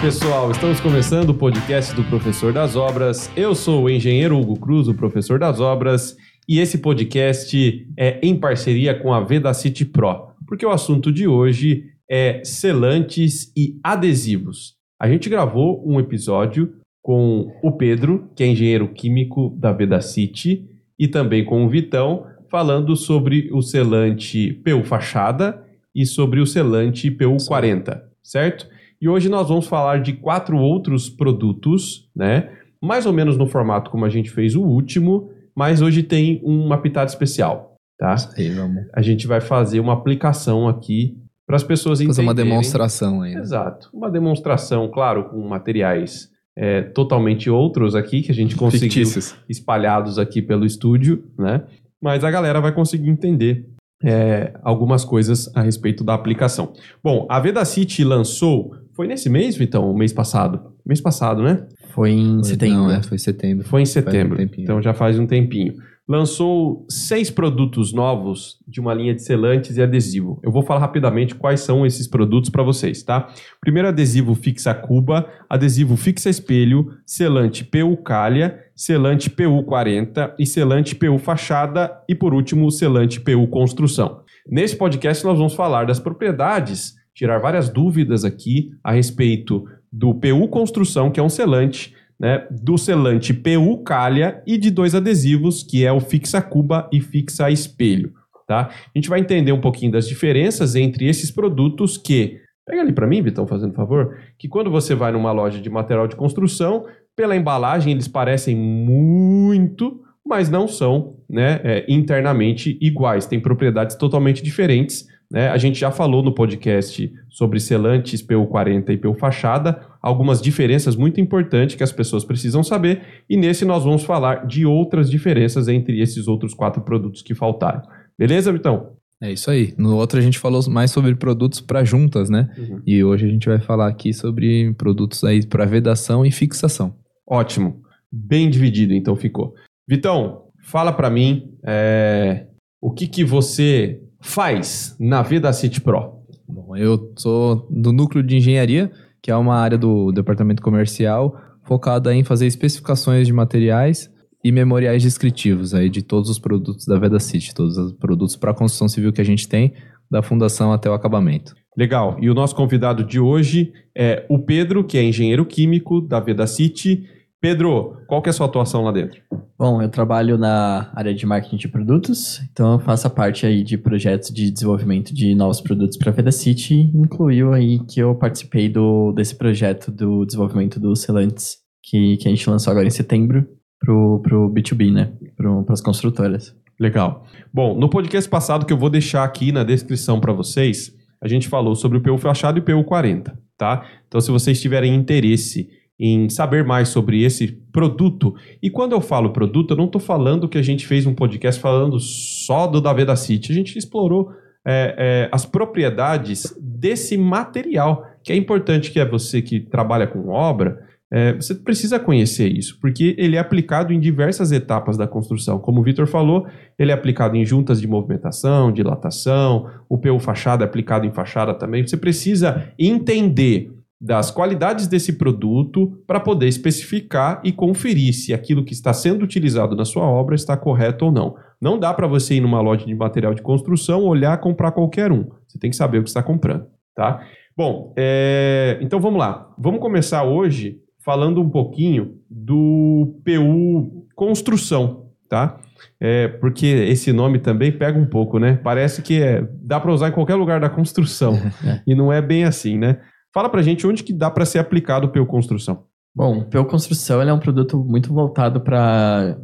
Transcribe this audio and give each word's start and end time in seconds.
pessoal, 0.00 0.50
estamos 0.50 0.80
começando 0.80 1.28
o 1.28 1.34
podcast 1.34 1.94
do 1.94 2.02
Professor 2.04 2.54
das 2.54 2.74
Obras. 2.74 3.30
Eu 3.36 3.54
sou 3.54 3.84
o 3.84 3.90
engenheiro 3.90 4.38
Hugo 4.38 4.58
Cruz, 4.58 4.88
o 4.88 4.94
professor 4.94 5.38
das 5.38 5.60
obras, 5.60 6.16
e 6.48 6.58
esse 6.58 6.78
podcast 6.78 7.86
é 7.98 8.18
em 8.22 8.34
parceria 8.34 8.94
com 8.98 9.12
a 9.12 9.20
Vedacity 9.20 9.84
Pro, 9.84 10.28
porque 10.46 10.64
o 10.64 10.70
assunto 10.70 11.12
de 11.12 11.28
hoje 11.28 11.84
é 12.08 12.40
selantes 12.42 13.52
e 13.54 13.78
adesivos. 13.84 14.74
A 14.98 15.06
gente 15.06 15.28
gravou 15.28 15.86
um 15.86 16.00
episódio 16.00 16.72
com 17.02 17.52
o 17.62 17.70
Pedro, 17.72 18.30
que 18.34 18.42
é 18.42 18.46
engenheiro 18.46 18.88
químico 18.88 19.54
da 19.58 19.70
Vedacity, 19.70 20.66
e 20.98 21.08
também 21.08 21.44
com 21.44 21.62
o 21.62 21.68
Vitão, 21.68 22.24
falando 22.50 22.96
sobre 22.96 23.50
o 23.52 23.60
selante 23.60 24.54
PU 24.64 24.82
Fachada 24.82 25.62
e 25.94 26.06
sobre 26.06 26.40
o 26.40 26.46
selante 26.46 27.10
PU 27.10 27.36
40, 27.46 28.02
certo? 28.22 28.66
E 29.00 29.08
hoje 29.08 29.28
nós 29.28 29.48
vamos 29.48 29.66
falar 29.66 30.00
de 30.02 30.12
quatro 30.12 30.56
outros 30.58 31.08
produtos, 31.08 32.08
né? 32.14 32.50
Mais 32.82 33.06
ou 33.06 33.12
menos 33.12 33.36
no 33.36 33.46
formato 33.46 33.90
como 33.90 34.04
a 34.04 34.08
gente 34.08 34.30
fez 34.30 34.54
o 34.54 34.62
último, 34.62 35.30
mas 35.56 35.80
hoje 35.80 36.02
tem 36.02 36.40
uma 36.44 36.78
pitada 36.78 37.08
especial, 37.08 37.76
tá? 37.98 38.14
Vamos 38.54 38.86
A 38.94 39.02
gente 39.02 39.26
vai 39.26 39.40
fazer 39.40 39.80
uma 39.80 39.94
aplicação 39.94 40.68
aqui 40.68 41.16
para 41.46 41.56
as 41.56 41.64
pessoas 41.64 41.98
fazer 41.98 42.22
entenderem. 42.22 42.28
uma 42.28 42.34
demonstração 42.34 43.22
aí. 43.22 43.34
Exato. 43.34 43.90
Uma 43.92 44.10
demonstração, 44.10 44.88
claro, 44.88 45.30
com 45.30 45.40
materiais 45.48 46.30
é, 46.56 46.82
totalmente 46.82 47.48
outros 47.48 47.94
aqui 47.94 48.22
que 48.22 48.30
a 48.30 48.34
gente 48.34 48.54
conseguiu 48.54 48.90
Fictícios. 48.90 49.34
espalhados 49.48 50.18
aqui 50.18 50.42
pelo 50.42 50.66
estúdio, 50.66 51.24
né? 51.38 51.62
Mas 52.02 52.22
a 52.22 52.30
galera 52.30 52.60
vai 52.60 52.72
conseguir 52.72 53.10
entender 53.10 53.66
é, 54.02 54.52
algumas 54.62 55.04
coisas 55.04 55.50
a 55.54 55.60
respeito 55.60 56.02
da 56.02 56.14
aplicação. 56.14 56.72
Bom, 57.02 57.26
a 57.28 57.38
Vedacity 57.40 58.04
lançou, 58.04 58.74
foi 59.00 59.06
nesse 59.06 59.30
mês, 59.30 59.56
Vitão? 59.56 59.90
O 59.90 59.96
mês 59.96 60.12
passado? 60.12 60.74
Mês 60.84 61.00
passado, 61.00 61.42
né? 61.42 61.66
Foi 61.94 62.10
em 62.10 62.44
setembro. 62.44 62.76
Não, 62.76 62.88
né? 62.88 62.98
é, 62.98 63.02
foi 63.02 63.16
setembro. 63.16 63.66
Foi 63.66 63.80
em 63.80 63.84
um 63.84 63.86
setembro, 63.86 64.36
tempinho. 64.36 64.64
então 64.64 64.82
já 64.82 64.92
faz 64.92 65.18
um 65.18 65.26
tempinho. 65.26 65.72
Lançou 66.06 66.84
seis 66.86 67.30
produtos 67.30 67.94
novos 67.94 68.58
de 68.68 68.78
uma 68.78 68.92
linha 68.92 69.14
de 69.14 69.22
selantes 69.22 69.78
e 69.78 69.82
adesivo. 69.82 70.38
Eu 70.42 70.52
vou 70.52 70.62
falar 70.62 70.80
rapidamente 70.80 71.34
quais 71.34 71.60
são 71.60 71.86
esses 71.86 72.06
produtos 72.06 72.50
para 72.50 72.62
vocês, 72.62 73.02
tá? 73.02 73.28
Primeiro 73.58 73.88
adesivo 73.88 74.34
fixa 74.34 74.74
cuba, 74.74 75.26
adesivo 75.48 75.96
fixa 75.96 76.28
espelho, 76.28 76.92
selante 77.06 77.64
PU 77.64 77.96
calha, 77.96 78.60
selante 78.76 79.30
PU 79.30 79.62
40 79.62 80.34
e 80.38 80.44
selante 80.44 80.94
PU 80.94 81.16
fachada 81.16 81.90
e 82.06 82.14
por 82.14 82.34
último 82.34 82.66
o 82.66 82.70
selante 82.70 83.18
PU 83.18 83.46
construção. 83.48 84.20
Nesse 84.46 84.76
podcast 84.76 85.24
nós 85.24 85.38
vamos 85.38 85.54
falar 85.54 85.86
das 85.86 85.98
propriedades, 85.98 86.99
tirar 87.20 87.38
várias 87.38 87.68
dúvidas 87.68 88.24
aqui 88.24 88.70
a 88.82 88.92
respeito 88.92 89.66
do 89.92 90.14
PU 90.14 90.48
construção, 90.48 91.10
que 91.10 91.20
é 91.20 91.22
um 91.22 91.28
selante, 91.28 91.94
né, 92.18 92.46
do 92.50 92.78
selante 92.78 93.34
PU 93.34 93.82
calha 93.84 94.42
e 94.46 94.56
de 94.56 94.70
dois 94.70 94.94
adesivos, 94.94 95.62
que 95.62 95.84
é 95.84 95.92
o 95.92 96.00
fixa 96.00 96.40
cuba 96.40 96.88
e 96.90 96.98
fixa 96.98 97.50
espelho, 97.50 98.14
tá? 98.48 98.70
A 98.70 98.98
gente 98.98 99.10
vai 99.10 99.20
entender 99.20 99.52
um 99.52 99.60
pouquinho 99.60 99.92
das 99.92 100.08
diferenças 100.08 100.74
entre 100.74 101.06
esses 101.06 101.30
produtos 101.30 101.98
que 101.98 102.40
Pega 102.66 102.82
ali 102.82 102.92
para 102.92 103.06
mim, 103.06 103.20
Vitão, 103.20 103.48
fazendo 103.48 103.74
favor, 103.74 104.16
que 104.38 104.46
quando 104.46 104.70
você 104.70 104.94
vai 104.94 105.10
numa 105.10 105.32
loja 105.32 105.60
de 105.60 105.68
material 105.68 106.06
de 106.06 106.14
construção, 106.14 106.86
pela 107.16 107.34
embalagem 107.34 107.92
eles 107.92 108.06
parecem 108.06 108.54
muito, 108.54 110.00
mas 110.24 110.48
não 110.48 110.68
são, 110.68 111.16
né, 111.28 111.60
é, 111.64 111.84
internamente 111.88 112.78
iguais, 112.80 113.26
têm 113.26 113.40
propriedades 113.40 113.96
totalmente 113.96 114.40
diferentes. 114.40 115.08
Né? 115.30 115.48
A 115.48 115.56
gente 115.58 115.78
já 115.78 115.92
falou 115.92 116.22
no 116.22 116.34
podcast 116.34 117.12
sobre 117.28 117.60
selantes 117.60 118.20
PU40 118.20 118.90
e 118.90 118.96
PU 118.96 119.14
fachada, 119.14 119.80
algumas 120.02 120.42
diferenças 120.42 120.96
muito 120.96 121.20
importantes 121.20 121.76
que 121.76 121.84
as 121.84 121.92
pessoas 121.92 122.24
precisam 122.24 122.64
saber, 122.64 123.02
e 123.28 123.36
nesse 123.36 123.64
nós 123.64 123.84
vamos 123.84 124.02
falar 124.02 124.46
de 124.46 124.66
outras 124.66 125.08
diferenças 125.08 125.68
entre 125.68 126.00
esses 126.00 126.26
outros 126.26 126.52
quatro 126.52 126.82
produtos 126.82 127.22
que 127.22 127.34
faltaram. 127.34 127.82
Beleza, 128.18 128.52
Vitão? 128.52 128.94
É 129.22 129.30
isso 129.30 129.50
aí. 129.50 129.74
No 129.76 129.96
outro 129.96 130.18
a 130.18 130.22
gente 130.22 130.38
falou 130.38 130.62
mais 130.68 130.90
sobre 130.90 131.14
produtos 131.14 131.60
para 131.60 131.84
juntas, 131.84 132.30
né? 132.30 132.48
Uhum. 132.56 132.82
E 132.86 133.04
hoje 133.04 133.26
a 133.26 133.28
gente 133.28 133.48
vai 133.48 133.60
falar 133.60 133.86
aqui 133.86 134.14
sobre 134.14 134.72
produtos 134.74 135.22
aí 135.24 135.44
para 135.46 135.66
vedação 135.66 136.24
e 136.24 136.32
fixação. 136.32 136.96
Ótimo. 137.28 137.82
Bem 138.10 138.48
dividido, 138.48 138.94
então 138.94 139.14
ficou. 139.14 139.54
Vitão, 139.86 140.44
fala 140.64 140.92
para 140.92 141.10
mim 141.10 141.52
é, 141.64 142.46
o 142.80 142.90
que, 142.90 143.06
que 143.06 143.22
você 143.22 144.00
faz 144.20 144.96
na 144.98 145.22
Vedacity 145.22 145.80
Pro. 145.80 146.20
Bom, 146.48 146.76
eu 146.76 147.12
sou 147.16 147.66
do 147.70 147.92
núcleo 147.92 148.22
de 148.22 148.36
engenharia, 148.36 148.90
que 149.22 149.30
é 149.30 149.36
uma 149.36 149.56
área 149.56 149.78
do 149.78 150.12
departamento 150.12 150.62
comercial 150.62 151.36
focada 151.64 152.14
em 152.14 152.24
fazer 152.24 152.46
especificações 152.46 153.26
de 153.26 153.32
materiais 153.32 154.10
e 154.42 154.50
memoriais 154.50 155.02
descritivos 155.02 155.74
aí 155.74 155.88
de 155.88 156.02
todos 156.02 156.30
os 156.30 156.38
produtos 156.38 156.86
da 156.86 156.98
Vedacity, 156.98 157.54
todos 157.54 157.76
os 157.76 157.92
produtos 157.92 158.36
para 158.36 158.54
construção 158.54 158.88
civil 158.88 159.12
que 159.12 159.20
a 159.20 159.24
gente 159.24 159.48
tem, 159.48 159.72
da 160.10 160.22
fundação 160.22 160.72
até 160.72 160.90
o 160.90 160.94
acabamento. 160.94 161.54
Legal. 161.76 162.16
E 162.20 162.28
o 162.28 162.34
nosso 162.34 162.54
convidado 162.56 163.04
de 163.04 163.20
hoje 163.20 163.72
é 163.96 164.26
o 164.28 164.38
Pedro, 164.38 164.82
que 164.82 164.98
é 164.98 165.04
engenheiro 165.04 165.46
químico 165.46 166.00
da 166.00 166.18
Vedacity. 166.18 167.06
Pedro, 167.40 167.96
qual 168.06 168.20
que 168.20 168.28
é 168.28 168.30
a 168.30 168.32
sua 168.32 168.46
atuação 168.46 168.82
lá 168.82 168.92
dentro? 168.92 169.22
Bom, 169.58 169.80
eu 169.80 169.88
trabalho 169.88 170.36
na 170.36 170.90
área 170.94 171.14
de 171.14 171.24
marketing 171.24 171.56
de 171.56 171.68
produtos, 171.68 172.40
então 172.52 172.74
eu 172.74 172.78
faço 172.78 173.06
a 173.06 173.10
parte 173.10 173.46
aí 173.46 173.62
de 173.62 173.78
projetos 173.78 174.30
de 174.30 174.50
desenvolvimento 174.50 175.14
de 175.14 175.34
novos 175.34 175.60
produtos 175.60 175.96
para 175.96 176.10
a 176.10 176.14
Vedacity, 176.14 176.90
incluiu 176.94 177.52
aí 177.52 177.78
que 177.86 178.00
eu 178.00 178.14
participei 178.14 178.68
do, 178.68 179.12
desse 179.12 179.34
projeto 179.34 179.90
do 179.90 180.24
desenvolvimento 180.26 180.78
dos 180.78 181.00
selantes 181.00 181.58
que, 181.82 182.18
que 182.18 182.28
a 182.28 182.30
gente 182.30 182.48
lançou 182.48 182.70
agora 182.70 182.86
em 182.86 182.90
setembro 182.90 183.46
pro, 183.78 184.20
pro 184.20 184.50
B2B, 184.50 184.92
né? 184.92 185.12
Para 185.36 185.72
as 185.72 185.80
construtoras. 185.80 186.54
Legal. 186.78 187.24
Bom, 187.52 187.78
no 187.78 187.88
podcast 187.88 188.28
passado 188.28 188.66
que 188.66 188.72
eu 188.72 188.78
vou 188.78 188.90
deixar 188.90 189.24
aqui 189.24 189.50
na 189.50 189.64
descrição 189.64 190.20
para 190.20 190.32
vocês, 190.32 190.92
a 191.22 191.28
gente 191.28 191.48
falou 191.48 191.74
sobre 191.74 191.98
o 191.98 192.02
PU 192.02 192.16
fachado 192.18 192.58
e 192.58 192.60
o 192.60 192.64
PU 192.64 192.84
40, 192.84 193.38
tá? 193.56 193.86
Então, 194.06 194.20
se 194.20 194.30
vocês 194.30 194.60
tiverem 194.60 194.94
interesse 194.94 195.68
em 196.00 196.30
saber 196.30 196.64
mais 196.64 196.88
sobre 196.88 197.22
esse 197.22 197.46
produto, 197.70 198.34
e 198.62 198.70
quando 198.70 198.92
eu 198.92 199.02
falo 199.02 199.34
produto, 199.34 199.72
eu 199.72 199.76
não 199.76 199.84
estou 199.84 200.00
falando 200.00 200.48
que 200.48 200.56
a 200.56 200.62
gente 200.62 200.86
fez 200.86 201.06
um 201.06 201.14
podcast 201.14 201.60
falando 201.60 202.00
só 202.00 202.66
do 202.66 202.80
da 202.80 202.90
Vedacity, 202.90 203.52
a 203.52 203.54
gente 203.54 203.78
explorou 203.78 204.32
é, 204.66 204.94
é, 204.96 205.28
as 205.30 205.44
propriedades 205.44 206.56
desse 206.58 207.18
material, 207.18 208.06
que 208.24 208.32
é 208.32 208.36
importante 208.36 208.90
que 208.90 208.98
é 208.98 209.04
você 209.04 209.42
que 209.42 209.60
trabalha 209.60 210.06
com 210.06 210.28
obra, 210.28 210.88
é, 211.12 211.34
você 211.34 211.54
precisa 211.54 211.98
conhecer 211.98 212.46
isso, 212.50 212.78
porque 212.80 213.16
ele 213.18 213.36
é 213.36 213.38
aplicado 213.38 213.92
em 213.92 213.98
diversas 213.98 214.52
etapas 214.52 214.96
da 214.96 215.08
construção. 215.08 215.58
Como 215.58 215.80
o 215.80 215.82
Vitor 215.82 216.06
falou, 216.06 216.46
ele 216.78 216.92
é 216.92 216.94
aplicado 216.94 217.36
em 217.36 217.44
juntas 217.44 217.80
de 217.80 217.88
movimentação, 217.88 218.72
dilatação, 218.72 219.68
o 219.88 219.98
PU 219.98 220.18
fachada 220.20 220.64
é 220.64 220.66
aplicado 220.66 221.04
em 221.04 221.12
fachada 221.12 221.52
também. 221.52 221.84
Você 221.84 221.96
precisa 221.96 222.72
entender 222.78 223.72
das 224.00 224.30
qualidades 224.30 224.86
desse 224.86 225.12
produto 225.12 226.02
para 226.06 226.18
poder 226.18 226.48
especificar 226.48 227.40
e 227.44 227.52
conferir 227.52 228.14
se 228.14 228.32
aquilo 228.32 228.64
que 228.64 228.72
está 228.72 228.94
sendo 228.94 229.22
utilizado 229.22 229.76
na 229.76 229.84
sua 229.84 230.04
obra 230.04 230.34
está 230.34 230.56
correto 230.56 231.04
ou 231.04 231.12
não. 231.12 231.36
Não 231.60 231.78
dá 231.78 231.92
para 231.92 232.06
você 232.06 232.36
ir 232.36 232.40
numa 232.40 232.62
loja 232.62 232.86
de 232.86 232.94
material 232.94 233.34
de 233.34 233.42
construção, 233.42 234.04
olhar 234.04 234.38
e 234.38 234.40
comprar 234.40 234.72
qualquer 234.72 235.12
um. 235.12 235.28
Você 235.46 235.58
tem 235.58 235.68
que 235.68 235.76
saber 235.76 235.98
o 235.98 236.02
que 236.02 236.08
está 236.08 236.22
comprando, 236.22 236.66
tá? 236.94 237.22
Bom, 237.54 237.92
é, 237.94 238.78
então 238.80 238.98
vamos 239.00 239.18
lá. 239.18 239.52
Vamos 239.58 239.80
começar 239.80 240.24
hoje 240.24 240.78
falando 241.04 241.42
um 241.42 241.50
pouquinho 241.50 242.14
do 242.30 243.20
PU 243.22 244.06
construção, 244.14 245.10
tá? 245.28 245.60
É, 245.98 246.28
porque 246.28 246.66
esse 246.66 247.12
nome 247.12 247.38
também 247.38 247.70
pega 247.70 247.98
um 247.98 248.06
pouco, 248.06 248.38
né? 248.38 248.58
Parece 248.62 249.02
que 249.02 249.20
é, 249.20 249.46
dá 249.62 249.78
para 249.78 249.92
usar 249.92 250.08
em 250.08 250.12
qualquer 250.12 250.36
lugar 250.36 250.58
da 250.58 250.70
construção 250.70 251.38
e 251.86 251.94
não 251.94 252.10
é 252.10 252.22
bem 252.22 252.44
assim, 252.44 252.78
né? 252.78 252.98
Fala 253.32 253.48
pra 253.48 253.62
gente 253.62 253.86
onde 253.86 254.02
que 254.02 254.12
dá 254.12 254.30
para 254.30 254.44
ser 254.44 254.58
aplicado 254.58 255.06
o 255.06 255.10
PU 255.10 255.26
construção. 255.26 255.84
Bom, 256.14 256.40
o 256.40 256.44
PU 256.44 256.64
Construção 256.64 257.20
ele 257.20 257.30
é 257.30 257.32
um 257.32 257.38
produto 257.38 257.78
muito 257.78 258.12
voltado 258.12 258.60
para 258.60 259.38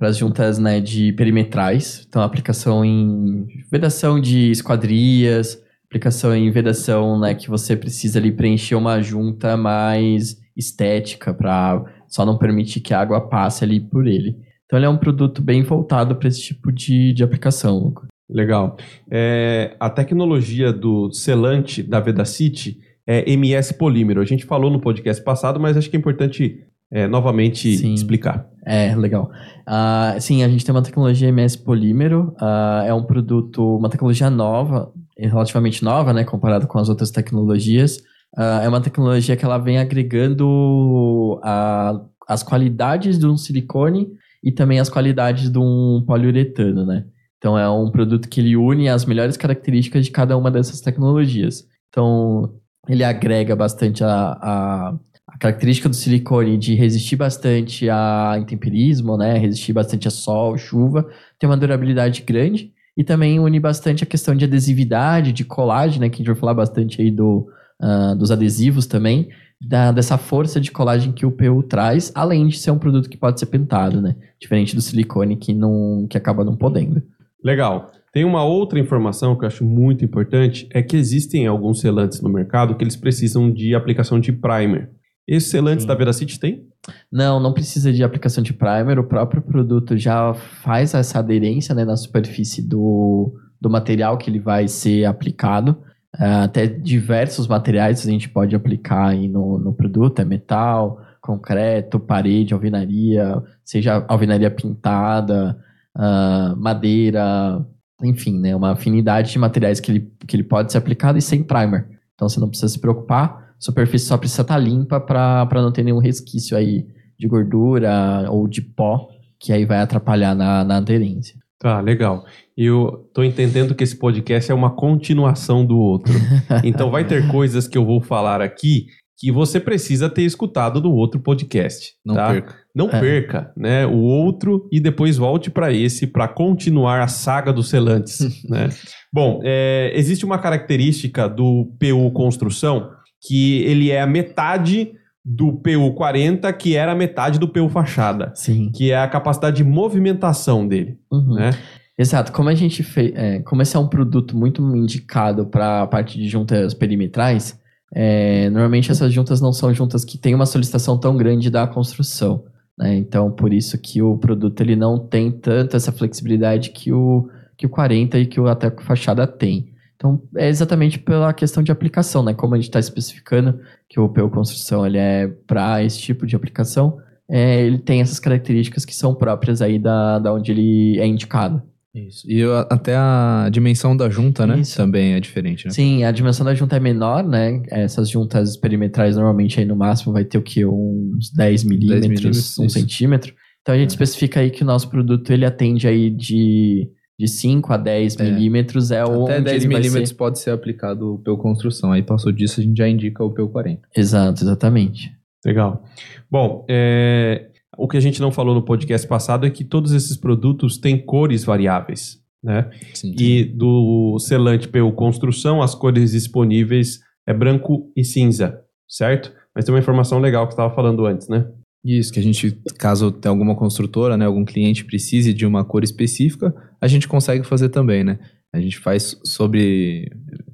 as 0.00 0.16
juntas 0.16 0.58
né, 0.58 0.80
de 0.80 1.12
perimetrais. 1.12 2.04
Então, 2.08 2.22
aplicação 2.22 2.84
em 2.84 3.46
vedação 3.70 4.20
de 4.20 4.50
esquadrias, 4.50 5.62
aplicação 5.86 6.34
em 6.34 6.50
vedação 6.50 7.20
né, 7.20 7.34
que 7.34 7.48
você 7.48 7.76
precisa 7.76 8.18
ali 8.18 8.32
preencher 8.32 8.74
uma 8.74 9.00
junta 9.00 9.56
mais 9.56 10.40
estética 10.56 11.32
para 11.32 11.84
só 12.08 12.26
não 12.26 12.36
permitir 12.36 12.80
que 12.80 12.92
a 12.92 13.00
água 13.00 13.20
passe 13.28 13.62
ali 13.62 13.78
por 13.78 14.08
ele. 14.08 14.36
Então, 14.66 14.78
ele 14.78 14.86
é 14.86 14.88
um 14.88 14.98
produto 14.98 15.40
bem 15.40 15.62
voltado 15.62 16.16
para 16.16 16.26
esse 16.26 16.42
tipo 16.42 16.72
de, 16.72 17.12
de 17.12 17.22
aplicação. 17.22 17.94
Legal. 18.28 18.76
É, 19.08 19.76
a 19.78 19.88
tecnologia 19.88 20.72
do 20.72 21.12
selante 21.12 21.82
da 21.82 22.00
Vedacity 22.00 22.80
é 23.06 23.30
MS 23.30 23.74
polímero. 23.74 24.20
A 24.20 24.24
gente 24.24 24.44
falou 24.44 24.70
no 24.70 24.80
podcast 24.80 25.22
passado, 25.22 25.58
mas 25.58 25.76
acho 25.76 25.90
que 25.90 25.96
é 25.96 25.98
importante 25.98 26.64
é, 26.90 27.08
novamente 27.08 27.76
Sim. 27.76 27.94
explicar. 27.94 28.46
É, 28.64 28.94
legal. 28.94 29.30
Ah, 29.66 30.16
sim, 30.20 30.44
a 30.44 30.48
gente 30.48 30.64
tem 30.64 30.74
uma 30.74 30.82
tecnologia 30.82 31.28
MS 31.28 31.58
polímero, 31.58 32.34
ah, 32.38 32.84
é 32.86 32.92
um 32.92 33.02
produto, 33.02 33.76
uma 33.76 33.88
tecnologia 33.88 34.28
nova, 34.28 34.92
relativamente 35.18 35.82
nova, 35.82 36.12
né, 36.12 36.22
comparado 36.22 36.66
com 36.66 36.78
as 36.78 36.88
outras 36.88 37.10
tecnologias, 37.10 37.98
ah, 38.36 38.60
é 38.62 38.68
uma 38.68 38.80
tecnologia 38.80 39.36
que 39.36 39.44
ela 39.44 39.58
vem 39.58 39.78
agregando 39.78 41.40
a, 41.42 42.00
as 42.28 42.42
qualidades 42.42 43.18
de 43.18 43.26
um 43.26 43.36
silicone 43.36 44.08
e 44.44 44.52
também 44.52 44.78
as 44.78 44.88
qualidades 44.88 45.50
de 45.50 45.58
um 45.58 46.02
poliuretano, 46.06 46.84
né? 46.84 47.04
Então 47.38 47.58
é 47.58 47.68
um 47.68 47.90
produto 47.90 48.28
que 48.28 48.40
ele 48.40 48.56
une 48.56 48.88
as 48.88 49.04
melhores 49.04 49.36
características 49.36 50.04
de 50.04 50.12
cada 50.12 50.36
uma 50.36 50.50
dessas 50.50 50.80
tecnologias. 50.80 51.64
Então 51.88 52.54
ele 52.88 53.04
agrega 53.04 53.54
bastante 53.54 54.02
a, 54.02 54.08
a, 54.10 54.94
a 55.26 55.38
característica 55.38 55.88
do 55.88 55.94
silicone 55.94 56.58
de 56.58 56.74
resistir 56.74 57.16
bastante 57.16 57.88
a 57.88 58.36
intemperismo, 58.38 59.16
né? 59.16 59.38
Resistir 59.38 59.72
bastante 59.72 60.08
a 60.08 60.10
sol, 60.10 60.58
chuva, 60.58 61.08
tem 61.38 61.48
uma 61.48 61.56
durabilidade 61.56 62.22
grande 62.22 62.72
e 62.96 63.04
também 63.04 63.38
une 63.38 63.58
bastante 63.60 64.04
a 64.04 64.06
questão 64.06 64.34
de 64.34 64.44
adesividade, 64.44 65.32
de 65.32 65.44
colagem, 65.44 66.00
né? 66.00 66.08
Que 66.08 66.16
a 66.16 66.18
gente 66.18 66.26
vai 66.26 66.36
falar 66.36 66.54
bastante 66.54 67.00
aí 67.00 67.10
do, 67.10 67.48
uh, 67.80 68.16
dos 68.16 68.30
adesivos 68.30 68.86
também, 68.86 69.28
da, 69.60 69.92
dessa 69.92 70.18
força 70.18 70.60
de 70.60 70.72
colagem 70.72 71.12
que 71.12 71.24
o 71.24 71.30
PU 71.30 71.62
traz, 71.62 72.10
além 72.14 72.48
de 72.48 72.58
ser 72.58 72.72
um 72.72 72.78
produto 72.78 73.08
que 73.08 73.16
pode 73.16 73.38
ser 73.38 73.46
pintado, 73.46 74.00
né? 74.00 74.16
Diferente 74.40 74.74
do 74.74 74.82
silicone 74.82 75.36
que, 75.36 75.54
não, 75.54 76.06
que 76.10 76.18
acaba 76.18 76.44
não 76.44 76.56
podendo. 76.56 77.00
Legal. 77.44 77.92
Tem 78.12 78.24
uma 78.24 78.44
outra 78.44 78.78
informação 78.78 79.34
que 79.36 79.44
eu 79.44 79.48
acho 79.48 79.64
muito 79.64 80.04
importante, 80.04 80.68
é 80.70 80.82
que 80.82 80.96
existem 80.96 81.46
alguns 81.46 81.80
selantes 81.80 82.20
no 82.20 82.28
mercado 82.28 82.76
que 82.76 82.84
eles 82.84 82.94
precisam 82.94 83.50
de 83.50 83.74
aplicação 83.74 84.20
de 84.20 84.32
primer. 84.32 84.90
Esses 85.26 85.50
selantes 85.50 85.84
Sim. 85.84 85.88
da 85.88 85.94
Veracity 85.94 86.38
tem? 86.38 86.66
Não, 87.10 87.40
não 87.40 87.54
precisa 87.54 87.92
de 87.92 88.04
aplicação 88.04 88.42
de 88.42 88.52
primer, 88.52 88.98
o 88.98 89.04
próprio 89.04 89.40
produto 89.40 89.96
já 89.96 90.34
faz 90.34 90.92
essa 90.92 91.20
aderência 91.20 91.74
né, 91.74 91.84
na 91.84 91.96
superfície 91.96 92.60
do, 92.60 93.32
do 93.58 93.70
material 93.70 94.18
que 94.18 94.28
ele 94.28 94.40
vai 94.40 94.68
ser 94.68 95.04
aplicado. 95.06 95.78
Ah, 96.14 96.44
até 96.44 96.66
diversos 96.66 97.46
materiais 97.46 98.06
a 98.06 98.10
gente 98.10 98.28
pode 98.28 98.54
aplicar 98.54 99.08
aí 99.08 99.26
no, 99.26 99.58
no 99.58 99.72
produto, 99.72 100.20
é 100.20 100.24
metal, 100.24 101.00
concreto, 101.20 101.98
parede, 101.98 102.52
alvenaria, 102.52 103.42
seja 103.64 104.04
alvenaria 104.06 104.50
pintada, 104.50 105.56
ah, 105.94 106.54
madeira, 106.58 107.64
enfim, 108.02 108.38
né, 108.38 108.54
uma 108.54 108.72
afinidade 108.72 109.32
de 109.32 109.38
materiais 109.38 109.80
que 109.80 109.90
ele, 109.90 110.12
que 110.26 110.36
ele 110.36 110.42
pode 110.42 110.72
ser 110.72 110.78
aplicado 110.78 111.18
e 111.18 111.22
sem 111.22 111.42
primer. 111.42 111.88
Então 112.14 112.28
você 112.28 112.40
não 112.40 112.48
precisa 112.48 112.72
se 112.72 112.80
preocupar, 112.80 113.52
a 113.52 113.54
superfície 113.58 114.06
só 114.06 114.16
precisa 114.16 114.42
estar 114.42 114.58
limpa 114.58 115.00
para 115.00 115.48
não 115.54 115.72
ter 115.72 115.82
nenhum 115.82 115.98
resquício 115.98 116.56
aí 116.56 116.86
de 117.18 117.28
gordura 117.28 118.26
ou 118.30 118.48
de 118.48 118.60
pó, 118.60 119.08
que 119.38 119.52
aí 119.52 119.64
vai 119.64 119.78
atrapalhar 119.78 120.34
na, 120.34 120.64
na 120.64 120.76
aderência. 120.76 121.36
Tá, 121.58 121.80
legal. 121.80 122.24
Eu 122.56 123.08
tô 123.14 123.22
entendendo 123.22 123.74
que 123.74 123.84
esse 123.84 123.96
podcast 123.96 124.50
é 124.50 124.54
uma 124.54 124.70
continuação 124.70 125.64
do 125.64 125.78
outro. 125.78 126.12
Então 126.64 126.90
vai 126.90 127.06
ter 127.06 127.28
coisas 127.28 127.68
que 127.68 127.78
eu 127.78 127.84
vou 127.84 128.00
falar 128.00 128.42
aqui 128.42 128.86
que 129.22 129.30
você 129.30 129.60
precisa 129.60 130.08
ter 130.10 130.22
escutado 130.22 130.80
do 130.80 130.92
outro 130.92 131.20
podcast. 131.20 131.92
Não 132.04 132.16
tá? 132.16 132.32
perca. 132.32 132.54
Não 132.74 132.86
É. 132.88 132.98
perca, 133.00 133.52
né? 133.56 133.86
O 133.86 133.98
outro 133.98 134.68
e 134.72 134.80
depois 134.80 135.16
volte 135.16 135.48
para 135.48 135.72
esse 135.72 136.08
para 136.08 136.26
continuar 136.26 137.00
a 137.00 137.06
saga 137.06 137.52
dos 137.52 137.68
selantes, 137.68 138.18
né? 138.50 138.68
Bom, 139.14 139.40
é, 139.44 139.92
existe 139.94 140.24
uma 140.24 140.38
característica 140.40 141.28
do 141.28 141.72
PU 141.78 142.10
construção 142.10 142.90
que 143.24 143.62
ele 143.62 143.92
é 143.92 144.00
a 144.00 144.06
metade 144.08 144.90
do 145.24 145.52
PU 145.52 145.92
40, 145.94 146.52
que 146.54 146.74
era 146.74 146.90
a 146.90 146.96
metade 146.96 147.38
do 147.38 147.46
PU 147.46 147.68
fachada, 147.68 148.32
Sim. 148.34 148.72
que 148.74 148.90
é 148.90 148.98
a 148.98 149.06
capacidade 149.06 149.58
de 149.58 149.62
movimentação 149.64 150.66
dele, 150.66 150.98
Uhum. 151.12 151.34
né? 151.36 151.50
Exato. 151.96 152.32
Como 152.32 152.48
a 152.48 152.54
gente 152.56 152.82
fez. 152.82 153.12
como 153.44 153.62
esse 153.62 153.76
é 153.76 153.78
um 153.78 153.86
produto 153.86 154.36
muito 154.36 154.60
indicado 154.76 155.46
para 155.46 155.82
a 155.82 155.86
parte 155.86 156.18
de 156.18 156.26
juntas 156.28 156.74
perimetrais, 156.74 157.56
é, 157.94 158.48
normalmente 158.48 158.90
essas 158.90 159.12
juntas 159.12 159.40
não 159.40 159.52
são 159.52 159.72
juntas 159.74 160.04
que 160.04 160.16
têm 160.16 160.34
uma 160.34 160.46
solicitação 160.46 160.98
tão 160.98 161.16
grande 161.16 161.50
da 161.50 161.66
construção. 161.66 162.44
né? 162.76 162.96
Então, 162.96 163.30
por 163.30 163.52
isso 163.52 163.78
que 163.78 164.00
o 164.00 164.16
produto 164.16 164.60
ele 164.60 164.74
não 164.74 164.98
tem 164.98 165.30
tanto 165.30 165.76
essa 165.76 165.92
flexibilidade 165.92 166.70
que 166.70 166.92
o, 166.92 167.28
que 167.56 167.66
o 167.66 167.70
40 167.70 168.18
e 168.18 168.26
que 168.26 168.40
o 168.40 168.48
até 168.48 168.70
fachada 168.70 169.26
tem. 169.26 169.72
Então, 169.94 170.20
é 170.36 170.48
exatamente 170.48 170.98
pela 170.98 171.32
questão 171.32 171.62
de 171.62 171.70
aplicação, 171.70 172.24
né? 172.24 172.34
Como 172.34 172.54
a 172.54 172.56
gente 172.56 172.68
está 172.68 172.80
especificando 172.80 173.60
que 173.88 174.00
o 174.00 174.08
PU 174.08 174.28
Construção 174.30 174.84
ele 174.84 174.98
é 174.98 175.28
para 175.46 175.84
esse 175.84 176.00
tipo 176.00 176.26
de 176.26 176.34
aplicação, 176.34 176.98
é, 177.30 177.62
ele 177.62 177.78
tem 177.78 178.00
essas 178.00 178.18
características 178.18 178.84
que 178.84 178.94
são 178.94 179.14
próprias 179.14 179.62
aí 179.62 179.78
da, 179.78 180.18
da 180.18 180.32
onde 180.32 180.50
ele 180.50 180.98
é 180.98 181.06
indicado. 181.06 181.62
Isso. 181.94 182.24
E 182.30 182.42
até 182.70 182.96
a 182.96 183.48
dimensão 183.52 183.94
da 183.96 184.08
junta, 184.08 184.46
né? 184.46 184.60
Isso. 184.60 184.76
Também 184.76 185.12
é 185.12 185.20
diferente, 185.20 185.66
né? 185.66 185.72
Sim, 185.72 186.04
a 186.04 186.10
dimensão 186.10 186.44
da 186.44 186.54
junta 186.54 186.76
é 186.76 186.80
menor, 186.80 187.22
né? 187.22 187.62
Essas 187.70 188.08
juntas 188.08 188.56
perimetrais 188.56 189.14
normalmente 189.16 189.60
aí 189.60 189.66
no 189.66 189.76
máximo 189.76 190.12
vai 190.12 190.24
ter 190.24 190.38
o 190.38 190.42
quê? 190.42 190.64
Uns 190.64 191.30
10 191.36 191.64
milímetros, 191.64 192.08
milímetros, 192.08 192.58
1 192.58 192.64
isso. 192.64 192.78
centímetro. 192.78 193.34
Então 193.60 193.74
a 193.74 193.78
gente 193.78 193.90
especifica 193.90 194.40
aí 194.40 194.50
que 194.50 194.62
o 194.62 194.66
nosso 194.66 194.88
produto 194.88 195.30
ele 195.30 195.44
atende 195.44 195.86
aí 195.86 196.08
de, 196.10 196.88
de 197.18 197.28
5 197.28 197.72
a 197.72 197.76
10 197.76 198.16
É. 198.18 198.24
milímetros. 198.24 198.90
É 198.90 199.04
onde 199.04 199.30
Até 199.30 199.40
10 199.42 199.64
ele 199.64 199.72
vai 199.74 199.80
milímetros 199.82 200.08
ser- 200.08 200.14
pode 200.16 200.38
ser 200.38 200.50
aplicado 200.50 201.14
o 201.14 201.18
PU 201.18 201.36
construção. 201.36 201.92
Aí 201.92 202.02
passou 202.02 202.32
disso, 202.32 202.60
a 202.60 202.64
gente 202.64 202.76
já 202.78 202.88
indica 202.88 203.22
o 203.22 203.30
PU 203.34 203.48
40. 203.50 203.82
Exato, 203.94 204.42
exatamente. 204.42 205.12
Legal. 205.44 205.84
Bom, 206.30 206.64
é, 206.70 207.48
o 207.76 207.88
que 207.88 207.96
a 207.96 208.00
gente 208.00 208.20
não 208.20 208.30
falou 208.30 208.54
no 208.54 208.62
podcast 208.62 209.06
passado 209.06 209.46
é 209.46 209.50
que 209.50 209.64
todos 209.64 209.92
esses 209.92 210.16
produtos 210.16 210.78
têm 210.78 210.98
cores 210.98 211.44
variáveis, 211.44 212.18
né? 212.42 212.70
Sim. 212.94 213.14
E 213.18 213.44
do 213.44 214.18
selante 214.18 214.68
PU 214.68 214.92
Construção, 214.92 215.62
as 215.62 215.74
cores 215.74 216.12
disponíveis 216.12 217.00
é 217.26 217.32
branco 217.32 217.90
e 217.96 218.04
cinza, 218.04 218.60
certo? 218.88 219.32
Mas 219.54 219.64
tem 219.64 219.74
uma 219.74 219.80
informação 219.80 220.18
legal 220.18 220.46
que 220.46 220.52
você 220.52 220.60
estava 220.60 220.74
falando 220.74 221.06
antes, 221.06 221.28
né? 221.28 221.46
Isso, 221.84 222.12
que 222.12 222.20
a 222.20 222.22
gente, 222.22 222.56
caso 222.78 223.10
tenha 223.10 223.32
alguma 223.32 223.56
construtora, 223.56 224.16
né, 224.16 224.24
algum 224.24 224.44
cliente 224.44 224.84
precise 224.84 225.34
de 225.34 225.44
uma 225.44 225.64
cor 225.64 225.82
específica, 225.82 226.54
a 226.80 226.86
gente 226.86 227.08
consegue 227.08 227.44
fazer 227.44 227.70
também, 227.70 228.04
né? 228.04 228.18
A 228.52 228.60
gente 228.60 228.78
faz 228.78 229.18
sobre 229.24 230.12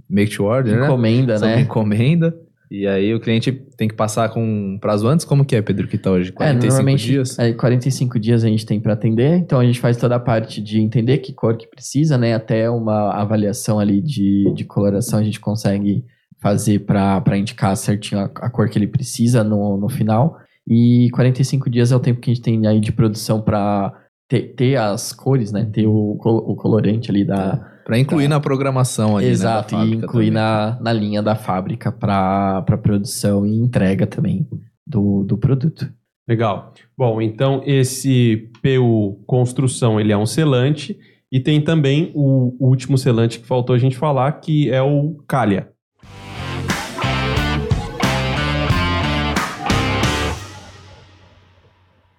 make 0.09 0.35
to 0.35 0.45
order, 0.45 0.79
né? 0.79 0.87
Encomenda, 0.87 1.39
Sobre 1.39 1.57
né? 1.57 1.61
encomenda. 1.63 2.35
E 2.71 2.87
aí 2.87 3.15
o 3.15 3.21
cliente 3.21 3.51
tem 3.77 3.89
que 3.89 3.95
passar 3.95 4.29
com 4.29 4.43
um 4.43 4.79
prazo 4.79 5.09
antes. 5.09 5.25
Como 5.25 5.45
que 5.45 5.57
é, 5.57 5.63
Pedro, 5.63 5.89
que 5.89 5.97
tá 5.97 6.11
hoje? 6.11 6.33
45 6.33 6.91
é, 6.91 6.95
dias? 6.95 7.39
é, 7.39 7.53
45 7.53 8.21
dias 8.21 8.45
a 8.45 8.49
gente 8.49 8.67
tem 8.67 8.79
para 8.79 8.93
atender, 8.93 9.37
então 9.39 9.59
a 9.59 9.65
gente 9.65 9.81
faz 9.81 9.97
toda 9.97 10.17
a 10.17 10.21
parte 10.21 10.61
de 10.61 10.81
entender 10.81 11.19
que 11.19 11.33
cor 11.33 11.57
que 11.57 11.67
precisa, 11.67 12.19
né? 12.19 12.35
Até 12.35 12.69
uma 12.69 13.13
avaliação 13.13 13.79
ali 13.79 14.03
de, 14.03 14.53
de 14.55 14.65
coloração 14.65 15.19
a 15.19 15.25
gente 15.25 15.41
consegue 15.41 16.05
fazer 16.41 16.81
para 16.81 17.37
indicar 17.37 17.77
certinho 17.77 18.21
a, 18.21 18.25
a 18.25 18.51
cor 18.51 18.69
que 18.69 18.79
ele 18.79 18.87
precisa 18.87 19.43
no, 19.43 19.77
no 19.79 19.89
final. 19.89 20.39
E 20.67 21.09
45 21.13 21.71
dias 21.71 21.91
é 21.91 21.97
o 21.97 22.01
tempo 22.01 22.21
que 22.21 22.31
a 22.31 22.35
gente 22.35 22.43
tem 22.43 22.67
aí 22.67 22.79
de 22.79 22.93
produção 22.93 23.41
para 23.41 23.93
ter, 24.29 24.55
ter 24.55 24.77
as 24.77 25.15
cores, 25.15 25.51
né? 25.51 25.69
Ter 25.73 25.87
o, 25.87 26.19
o 26.23 26.55
colorante 26.55 27.11
ali 27.11 27.25
da, 27.25 27.78
Pra 27.89 27.99
incluir 27.99 28.29
na 28.29 28.39
programação 28.39 29.17
ali, 29.17 29.29
Exato, 29.29 29.75
né, 29.75 29.81
da 29.81 29.87
e 29.87 29.95
incluir 29.95 30.27
também. 30.27 30.31
na, 30.31 30.79
na 30.79 30.93
linha 30.93 31.23
da 31.23 31.35
fábrica 31.35 31.91
para 31.91 32.63
produção 32.83 33.47
e 33.47 33.57
entrega 33.57 34.07
também 34.07 34.47
do, 34.87 35.25
do 35.25 35.39
produto. 35.39 35.91
Legal. 36.29 36.75
Bom, 36.95 37.23
então 37.23 37.63
esse 37.65 38.51
PU 38.63 39.25
Construção, 39.27 39.99
ele 39.99 40.13
é 40.13 40.17
um 40.19 40.27
selante 40.27 40.99
e 41.33 41.41
tem 41.41 41.63
também 41.63 42.13
o 42.15 42.55
último 42.61 42.99
selante 42.99 43.41
que 43.41 43.47
faltou 43.47 43.75
a 43.75 43.79
gente 43.79 43.97
falar, 43.97 44.33
que 44.33 44.71
é 44.71 44.83
o 44.83 45.17
Calha. 45.27 45.71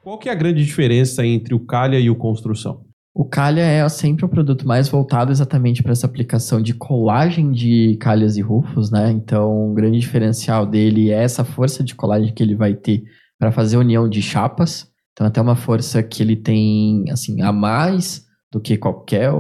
Qual 0.02 0.18
que 0.18 0.30
é 0.30 0.32
a 0.32 0.36
grande 0.36 0.66
diferença 0.66 1.24
entre 1.24 1.54
o 1.54 1.60
Calha 1.60 2.00
e 2.00 2.10
o 2.10 2.16
Construção? 2.16 2.89
O 3.20 3.26
calha 3.26 3.60
é 3.60 3.90
sempre 3.90 4.24
um 4.24 4.30
produto 4.30 4.66
mais 4.66 4.88
voltado 4.88 5.30
exatamente 5.30 5.84
para 5.84 5.92
essa 5.92 6.06
aplicação 6.06 6.62
de 6.62 6.74
colagem 6.74 7.52
de 7.52 7.98
calhas 8.00 8.38
e 8.38 8.42
rufos, 8.42 8.90
né? 8.90 9.12
Então, 9.12 9.72
o 9.72 9.74
grande 9.74 10.00
diferencial 10.00 10.66
dele 10.66 11.10
é 11.10 11.22
essa 11.22 11.44
força 11.44 11.84
de 11.84 11.94
colagem 11.94 12.34
que 12.34 12.42
ele 12.42 12.56
vai 12.56 12.74
ter 12.74 13.04
para 13.38 13.52
fazer 13.52 13.76
união 13.76 14.08
de 14.08 14.22
chapas. 14.22 14.90
Então, 15.12 15.28
até 15.28 15.42
uma 15.42 15.58
força 15.58 16.02
que 16.02 16.24
ele 16.24 16.38
tem, 16.38 17.12
assim, 17.12 17.42
a 17.42 17.52
mais 17.52 18.26
do 18.50 18.58
que 18.58 18.78
qualquer, 18.78 19.34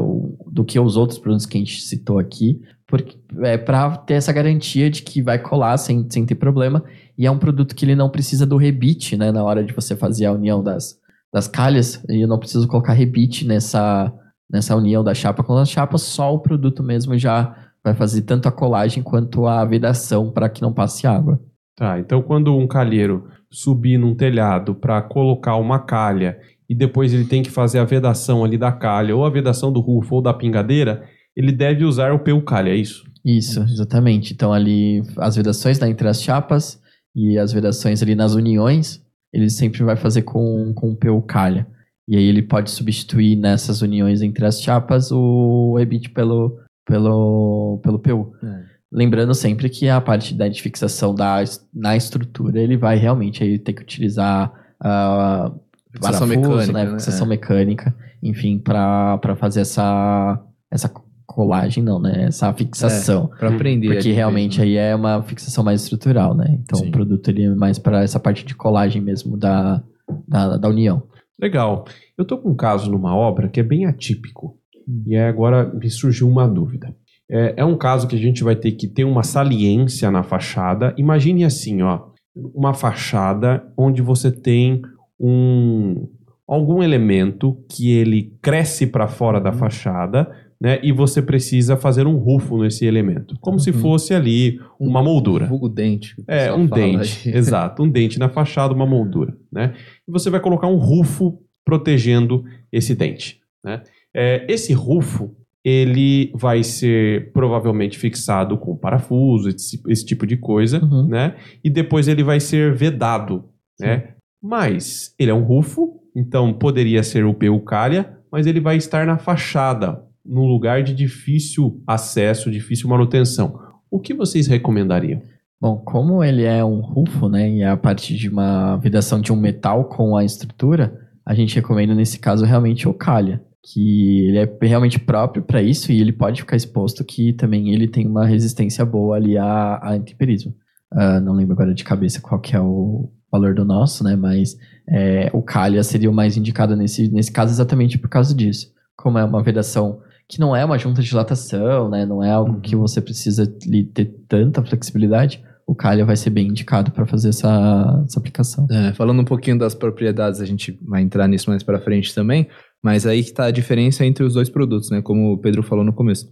do 0.51 0.65
que 0.65 0.77
os 0.77 0.97
outros 0.97 1.17
produtos 1.17 1.45
que 1.45 1.55
a 1.55 1.61
gente 1.61 1.81
citou 1.81 2.19
aqui, 2.19 2.59
porque 2.85 3.17
é 3.43 3.57
para 3.57 3.95
ter 3.95 4.15
essa 4.15 4.33
garantia 4.33 4.89
de 4.89 5.03
que 5.03 5.21
vai 5.21 5.39
colar 5.39 5.77
sem, 5.77 6.05
sem 6.09 6.25
ter 6.25 6.35
problema. 6.35 6.83
E 7.17 7.25
é 7.25 7.31
um 7.31 7.39
produto 7.39 7.73
que 7.73 7.85
ele 7.85 7.95
não 7.95 8.09
precisa 8.09 8.45
do 8.45 8.57
rebite, 8.57 9.15
né? 9.15 9.31
Na 9.31 9.41
hora 9.41 9.63
de 9.63 9.71
você 9.71 9.95
fazer 9.95 10.25
a 10.25 10.33
união 10.33 10.61
das, 10.61 10.98
das 11.33 11.47
calhas, 11.47 12.03
e 12.09 12.21
eu 12.23 12.27
não 12.27 12.39
preciso 12.39 12.67
colocar 12.67 12.93
rebite 12.93 13.45
nessa, 13.45 14.11
nessa 14.49 14.75
união 14.75 15.03
da 15.03 15.13
chapa 15.13 15.43
com 15.43 15.55
a 15.57 15.65
chapa, 15.65 15.97
só 15.97 16.33
o 16.33 16.39
produto 16.39 16.83
mesmo 16.83 17.17
já 17.17 17.55
vai 17.83 17.93
fazer 17.93 18.23
tanto 18.23 18.47
a 18.47 18.51
colagem 18.51 19.03
quanto 19.03 19.47
a 19.47 19.63
vedação 19.63 20.31
para 20.31 20.49
que 20.49 20.61
não 20.61 20.73
passe 20.73 21.07
água. 21.07 21.39
Tá, 21.75 21.97
então 21.97 22.21
quando 22.21 22.55
um 22.57 22.67
calheiro 22.67 23.27
subir 23.49 23.97
num 23.97 24.13
telhado 24.13 24.75
para 24.75 25.01
colocar 25.01 25.55
uma 25.55 25.79
calha 25.79 26.37
e 26.69 26.75
depois 26.75 27.13
ele 27.13 27.25
tem 27.25 27.41
que 27.41 27.49
fazer 27.49 27.79
a 27.79 27.85
vedação 27.85 28.43
ali 28.43 28.57
da 28.57 28.71
calha, 28.71 29.15
ou 29.15 29.25
a 29.25 29.29
vedação 29.29 29.71
do 29.71 29.79
rufo 29.79 30.15
ou 30.15 30.21
da 30.21 30.33
pingadeira, 30.33 31.03
ele 31.35 31.51
deve 31.51 31.85
usar 31.85 32.11
o 32.11 32.19
PU 32.19 32.41
calha, 32.41 32.69
é 32.69 32.75
isso? 32.75 33.09
Isso, 33.23 33.61
exatamente. 33.61 34.33
Então 34.33 34.51
ali 34.51 35.01
as 35.17 35.35
vedações 35.35 35.79
né, 35.79 35.89
entre 35.89 36.07
as 36.07 36.21
chapas 36.21 36.79
e 37.15 37.37
as 37.37 37.51
vedações 37.51 38.03
ali 38.03 38.13
nas 38.13 38.33
uniões, 38.33 39.01
ele 39.33 39.49
sempre 39.49 39.83
vai 39.83 39.95
fazer 39.95 40.23
com, 40.23 40.73
com 40.73 40.91
o 40.91 40.95
PU 40.95 41.21
calha. 41.21 41.67
E 42.07 42.15
aí 42.17 42.23
ele 42.23 42.41
pode 42.41 42.71
substituir 42.71 43.35
nessas 43.35 43.81
uniões 43.81 44.21
entre 44.21 44.45
as 44.45 44.61
chapas 44.61 45.11
o 45.11 45.77
EBIT 45.79 46.09
pelo, 46.09 46.59
pelo, 46.85 47.79
pelo 47.83 47.99
PU. 47.99 48.33
É. 48.43 48.63
Lembrando 48.91 49.35
sempre 49.35 49.69
que 49.69 49.87
a 49.87 50.01
parte 50.01 50.33
da 50.33 50.51
fixação 50.51 51.13
da, 51.13 51.43
na 51.71 51.95
estrutura, 51.95 52.59
ele 52.59 52.75
vai 52.75 52.97
realmente 52.97 53.43
aí 53.43 53.59
ter 53.59 53.73
que 53.73 53.83
utilizar 53.83 54.51
a 54.79 55.51
Fixação 55.91 56.27
parafuso, 56.27 56.49
mecânica, 56.49 56.73
né? 56.73 56.85
né? 56.85 56.91
Fixação 56.91 57.25
É. 57.25 57.29
mecânica, 57.29 57.95
enfim, 58.21 58.59
para 58.59 59.35
fazer 59.37 59.61
essa, 59.61 60.43
essa 60.71 60.91
colagem, 61.29 61.83
não, 61.83 61.99
né? 61.99 62.25
Essa 62.25 62.51
fixação. 62.53 63.27
Pra 63.37 63.49
aprender. 63.49 63.87
Porque 63.87 64.11
realmente 64.11 64.59
mesmo. 64.59 64.63
aí 64.63 64.77
é 64.77 64.95
uma 64.95 65.21
fixação 65.21 65.63
mais 65.63 65.83
estrutural, 65.83 66.35
né? 66.35 66.57
Então 66.61 66.79
Sim. 66.79 66.89
o 66.89 66.91
produto 66.91 67.29
ele 67.29 67.43
é 67.43 67.55
mais 67.55 67.77
para 67.77 68.01
essa 68.01 68.19
parte 68.19 68.43
de 68.43 68.55
colagem 68.55 69.01
mesmo 69.01 69.37
da, 69.37 69.83
da, 70.27 70.57
da 70.57 70.67
união. 70.67 71.03
Legal. 71.39 71.85
Eu 72.17 72.25
tô 72.25 72.37
com 72.37 72.49
um 72.49 72.55
caso 72.55 72.91
numa 72.91 73.15
obra 73.15 73.47
que 73.47 73.59
é 73.59 73.63
bem 73.63 73.85
atípico. 73.85 74.57
E 75.05 75.15
aí 75.15 75.27
agora 75.27 75.71
me 75.71 75.89
surgiu 75.89 76.27
uma 76.27 76.47
dúvida. 76.47 76.95
É, 77.29 77.53
é 77.57 77.65
um 77.65 77.77
caso 77.77 78.07
que 78.07 78.15
a 78.15 78.19
gente 78.19 78.43
vai 78.43 78.55
ter 78.55 78.71
que 78.71 78.87
ter 78.87 79.03
uma 79.03 79.21
saliência 79.21 80.09
na 80.09 80.23
fachada. 80.23 80.95
Imagine 80.97 81.45
assim, 81.45 81.83
ó, 81.83 82.07
uma 82.35 82.73
fachada 82.73 83.63
onde 83.77 84.01
você 84.01 84.31
tem 84.31 84.81
um 85.19 86.07
algum 86.47 86.81
elemento 86.81 87.63
que 87.69 87.91
ele 87.91 88.35
cresce 88.41 88.87
para 88.87 89.07
fora 89.07 89.39
da 89.39 89.51
fachada, 89.51 90.27
né? 90.61 90.79
E 90.83 90.91
você 90.91 91.21
precisa 91.21 91.77
fazer 91.77 92.05
um 92.07 92.15
rufo 92.17 92.57
nesse 92.61 92.85
elemento, 92.85 93.37
como 93.39 93.59
se 93.59 93.71
Uhum. 93.71 93.79
fosse 93.79 94.13
ali 94.13 94.59
uma 94.79 95.01
moldura. 95.01 95.45
Vulgo 95.47 95.69
dente. 95.69 96.15
É, 96.27 96.51
um 96.53 96.65
dente, 96.65 97.29
aí. 97.29 97.35
exato, 97.37 97.83
um 97.83 97.89
dente 97.89 98.19
na 98.19 98.29
fachada, 98.29 98.73
uma 98.73 98.85
moldura, 98.85 99.35
né? 99.51 99.73
E 100.07 100.11
você 100.11 100.29
vai 100.29 100.39
colocar 100.39 100.67
um 100.67 100.77
rufo 100.77 101.39
protegendo 101.65 102.43
esse 102.71 102.93
dente, 102.95 103.39
né? 103.63 103.81
É, 104.13 104.45
esse 104.49 104.73
rufo, 104.73 105.35
ele 105.63 106.31
vai 106.33 106.63
ser 106.63 107.31
provavelmente 107.31 107.97
fixado 107.97 108.57
com 108.57 108.75
parafuso, 108.75 109.49
esse, 109.49 109.79
esse 109.87 110.05
tipo 110.05 110.25
de 110.25 110.35
coisa, 110.37 110.83
Uhum. 110.83 111.07
né? 111.07 111.35
E 111.63 111.69
depois 111.69 112.07
ele 112.07 112.23
vai 112.23 112.39
ser 112.39 112.73
vedado, 112.73 113.45
né? 113.79 114.09
Mas 114.41 115.13
ele 115.19 115.31
é 115.31 115.33
um 115.33 115.43
rufo, 115.43 115.99
então 116.15 116.53
poderia 116.53 117.03
ser 117.03 117.25
o 117.25 117.33
PU 117.33 117.59
calha, 117.59 118.17
mas 118.31 118.47
ele 118.47 118.59
vai 118.61 118.77
estar 118.77 119.05
na 119.05 119.17
fachada, 119.17 120.01
num 120.25 120.45
lugar 120.45 120.83
de 120.83 120.93
difícil 120.93 121.81
acesso, 121.87 122.51
difícil 122.51 122.89
manutenção. 122.89 123.59
O 123.89 123.99
que 123.99 124.13
vocês 124.13 124.47
recomendariam? 124.47 125.21
Bom, 125.61 125.77
como 125.77 126.23
ele 126.23 126.43
é 126.43 126.63
um 126.63 126.79
rufo, 126.79 127.27
né, 127.27 127.49
e 127.49 127.61
é 127.61 127.69
a 127.69 127.75
partir 127.75 128.15
de 128.15 128.29
uma 128.29 128.77
vedação 128.77 129.19
de 129.19 129.33
um 129.33 129.35
metal 129.35 129.85
com 129.85 130.15
a 130.15 130.23
estrutura, 130.23 130.97
a 131.25 131.33
gente 131.33 131.55
recomenda 131.55 131.93
nesse 131.93 132.17
caso 132.17 132.45
realmente 132.45 132.87
o 132.87 132.93
calha, 132.93 133.43
que 133.61 134.25
ele 134.27 134.37
é 134.37 134.57
realmente 134.61 134.97
próprio 134.97 135.43
para 135.43 135.61
isso 135.61 135.91
e 135.91 135.99
ele 135.99 136.13
pode 136.13 136.41
ficar 136.41 136.55
exposto 136.55 137.03
que 137.03 137.33
também 137.33 137.73
ele 137.73 137.89
tem 137.89 138.07
uma 138.07 138.25
resistência 138.25 138.85
boa 138.85 139.17
ali 139.17 139.37
a, 139.37 139.79
a 139.83 139.97
intemperismo. 139.97 140.55
Ah, 140.91 141.19
não 141.19 141.33
lembro 141.33 141.53
agora 141.53 141.73
de 141.73 141.83
cabeça 141.83 142.21
qual 142.21 142.39
que 142.39 142.55
é 142.55 142.61
o 142.61 143.11
valor 143.29 143.53
do 143.53 143.65
nosso, 143.65 144.03
né, 144.03 144.15
mas 144.15 144.57
é, 144.87 145.29
o 145.33 145.41
calha 145.41 145.83
seria 145.83 146.09
o 146.09 146.13
mais 146.13 146.37
indicado 146.37 146.75
nesse, 146.75 147.11
nesse 147.11 147.31
caso 147.31 147.51
exatamente 147.51 147.97
por 147.97 148.09
causa 148.09 148.33
disso. 148.33 148.71
Como 148.95 149.17
é 149.17 149.23
uma 149.25 149.43
vedação 149.43 149.99
que 150.29 150.39
não 150.39 150.55
é 150.55 150.63
uma 150.63 150.77
junta 150.77 151.01
de 151.01 151.09
dilatação, 151.09 151.89
né, 151.89 152.05
não 152.05 152.23
é 152.23 152.29
algo 152.29 152.61
que 152.61 152.75
você 152.75 153.01
precisa 153.01 153.47
ter 153.93 154.05
tanta 154.27 154.63
flexibilidade, 154.63 155.43
o 155.65 155.73
calha 155.75 156.05
vai 156.05 156.15
ser 156.15 156.29
bem 156.29 156.47
indicado 156.47 156.91
para 156.91 157.05
fazer 157.05 157.29
essa, 157.29 158.03
essa 158.05 158.19
aplicação. 158.19 158.67
É, 158.71 158.93
falando 158.93 159.21
um 159.21 159.25
pouquinho 159.25 159.57
das 159.57 159.73
propriedades, 159.73 160.39
a 160.39 160.45
gente 160.45 160.79
vai 160.87 161.01
entrar 161.01 161.27
nisso 161.27 161.49
mais 161.49 161.63
pra 161.63 161.79
frente 161.79 162.13
também, 162.13 162.47
mas 162.83 163.05
aí 163.05 163.23
que 163.23 163.33
tá 163.33 163.45
a 163.45 163.51
diferença 163.51 164.05
entre 164.05 164.23
os 164.23 164.33
dois 164.35 164.49
produtos, 164.49 164.89
né? 164.89 165.01
Como 165.01 165.33
o 165.33 165.37
Pedro 165.37 165.61
falou 165.61 165.83
no 165.83 165.93
começo. 165.93 166.27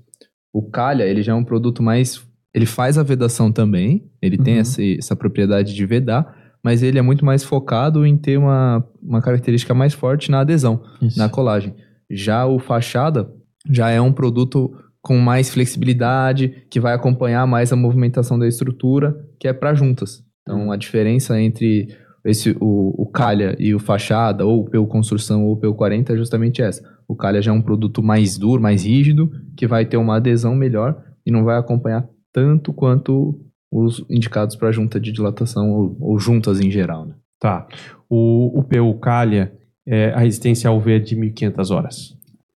O 0.53 0.69
calha, 0.69 1.03
ele 1.03 1.21
já 1.21 1.33
é 1.33 1.35
um 1.35 1.43
produto 1.43 1.83
mais... 1.83 2.25
Ele 2.53 2.65
faz 2.65 2.97
a 2.97 3.03
vedação 3.03 3.51
também, 3.51 4.09
ele 4.21 4.37
tem 4.37 4.55
Uhum. 4.55 4.61
essa, 4.61 4.81
essa 4.83 5.15
propriedade 5.15 5.75
de 5.75 5.85
vedar, 5.85 6.25
mas 6.63 6.81
ele 6.81 6.97
é 6.97 7.01
muito 7.03 7.23
mais 7.23 7.43
focado 7.43 8.05
em 8.05 8.17
ter 8.17 8.37
uma, 8.37 8.83
uma 9.03 9.21
característica 9.21 9.73
mais 9.73 9.93
forte 9.93 10.31
na 10.31 10.39
adesão, 10.39 10.81
Isso. 11.01 11.19
na 11.19 11.29
colagem. 11.29 11.75
Já 12.09 12.47
o 12.47 12.57
fachada 12.57 13.29
já 13.69 13.89
é 13.89 13.99
um 13.99 14.11
produto 14.11 14.73
com 15.01 15.17
mais 15.17 15.49
flexibilidade, 15.49 16.65
que 16.69 16.79
vai 16.79 16.93
acompanhar 16.93 17.47
mais 17.47 17.71
a 17.71 17.75
movimentação 17.75 18.37
da 18.37 18.47
estrutura, 18.47 19.17
que 19.39 19.47
é 19.47 19.53
para 19.53 19.73
juntas. 19.73 20.23
Então, 20.41 20.71
a 20.71 20.75
diferença 20.75 21.39
entre 21.39 21.87
esse, 22.25 22.55
o, 22.59 22.93
o 23.01 23.05
calha 23.05 23.55
e 23.57 23.73
o 23.73 23.79
fachada, 23.79 24.45
ou 24.45 24.61
o 24.61 24.65
PU 24.65 24.85
construção 24.87 25.45
ou 25.45 25.53
o 25.53 25.57
PU 25.57 25.73
40 25.73 26.13
é 26.13 26.17
justamente 26.17 26.61
essa. 26.61 26.83
O 27.07 27.15
calha 27.15 27.41
já 27.41 27.51
é 27.51 27.53
um 27.53 27.61
produto 27.61 28.03
mais 28.03 28.37
duro, 28.37 28.61
mais 28.61 28.85
rígido, 28.85 29.31
que 29.55 29.65
vai 29.65 29.85
ter 29.85 29.97
uma 29.97 30.17
adesão 30.17 30.53
melhor 30.55 31.01
e 31.25 31.31
não 31.31 31.43
vai 31.45 31.57
acompanhar 31.57 32.07
tanto 32.33 32.73
quanto 32.73 33.39
os 33.71 34.05
indicados 34.09 34.55
para 34.55 34.71
junta 34.71 34.99
de 34.99 35.11
dilatação 35.11 35.71
ou, 35.71 35.97
ou 35.99 36.19
juntas 36.19 36.59
em 36.59 36.69
geral. 36.69 37.05
Né? 37.05 37.15
Tá. 37.39 37.67
O, 38.09 38.59
o 38.59 38.63
PU 38.63 38.99
calha, 38.99 39.53
é, 39.85 40.11
a 40.11 40.19
resistência 40.19 40.69
ao 40.69 40.81
V 40.81 40.95
é 40.95 40.99
de 40.99 41.15
1.500 41.15 41.75
horas. 41.75 42.16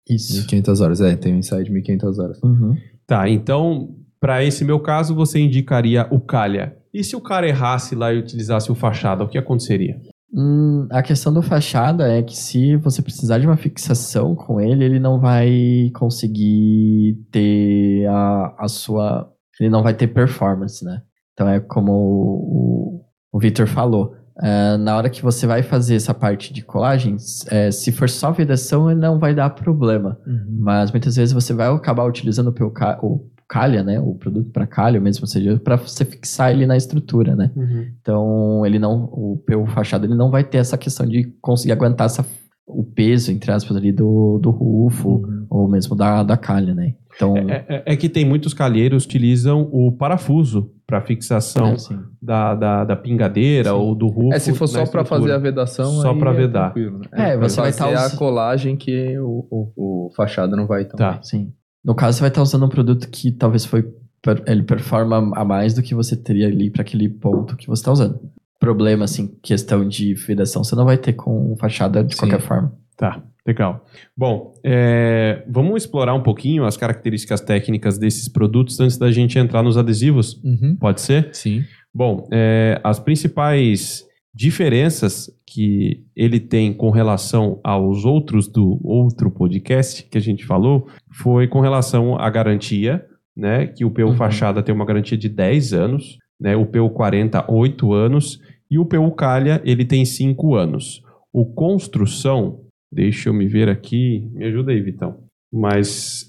Isso. 0.10 0.48
1.500 0.48 0.82
horas, 0.82 1.01
é, 1.01 1.16
tem 1.16 1.36
um 1.36 1.38
insight 1.38 1.63
de 1.63 1.72
1.500 1.72 2.18
horas. 2.18 2.39
Uhum. 2.44 2.75
Tá, 3.06 3.30
então, 3.30 3.96
para 4.20 4.44
esse 4.44 4.66
meu 4.66 4.80
caso, 4.80 5.16
você 5.16 5.39
indicaria 5.39 6.08
o 6.12 6.20
calha. 6.20 6.75
E 6.94 7.04
se 7.04 7.16
o 7.16 7.22
cara 7.22 7.48
errasse 7.48 7.96
lá 7.96 8.12
e 8.13 8.20
utilizasse 8.20 8.72
o 8.72 8.75
fachada, 8.75 9.24
o 9.24 9.28
que 9.28 9.38
aconteceria? 9.38 10.00
Hum, 10.34 10.88
a 10.92 11.01
questão 11.01 11.34
do 11.34 11.42
fachada 11.42 12.08
é 12.08 12.22
que 12.22 12.38
se 12.38 12.75
você 12.78 13.01
precisar 13.01 13.39
de 13.39 13.48
uma 13.48 13.58
fixação 13.58 14.36
com 14.36 14.62
ele, 14.62 14.84
ele 14.84 15.00
não 15.00 15.20
vai 15.20 15.92
conseguir 15.96 17.18
ter 17.32 18.06
a, 18.08 18.56
a 18.60 18.68
sua. 18.68 19.32
Ele 19.60 19.70
não 19.70 19.82
vai 19.84 19.94
ter 19.94 20.08
performance, 20.08 20.86
né? 20.86 21.01
Então 21.34 21.48
é 21.48 21.60
como 21.60 21.92
o, 21.92 23.06
o 23.32 23.39
Victor 23.39 23.68
falou. 23.68 24.16
É, 24.41 24.77
na 24.77 24.96
hora 24.96 25.10
que 25.10 25.22
você 25.22 25.46
vai 25.46 25.62
fazer 25.62 25.96
essa 25.96 26.13
parte 26.13 26.53
de 26.53 26.62
colagens, 26.62 27.46
é, 27.48 27.72
se 27.72 27.91
for 27.91 28.10
só 28.10 28.31
vedação, 28.31 28.89
ele 28.89 29.00
não 29.00 29.19
vai 29.19 29.34
dar 29.34 29.50
problema. 29.50 30.17
Mas 30.50 30.91
muitas 30.91 31.15
vezes 31.15 31.34
você 31.34 31.53
vai 31.53 31.67
acabar 31.67 32.05
utilizando 32.05 32.53
o, 32.58 33.05
o 33.05 33.29
calha, 33.48 33.84
né? 33.84 34.00
O 34.00 34.13
produto 34.15 34.51
para 34.51 34.67
calha 34.67 35.00
mesmo, 35.01 35.24
ou 35.24 35.27
seja, 35.27 35.60
para 35.60 35.75
você 35.75 36.05
fixar 36.05 36.51
ele 36.51 36.65
na 36.65 36.77
estrutura, 36.77 37.36
né? 37.36 37.51
Então, 38.00 38.65
ele 38.65 38.79
não, 38.79 39.05
o 39.12 39.43
PU 39.46 39.65
fachada, 39.65 40.05
ele 40.05 40.15
não 40.15 40.29
vai 40.29 40.43
ter 40.43 40.60
essa 40.60 40.77
questão 40.77 41.05
de 41.05 41.25
conseguir 41.41 41.74
aguentar 41.74 42.05
essa, 42.05 42.25
o 42.65 42.84
peso, 42.84 43.31
entre 43.31 43.51
aspas, 43.51 43.75
ali 43.75 43.91
do, 43.91 44.39
do 44.41 44.51
rufo, 44.51 45.27
ou 45.50 45.67
mesmo 45.67 45.96
da, 45.96 46.24
da 46.24 46.38
calha, 46.38 46.74
né? 46.75 46.93
Então, 47.21 47.35
É, 47.38 47.65
é- 47.67 47.83
é 47.85 47.95
que 47.97 48.07
tem 48.07 48.23
muitos 48.23 48.53
calheiros 48.53 49.05
que 49.05 49.17
utilizam 49.17 49.67
o 49.73 49.91
parafuso 49.91 50.71
para 50.88 51.01
fixação 51.01 51.73
assim, 51.73 51.99
da, 52.21 52.55
da, 52.55 52.85
da 52.85 52.95
pingadeira 52.95 53.71
Sim. 53.71 53.75
ou 53.75 53.93
do 53.93 54.07
rufo. 54.07 54.33
É, 54.33 54.39
se 54.39 54.53
for 54.53 54.67
só 54.67 54.85
para 54.85 55.03
fazer 55.03 55.33
a 55.33 55.38
vedação, 55.38 55.91
Só 56.01 56.13
pra 56.13 56.31
é 56.31 56.33
vedar. 56.33 56.73
né? 56.75 57.01
É, 57.33 57.38
você 57.38 57.59
vai 57.59 57.73
fazer 57.73 57.93
tá 57.95 58.03
a 58.03 58.07
us- 58.07 58.13
colagem 58.13 58.77
que 58.77 59.19
o, 59.19 59.45
o, 59.51 60.05
o 60.07 60.09
fachada 60.15 60.55
não 60.55 60.65
vai 60.65 60.83
então. 60.83 60.95
Tá. 60.95 61.19
sim. 61.21 61.51
No 61.83 61.93
caso, 61.93 62.17
você 62.17 62.21
vai 62.21 62.29
estar 62.29 62.41
usando 62.41 62.65
um 62.65 62.69
produto 62.69 63.09
que 63.09 63.31
talvez 63.31 63.65
foi 63.65 63.83
per- 64.21 64.41
ele 64.47 64.63
performa 64.63 65.31
a 65.35 65.43
mais 65.43 65.73
do 65.73 65.81
que 65.81 65.93
você 65.93 66.15
teria 66.15 66.47
ali 66.47 66.69
para 66.69 66.81
aquele 66.83 67.09
ponto 67.09 67.55
que 67.57 67.67
você 67.67 67.81
está 67.81 67.91
usando. 67.91 68.17
Problema, 68.59 69.03
assim, 69.05 69.27
questão 69.43 69.85
de 69.88 70.13
vedação, 70.13 70.63
você 70.63 70.75
não 70.75 70.85
vai 70.85 70.97
ter 70.97 71.13
com 71.13 71.55
fachada 71.57 72.01
de 72.03 72.13
Sim. 72.15 72.19
qualquer 72.21 72.41
forma. 72.41 72.73
Tá, 72.97 73.21
legal. 73.50 73.84
Bom, 74.15 74.53
é, 74.63 75.44
vamos 75.50 75.84
explorar 75.84 76.13
um 76.13 76.22
pouquinho 76.22 76.65
as 76.65 76.77
características 76.77 77.41
técnicas 77.41 77.98
desses 77.98 78.29
produtos 78.29 78.79
antes 78.79 78.98
da 78.98 79.12
gente 79.12 79.38
entrar 79.38 79.63
nos 79.63 79.77
adesivos. 79.77 80.39
Uhum. 80.44 80.77
Pode 80.79 81.01
ser? 81.01 81.29
Sim. 81.34 81.63
Bom, 81.94 82.27
é, 82.32 82.79
as 82.84 83.00
principais 83.00 84.06
diferenças 84.34 85.29
que 85.46 86.06
ele 86.15 86.39
tem 86.39 86.72
com 86.72 86.91
relação 86.91 87.60
aos 87.63 88.06
outros 88.06 88.48
do 88.48 88.79
outro 88.84 89.32
podcast 89.32 90.03
que 90.03 90.18
a 90.18 90.22
gente 90.22 90.46
falou 90.46 90.88
foi 91.12 91.48
com 91.48 91.60
relação 91.60 92.18
à 92.20 92.29
garantia, 92.29 93.03
né? 93.36 93.65
Que 93.65 93.84
o 93.84 93.89
PU 93.89 94.03
Uhum. 94.03 94.15
Fachada 94.15 94.62
tem 94.62 94.74
uma 94.74 94.86
garantia 94.86 95.18
de 95.18 95.27
10 95.27 95.74
anos, 95.74 96.20
né? 96.39 96.56
O 96.56 96.68
PU 96.68 96.89
40, 96.91 97.51
8 97.51 97.94
anos, 97.94 98.39
e 98.70 98.77
o 98.77 98.86
PU 98.86 99.12
Calha, 99.12 99.60
ele 99.65 99.84
tem 99.84 100.06
5 100.06 100.56
anos. 100.56 101.01
O 101.34 101.46
Construção, 101.46 102.60
deixa 102.91 103.29
eu 103.29 103.34
me 103.34 103.48
ver 103.48 103.69
aqui, 103.69 104.27
me 104.34 104.46
ajuda 104.46 104.72
aí, 104.72 104.81
Vitão. 104.81 105.17
Mas 105.51 106.25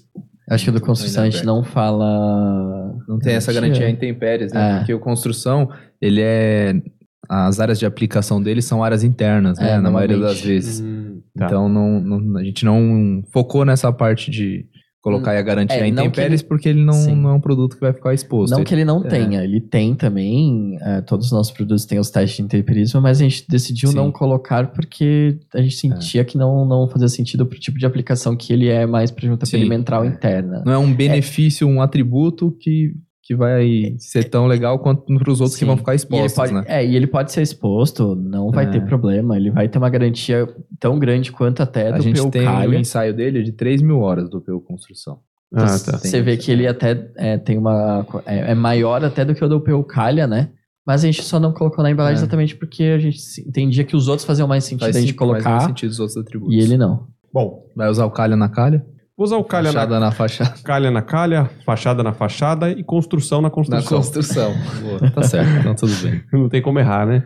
Acho 0.49 0.65
que 0.65 0.69
o 0.69 0.73
do 0.73 0.81
construção 0.81 1.23
a 1.23 1.29
gente 1.29 1.45
não 1.45 1.63
fala. 1.63 2.93
Não 3.07 3.17
tem 3.19 3.35
essa 3.35 3.53
garantia 3.53 3.87
em 3.89 3.93
intempéries, 3.93 4.51
né? 4.51 4.71
É. 4.73 4.77
Porque 4.79 4.93
o 4.93 4.99
construção, 4.99 5.69
ele 6.01 6.21
é. 6.21 6.73
As 7.29 7.61
áreas 7.61 7.79
de 7.79 7.85
aplicação 7.85 8.41
dele 8.41 8.61
são 8.61 8.83
áreas 8.83 9.03
internas, 9.03 9.57
né? 9.57 9.73
É, 9.73 9.77
Na 9.79 9.89
maioria 9.89 10.17
das 10.17 10.41
vezes. 10.41 10.81
Hum, 10.81 11.21
tá. 11.37 11.45
Então 11.45 11.69
não, 11.69 12.01
não- 12.01 12.37
a 12.37 12.43
gente 12.43 12.65
não 12.65 13.23
focou 13.31 13.63
nessa 13.63 13.93
parte 13.93 14.29
de, 14.29 14.65
colocar 15.01 15.33
e 15.33 15.37
a 15.37 15.41
garantia 15.41 15.77
É, 15.79 15.87
em 15.87 15.91
intempéries 15.91 16.41
ele- 16.41 16.47
porque 16.47 16.69
ele 16.69 16.83
não, 16.83 16.93
Sim. 16.93 17.15
não 17.15 17.29
é 17.31 17.33
um 17.33 17.39
produto 17.41 17.75
que 17.75 17.81
vai 17.81 17.91
ficar 17.91 18.13
exposto. 18.13 18.53
Não 18.55 18.63
que 18.63 18.73
ele 18.73 18.85
não 18.85 19.03
É. 19.03 19.07
tenha, 19.09 19.43
ele 19.43 19.59
tem 19.59 19.95
também. 19.95 20.77
é, 20.81 21.01
todos 21.01 21.25
os 21.27 21.31
nossos 21.31 21.51
produtos 21.51 21.85
têm 21.85 21.99
os 21.99 22.09
testes 22.09 22.37
de 22.37 22.43
intemperismo, 22.43 23.01
mas 23.01 23.19
a 23.19 23.23
gente 23.23 23.45
decidiu 23.49 23.89
Sim. 23.89 23.95
não 23.95 24.11
colocar 24.11 24.71
porque 24.71 25.37
a 25.53 25.61
gente 25.61 25.75
sentia 25.75 26.23
que 26.23 26.37
não, 26.37 26.65
não 26.65 26.87
fazia 26.87 27.07
sentido 27.07 27.45
pro 27.45 27.59
tipo 27.59 27.77
de 27.77 27.85
aplicação 27.85 28.35
que 28.35 28.53
ele 28.53 28.67
é 28.67 28.85
mais 28.85 29.09
para 29.11 29.27
junta 29.27 29.45
Sim, 29.45 29.53
perimetral 29.57 30.03
é. 30.03 30.07
interna. 30.07 30.63
Não 30.65 30.73
é 30.73 30.77
um 30.77 30.93
benefício, 30.93 31.67
um 31.67 31.81
atributo 31.81 32.51
que, 32.59 32.93
que 33.23 33.35
vai 33.35 33.95
ser 33.99 34.23
tão 34.29 34.47
legal 34.47 34.79
quanto 34.79 35.03
para 35.05 35.31
os 35.31 35.39
outros 35.39 35.53
que 35.55 35.59
Sim. 35.61 35.67
vão 35.67 35.77
ficar 35.77 35.93
E 35.93 35.95
expostos, 35.97 36.33
pode, 36.33 36.53
né? 36.53 36.63
É, 36.67 36.85
e 36.85 36.95
ele 36.95 37.05
pode 37.07 37.31
ser 37.31 37.41
exposto, 37.43 38.15
não 38.15 38.49
vai 38.51 38.65
É. 38.65 38.69
ter 38.69 38.81
problema. 38.83 39.37
Ele 39.37 39.51
vai 39.51 39.69
ter 39.69 39.77
uma 39.77 39.89
garantia 39.89 40.47
tão 40.79 40.97
grande 40.97 41.31
quanto 41.31 41.61
até 41.61 41.89
A 41.89 41.97
do 41.97 42.01
gente 42.03 42.19
PU 42.21 42.31
tem 42.31 42.47
o 42.47 42.73
ensaio 42.73 43.13
dele 43.13 43.43
de 43.43 43.51
3 43.51 43.81
mil 43.81 43.99
horas 43.99 44.29
do 44.29 44.41
PU 44.41 44.59
Construção. 44.61 45.19
Ah, 45.53 45.65
Então, 45.79 45.93
tá. 45.93 45.97
Você 45.99 46.21
vê 46.21 46.35
que 46.37 46.49
ele 46.51 46.65
até 46.65 47.11
é, 47.17 47.37
tem 47.37 47.57
uma. 47.57 48.05
É, 48.25 48.51
é 48.51 48.55
maior 48.55 49.03
até 49.05 49.23
do 49.23 49.35
que 49.35 49.43
o 49.43 49.49
do 49.49 49.59
PU 49.61 49.83
Calha, 49.83 50.25
né? 50.25 50.49
Mas 50.87 51.03
a 51.03 51.05
gente 51.05 51.21
só 51.23 51.39
não 51.39 51.51
colocou 51.53 51.83
na 51.83 51.91
embalagem 51.91 52.17
É. 52.17 52.21
exatamente 52.23 52.55
porque 52.55 52.83
a 52.83 52.97
gente 52.97 53.19
entendia 53.47 53.83
que 53.83 53.95
os 53.95 54.07
outros 54.07 54.25
faziam 54.25 54.47
mais 54.47 54.63
sentido 54.63 54.85
a 54.87 54.91
gente 54.91 55.11
sim- 55.11 55.17
faz 55.17 55.29
mais 55.29 55.43
colocar 55.43 55.67
sentido 55.67 55.89
os 55.91 55.99
outros 55.99 56.17
atributos. 56.17 56.55
e 56.55 56.59
ele 56.59 56.75
não. 56.75 57.05
Bom, 57.31 57.67
Vai 57.75 57.87
usar 57.89 58.05
o 58.05 58.11
calha 58.11 58.35
na 58.35 58.49
calha? 58.49 58.83
Vou 59.21 59.25
usar 59.25 59.37
o 59.37 59.43
calha 59.43 59.71
na, 59.71 59.79
fachada 59.79 59.99
na 59.99 60.11
fachada. 60.11 60.53
calha 60.63 60.91
na 60.91 61.01
calha, 61.03 61.49
fachada 61.63 62.01
na 62.03 62.11
fachada 62.11 62.71
e 62.71 62.83
construção 62.83 63.39
na 63.39 63.49
Na 63.49 63.51
construção. 63.51 63.97
construção. 63.99 64.53
Boa, 64.81 64.99
tá 65.13 65.21
certo, 65.21 65.59
então 65.59 65.75
tudo 65.75 65.93
bem. 66.01 66.23
Não 66.33 66.49
tem 66.49 66.59
como 66.59 66.79
errar, 66.79 67.05
né? 67.05 67.23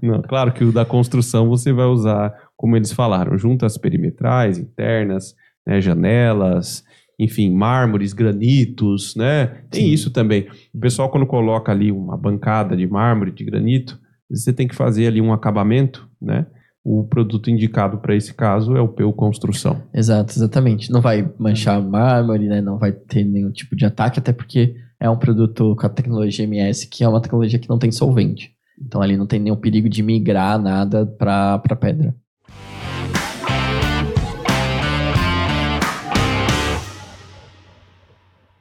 Não, 0.00 0.22
claro 0.22 0.50
que 0.50 0.64
o 0.64 0.72
da 0.72 0.86
construção 0.86 1.46
você 1.46 1.74
vai 1.74 1.84
usar, 1.84 2.32
como 2.56 2.74
eles 2.74 2.90
falaram, 2.90 3.36
juntas 3.36 3.76
perimetrais, 3.76 4.56
internas, 4.58 5.34
né, 5.66 5.78
janelas, 5.78 6.82
enfim, 7.18 7.52
mármores, 7.52 8.14
granitos, 8.14 9.14
né? 9.14 9.46
Tem 9.70 9.88
Sim. 9.88 9.92
isso 9.92 10.10
também. 10.10 10.46
O 10.72 10.80
pessoal, 10.80 11.10
quando 11.10 11.26
coloca 11.26 11.70
ali 11.70 11.92
uma 11.92 12.16
bancada 12.16 12.74
de 12.74 12.86
mármore, 12.86 13.30
de 13.30 13.44
granito, 13.44 14.00
você 14.30 14.54
tem 14.54 14.66
que 14.66 14.74
fazer 14.74 15.06
ali 15.06 15.20
um 15.20 15.34
acabamento, 15.34 16.08
né? 16.20 16.46
O 16.88 17.02
produto 17.02 17.50
indicado 17.50 17.98
para 17.98 18.14
esse 18.14 18.32
caso 18.32 18.76
é 18.76 18.80
o 18.80 18.86
PU 18.86 19.12
Construção. 19.12 19.82
Exato, 19.92 20.32
exatamente. 20.38 20.88
Não 20.92 21.00
vai 21.00 21.28
manchar 21.36 21.82
mármore, 21.82 22.46
né? 22.46 22.60
Não 22.60 22.78
vai 22.78 22.92
ter 22.92 23.24
nenhum 23.24 23.50
tipo 23.50 23.74
de 23.74 23.84
ataque, 23.84 24.20
até 24.20 24.32
porque 24.32 24.76
é 25.00 25.10
um 25.10 25.18
produto 25.18 25.74
com 25.74 25.84
a 25.84 25.88
tecnologia 25.88 26.44
MS, 26.44 26.86
que 26.88 27.02
é 27.02 27.08
uma 27.08 27.20
tecnologia 27.20 27.58
que 27.58 27.68
não 27.68 27.76
tem 27.76 27.90
solvente. 27.90 28.52
Então 28.80 29.02
ali 29.02 29.16
não 29.16 29.26
tem 29.26 29.40
nenhum 29.40 29.56
perigo 29.56 29.88
de 29.88 30.00
migrar 30.00 30.62
nada 30.62 31.04
para 31.04 31.58
pedra. 31.74 32.14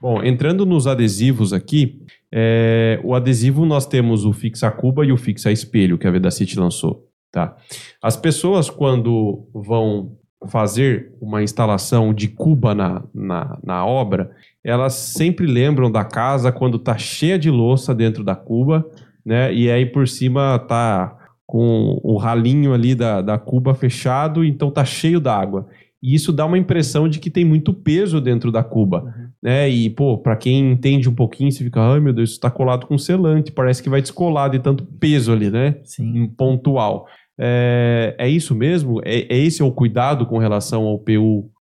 Bom, 0.02 0.24
entrando 0.24 0.66
nos 0.66 0.88
adesivos 0.88 1.54
aqui, 1.54 2.02
é, 2.34 3.00
o 3.04 3.14
adesivo 3.14 3.68
nós 3.68 3.86
temos 3.86 4.26
o 4.26 4.34
Fixa 4.34 4.72
Cuba 4.72 5.06
e 5.06 5.12
o 5.12 5.18
Fixa 5.18 5.52
Espelho, 5.52 6.00
que 6.00 6.08
a 6.08 6.12
Vedacity 6.12 6.58
lançou. 6.58 7.06
Tá? 7.32 7.56
As 8.02 8.16
pessoas, 8.16 8.70
quando 8.70 9.48
vão 9.54 10.18
fazer 10.48 11.12
uma 11.20 11.44
instalação 11.44 12.14
de 12.14 12.28
cuba 12.28 12.76
na, 12.76 13.04
na, 13.14 13.58
na 13.64 13.86
obra, 13.86 14.32
elas 14.64 14.94
sempre 14.94 15.46
lembram 15.46 15.92
da 15.92 16.04
casa 16.04 16.52
quando 16.52 16.80
tá 16.80 16.98
cheia 16.98 17.38
de 17.38 17.50
louça 17.50 17.94
dentro 17.94 18.24
da 18.24 18.36
cuba, 18.36 18.86
né? 19.26 19.54
E 19.54 19.70
aí 19.70 19.86
por 19.86 20.08
cima 20.08 20.60
tá 20.60 21.18
com 21.46 22.00
o 22.04 22.18
ralinho 22.18 22.74
ali 22.74 22.96
da, 22.96 23.22
da 23.22 23.38
cuba 23.38 23.74
fechado, 23.74 24.44
então 24.44 24.72
tá 24.72 24.84
cheio 24.84 25.20
d'água. 25.20 25.68
E 26.02 26.14
isso 26.14 26.32
dá 26.32 26.46
uma 26.46 26.58
impressão 26.58 27.08
de 27.08 27.20
que 27.20 27.30
tem 27.30 27.44
muito 27.44 27.74
peso 27.74 28.22
dentro 28.22 28.52
da 28.52 28.64
cuba, 28.64 29.14
né? 29.42 29.68
E, 29.70 29.90
pô, 29.90 30.18
pra 30.18 30.36
quem 30.36 30.72
entende 30.72 31.10
um 31.10 31.16
pouquinho, 31.16 31.52
você 31.52 31.64
fica, 31.64 31.82
ai 31.82 32.00
meu 32.00 32.14
Deus, 32.14 32.32
isso 32.32 32.40
tá 32.40 32.52
colado 32.52 32.86
com 32.86 32.98
selante, 32.98 33.52
parece 33.52 33.82
que 33.82 33.90
vai 33.90 34.02
descolar 34.02 34.50
de 34.50 34.60
tanto 34.60 34.84
peso 34.84 35.32
ali, 35.32 35.50
né? 35.50 35.78
Sim. 35.84 36.22
um 36.22 36.28
pontual. 36.28 37.08
É, 37.40 38.16
é 38.18 38.30
isso 38.30 38.56
mesmo? 38.56 39.02
É, 39.04 39.34
é 39.34 39.38
esse 39.38 39.62
o 39.62 39.72
cuidado 39.72 40.26
com 40.26 40.38
relação 40.38 40.84
ao 40.84 41.00
PU 41.00 41.52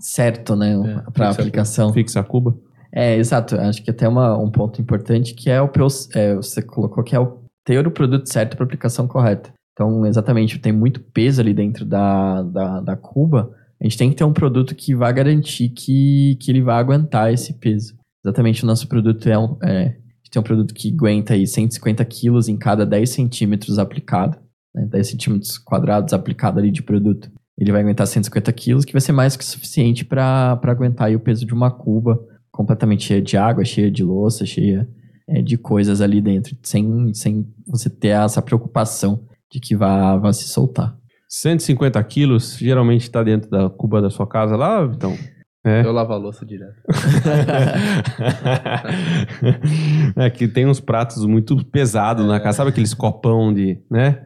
Certo, 0.00 0.56
né? 0.56 0.72
É, 0.72 1.10
para 1.10 1.30
aplicação. 1.30 1.92
fixa 1.92 2.22
Cuba? 2.22 2.56
É, 2.92 3.16
exato. 3.16 3.56
Acho 3.56 3.82
que 3.82 3.90
até 3.90 4.08
uma, 4.08 4.36
um 4.36 4.50
ponto 4.50 4.80
importante 4.80 5.34
que 5.34 5.50
é 5.50 5.60
o 5.60 5.68
PO, 5.68 5.86
é, 6.14 6.34
você 6.34 6.62
colocou 6.62 7.04
que 7.04 7.14
é 7.14 7.20
o 7.20 7.40
ter 7.64 7.86
o 7.86 7.90
produto 7.90 8.26
certo 8.26 8.56
para 8.56 8.64
aplicação 8.64 9.06
correta. 9.06 9.52
Então, 9.72 10.04
exatamente, 10.06 10.58
tem 10.58 10.72
muito 10.72 11.00
peso 11.00 11.40
ali 11.40 11.54
dentro 11.54 11.84
da, 11.84 12.42
da, 12.42 12.80
da 12.80 12.96
cuba. 12.96 13.54
A 13.80 13.84
gente 13.84 13.96
tem 13.96 14.10
que 14.10 14.16
ter 14.16 14.24
um 14.24 14.32
produto 14.32 14.74
que 14.74 14.94
vai 14.94 15.12
garantir 15.12 15.68
que, 15.68 16.36
que 16.40 16.50
ele 16.50 16.62
vai 16.62 16.78
aguentar 16.78 17.32
esse 17.32 17.54
peso. 17.54 17.94
Exatamente, 18.24 18.64
o 18.64 18.66
nosso 18.66 18.88
produto 18.88 19.28
é 19.28 19.38
um, 19.38 19.56
é, 19.62 19.82
a 19.82 19.84
gente 19.84 20.30
tem 20.32 20.40
um 20.40 20.44
produto 20.44 20.74
que 20.74 20.92
aguenta 20.92 21.34
aí 21.34 21.46
150 21.46 22.04
quilos 22.06 22.48
em 22.48 22.56
cada 22.56 22.84
10 22.84 23.08
centímetros 23.08 23.78
aplicado, 23.78 24.38
né, 24.74 24.86
10 24.86 25.08
centímetros 25.08 25.58
quadrados 25.58 26.12
aplicado 26.12 26.58
ali 26.58 26.70
de 26.70 26.82
produto. 26.82 27.30
Ele 27.58 27.72
vai 27.72 27.82
aguentar 27.82 28.06
150 28.06 28.52
quilos, 28.52 28.84
que 28.84 28.92
vai 28.92 29.00
ser 29.00 29.12
mais 29.12 29.36
que 29.36 29.44
suficiente 29.44 30.04
para 30.04 30.58
aguentar 30.62 31.08
aí 31.08 31.16
o 31.16 31.20
peso 31.20 31.44
de 31.44 31.52
uma 31.52 31.70
cuba 31.70 32.18
completamente 32.50 33.04
cheia 33.04 33.22
de 33.22 33.36
água, 33.36 33.64
cheia 33.64 33.90
de 33.90 34.02
louça, 34.02 34.46
cheia 34.46 34.88
é, 35.28 35.42
de 35.42 35.56
coisas 35.56 36.00
ali 36.00 36.20
dentro, 36.20 36.56
sem, 36.62 37.12
sem 37.14 37.46
você 37.66 37.88
ter 37.88 38.08
essa 38.08 38.42
preocupação 38.42 39.24
de 39.52 39.60
que 39.60 39.76
vai, 39.76 40.18
vai 40.18 40.32
se 40.32 40.48
soltar. 40.48 40.96
150 41.28 42.02
quilos, 42.04 42.56
geralmente 42.58 43.02
está 43.02 43.22
dentro 43.22 43.50
da 43.50 43.70
cuba 43.70 44.02
da 44.02 44.10
sua 44.10 44.26
casa 44.26 44.56
lá, 44.56 44.82
então. 44.84 45.16
É. 45.64 45.84
Eu 45.84 45.92
lavo 45.92 46.12
a 46.14 46.16
louça 46.16 46.44
direto. 46.44 46.74
é 50.16 50.30
que 50.30 50.48
tem 50.48 50.66
uns 50.66 50.80
pratos 50.80 51.24
muito 51.26 51.64
pesados 51.66 52.26
na 52.26 52.40
casa, 52.40 52.56
sabe 52.58 52.70
aqueles 52.70 52.94
copão 52.94 53.52
de, 53.52 53.78
né? 53.90 54.24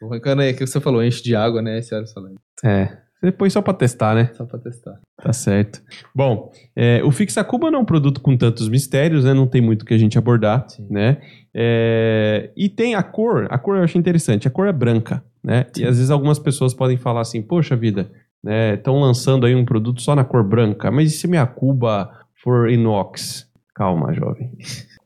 O 0.00 0.08
Rancana 0.08 0.44
é 0.44 0.52
que 0.52 0.66
você 0.66 0.80
falou, 0.80 1.02
enche 1.02 1.22
de 1.22 1.36
água, 1.36 1.62
né? 1.62 1.78
Esse 1.78 1.90
salame. 2.06 2.36
É. 2.64 3.02
Você 3.22 3.30
põe 3.30 3.48
só 3.48 3.62
pra 3.62 3.72
testar, 3.72 4.16
né? 4.16 4.30
Só 4.34 4.44
pra 4.44 4.58
testar. 4.58 4.98
Tá 5.22 5.32
certo. 5.32 5.80
Bom, 6.12 6.50
é, 6.74 7.00
o 7.04 7.12
Fixa 7.12 7.44
Cuba 7.44 7.70
não 7.70 7.78
é 7.78 7.82
um 7.82 7.84
produto 7.84 8.20
com 8.20 8.36
tantos 8.36 8.68
mistérios, 8.68 9.24
né? 9.24 9.32
Não 9.32 9.46
tem 9.46 9.60
muito 9.60 9.84
que 9.84 9.94
a 9.94 9.98
gente 9.98 10.18
abordar, 10.18 10.68
Sim. 10.68 10.88
né? 10.90 11.18
É, 11.54 12.50
e 12.56 12.68
tem 12.68 12.96
a 12.96 13.02
cor, 13.02 13.46
a 13.48 13.56
cor 13.58 13.76
eu 13.76 13.84
achei 13.84 13.98
interessante, 13.98 14.48
a 14.48 14.50
cor 14.50 14.66
é 14.66 14.72
branca, 14.72 15.22
né? 15.42 15.66
E 15.76 15.84
às 15.84 15.98
vezes 15.98 16.10
algumas 16.10 16.40
pessoas 16.40 16.74
podem 16.74 16.96
falar 16.96 17.20
assim, 17.20 17.40
poxa 17.40 17.76
vida, 17.76 18.10
né? 18.42 18.74
Estão 18.74 18.98
lançando 18.98 19.46
aí 19.46 19.54
um 19.54 19.64
produto 19.64 20.02
só 20.02 20.16
na 20.16 20.24
cor 20.24 20.42
branca, 20.42 20.90
mas 20.90 21.12
e 21.12 21.16
se 21.16 21.28
minha 21.28 21.46
cuba 21.46 22.10
for 22.42 22.68
inox? 22.68 23.48
Calma, 23.72 24.12
jovem. 24.12 24.50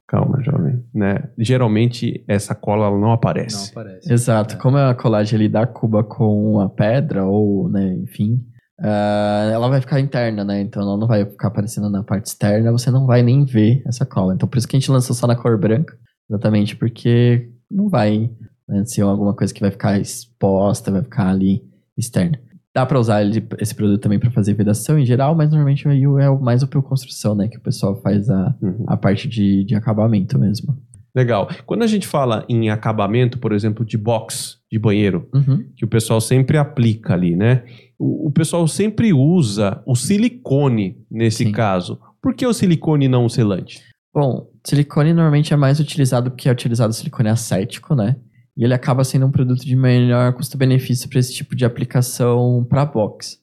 Calma, 0.08 0.40
jovem, 0.42 0.84
né? 0.94 1.30
Geralmente 1.36 2.24
essa 2.28 2.54
cola 2.54 2.86
ela 2.86 2.98
não 2.98 3.10
aparece. 3.10 3.74
Não 3.74 3.82
aparece. 3.82 4.12
Exato, 4.12 4.56
como 4.58 4.78
é 4.78 4.90
a 4.90 4.94
colagem 4.94 5.36
ali 5.36 5.48
da 5.48 5.66
cuba 5.66 6.04
com 6.04 6.60
a 6.60 6.68
pedra, 6.68 7.24
ou, 7.24 7.68
né, 7.68 7.92
enfim, 7.94 8.40
ah, 8.80 9.50
ela 9.52 9.68
vai 9.68 9.80
ficar 9.80 9.98
interna, 9.98 10.44
né? 10.44 10.60
Então 10.60 10.82
ela 10.82 10.96
não 10.96 11.08
vai 11.08 11.24
ficar 11.24 11.48
aparecendo 11.48 11.88
na 11.90 12.04
parte 12.04 12.26
externa, 12.26 12.70
você 12.70 12.90
não 12.90 13.06
vai 13.06 13.22
nem 13.22 13.44
ver 13.44 13.82
essa 13.86 14.04
cola. 14.04 14.34
Então 14.34 14.48
por 14.48 14.58
isso 14.58 14.68
que 14.68 14.76
a 14.76 14.78
gente 14.78 14.90
lançou 14.90 15.16
só 15.16 15.26
na 15.26 15.34
cor 15.34 15.58
branca, 15.58 15.96
exatamente 16.30 16.76
porque 16.76 17.50
não 17.70 17.88
vai 17.88 18.30
né, 18.68 18.84
ser 18.84 19.02
alguma 19.02 19.34
coisa 19.34 19.52
que 19.52 19.60
vai 19.60 19.70
ficar 19.70 19.98
exposta, 19.98 20.90
vai 20.90 21.02
ficar 21.02 21.30
ali 21.30 21.62
externa. 21.96 22.38
Dá 22.76 22.84
pra 22.84 23.00
usar 23.00 23.22
ele- 23.22 23.42
esse 23.58 23.74
produto 23.74 24.02
também 24.02 24.18
pra 24.18 24.30
fazer 24.30 24.52
vedação 24.52 24.98
em 24.98 25.06
geral, 25.06 25.34
mas 25.34 25.48
normalmente 25.48 25.88
aí 25.88 26.02
é 26.02 26.28
o- 26.28 26.38
mais 26.38 26.62
o 26.62 26.68
construção, 26.82 27.34
né? 27.34 27.48
Que 27.48 27.56
o 27.56 27.60
pessoal 27.62 27.96
faz 28.02 28.28
a, 28.28 28.54
Uhum. 28.60 28.84
a 28.86 28.98
parte 28.98 29.26
de, 29.26 29.64
de 29.64 29.74
acabamento 29.74 30.38
mesmo. 30.38 30.76
Legal. 31.16 31.48
Quando 31.64 31.84
a 31.84 31.86
gente 31.86 32.06
fala 32.06 32.44
em 32.50 32.68
acabamento, 32.68 33.38
por 33.38 33.52
exemplo, 33.52 33.82
de 33.82 33.96
box 33.96 34.58
de 34.70 34.78
banheiro, 34.78 35.26
Uhum. 35.34 35.64
que 35.74 35.86
o 35.86 35.88
pessoal 35.88 36.20
sempre 36.20 36.58
aplica 36.58 37.14
ali, 37.14 37.34
né? 37.34 37.62
O, 37.98 38.28
o 38.28 38.30
pessoal 38.30 38.68
sempre 38.68 39.10
usa 39.10 39.82
o 39.86 39.96
silicone 39.96 40.98
nesse 41.10 41.44
Sim. 41.44 41.52
caso. 41.52 41.98
Por 42.20 42.34
que 42.34 42.46
o 42.46 42.52
silicone 42.52 43.06
e 43.06 43.08
não 43.08 43.24
o 43.24 43.30
selante? 43.30 43.80
Bom, 44.14 44.48
silicone 44.66 45.14
normalmente 45.14 45.54
é 45.54 45.56
mais 45.56 45.80
utilizado 45.80 46.30
porque 46.30 46.46
é 46.48 46.52
utilizado 46.52 46.92
silicone 46.92 47.30
acético, 47.30 47.94
né? 47.94 48.16
E 48.56 48.64
ele 48.64 48.74
acaba 48.74 49.04
sendo 49.04 49.26
um 49.26 49.30
produto 49.30 49.64
de 49.64 49.76
melhor 49.76 50.32
custo-benefício 50.32 51.08
para 51.08 51.18
esse 51.18 51.34
tipo 51.34 51.54
de 51.54 51.64
aplicação 51.64 52.64
para 52.68 52.86
box. 52.86 53.38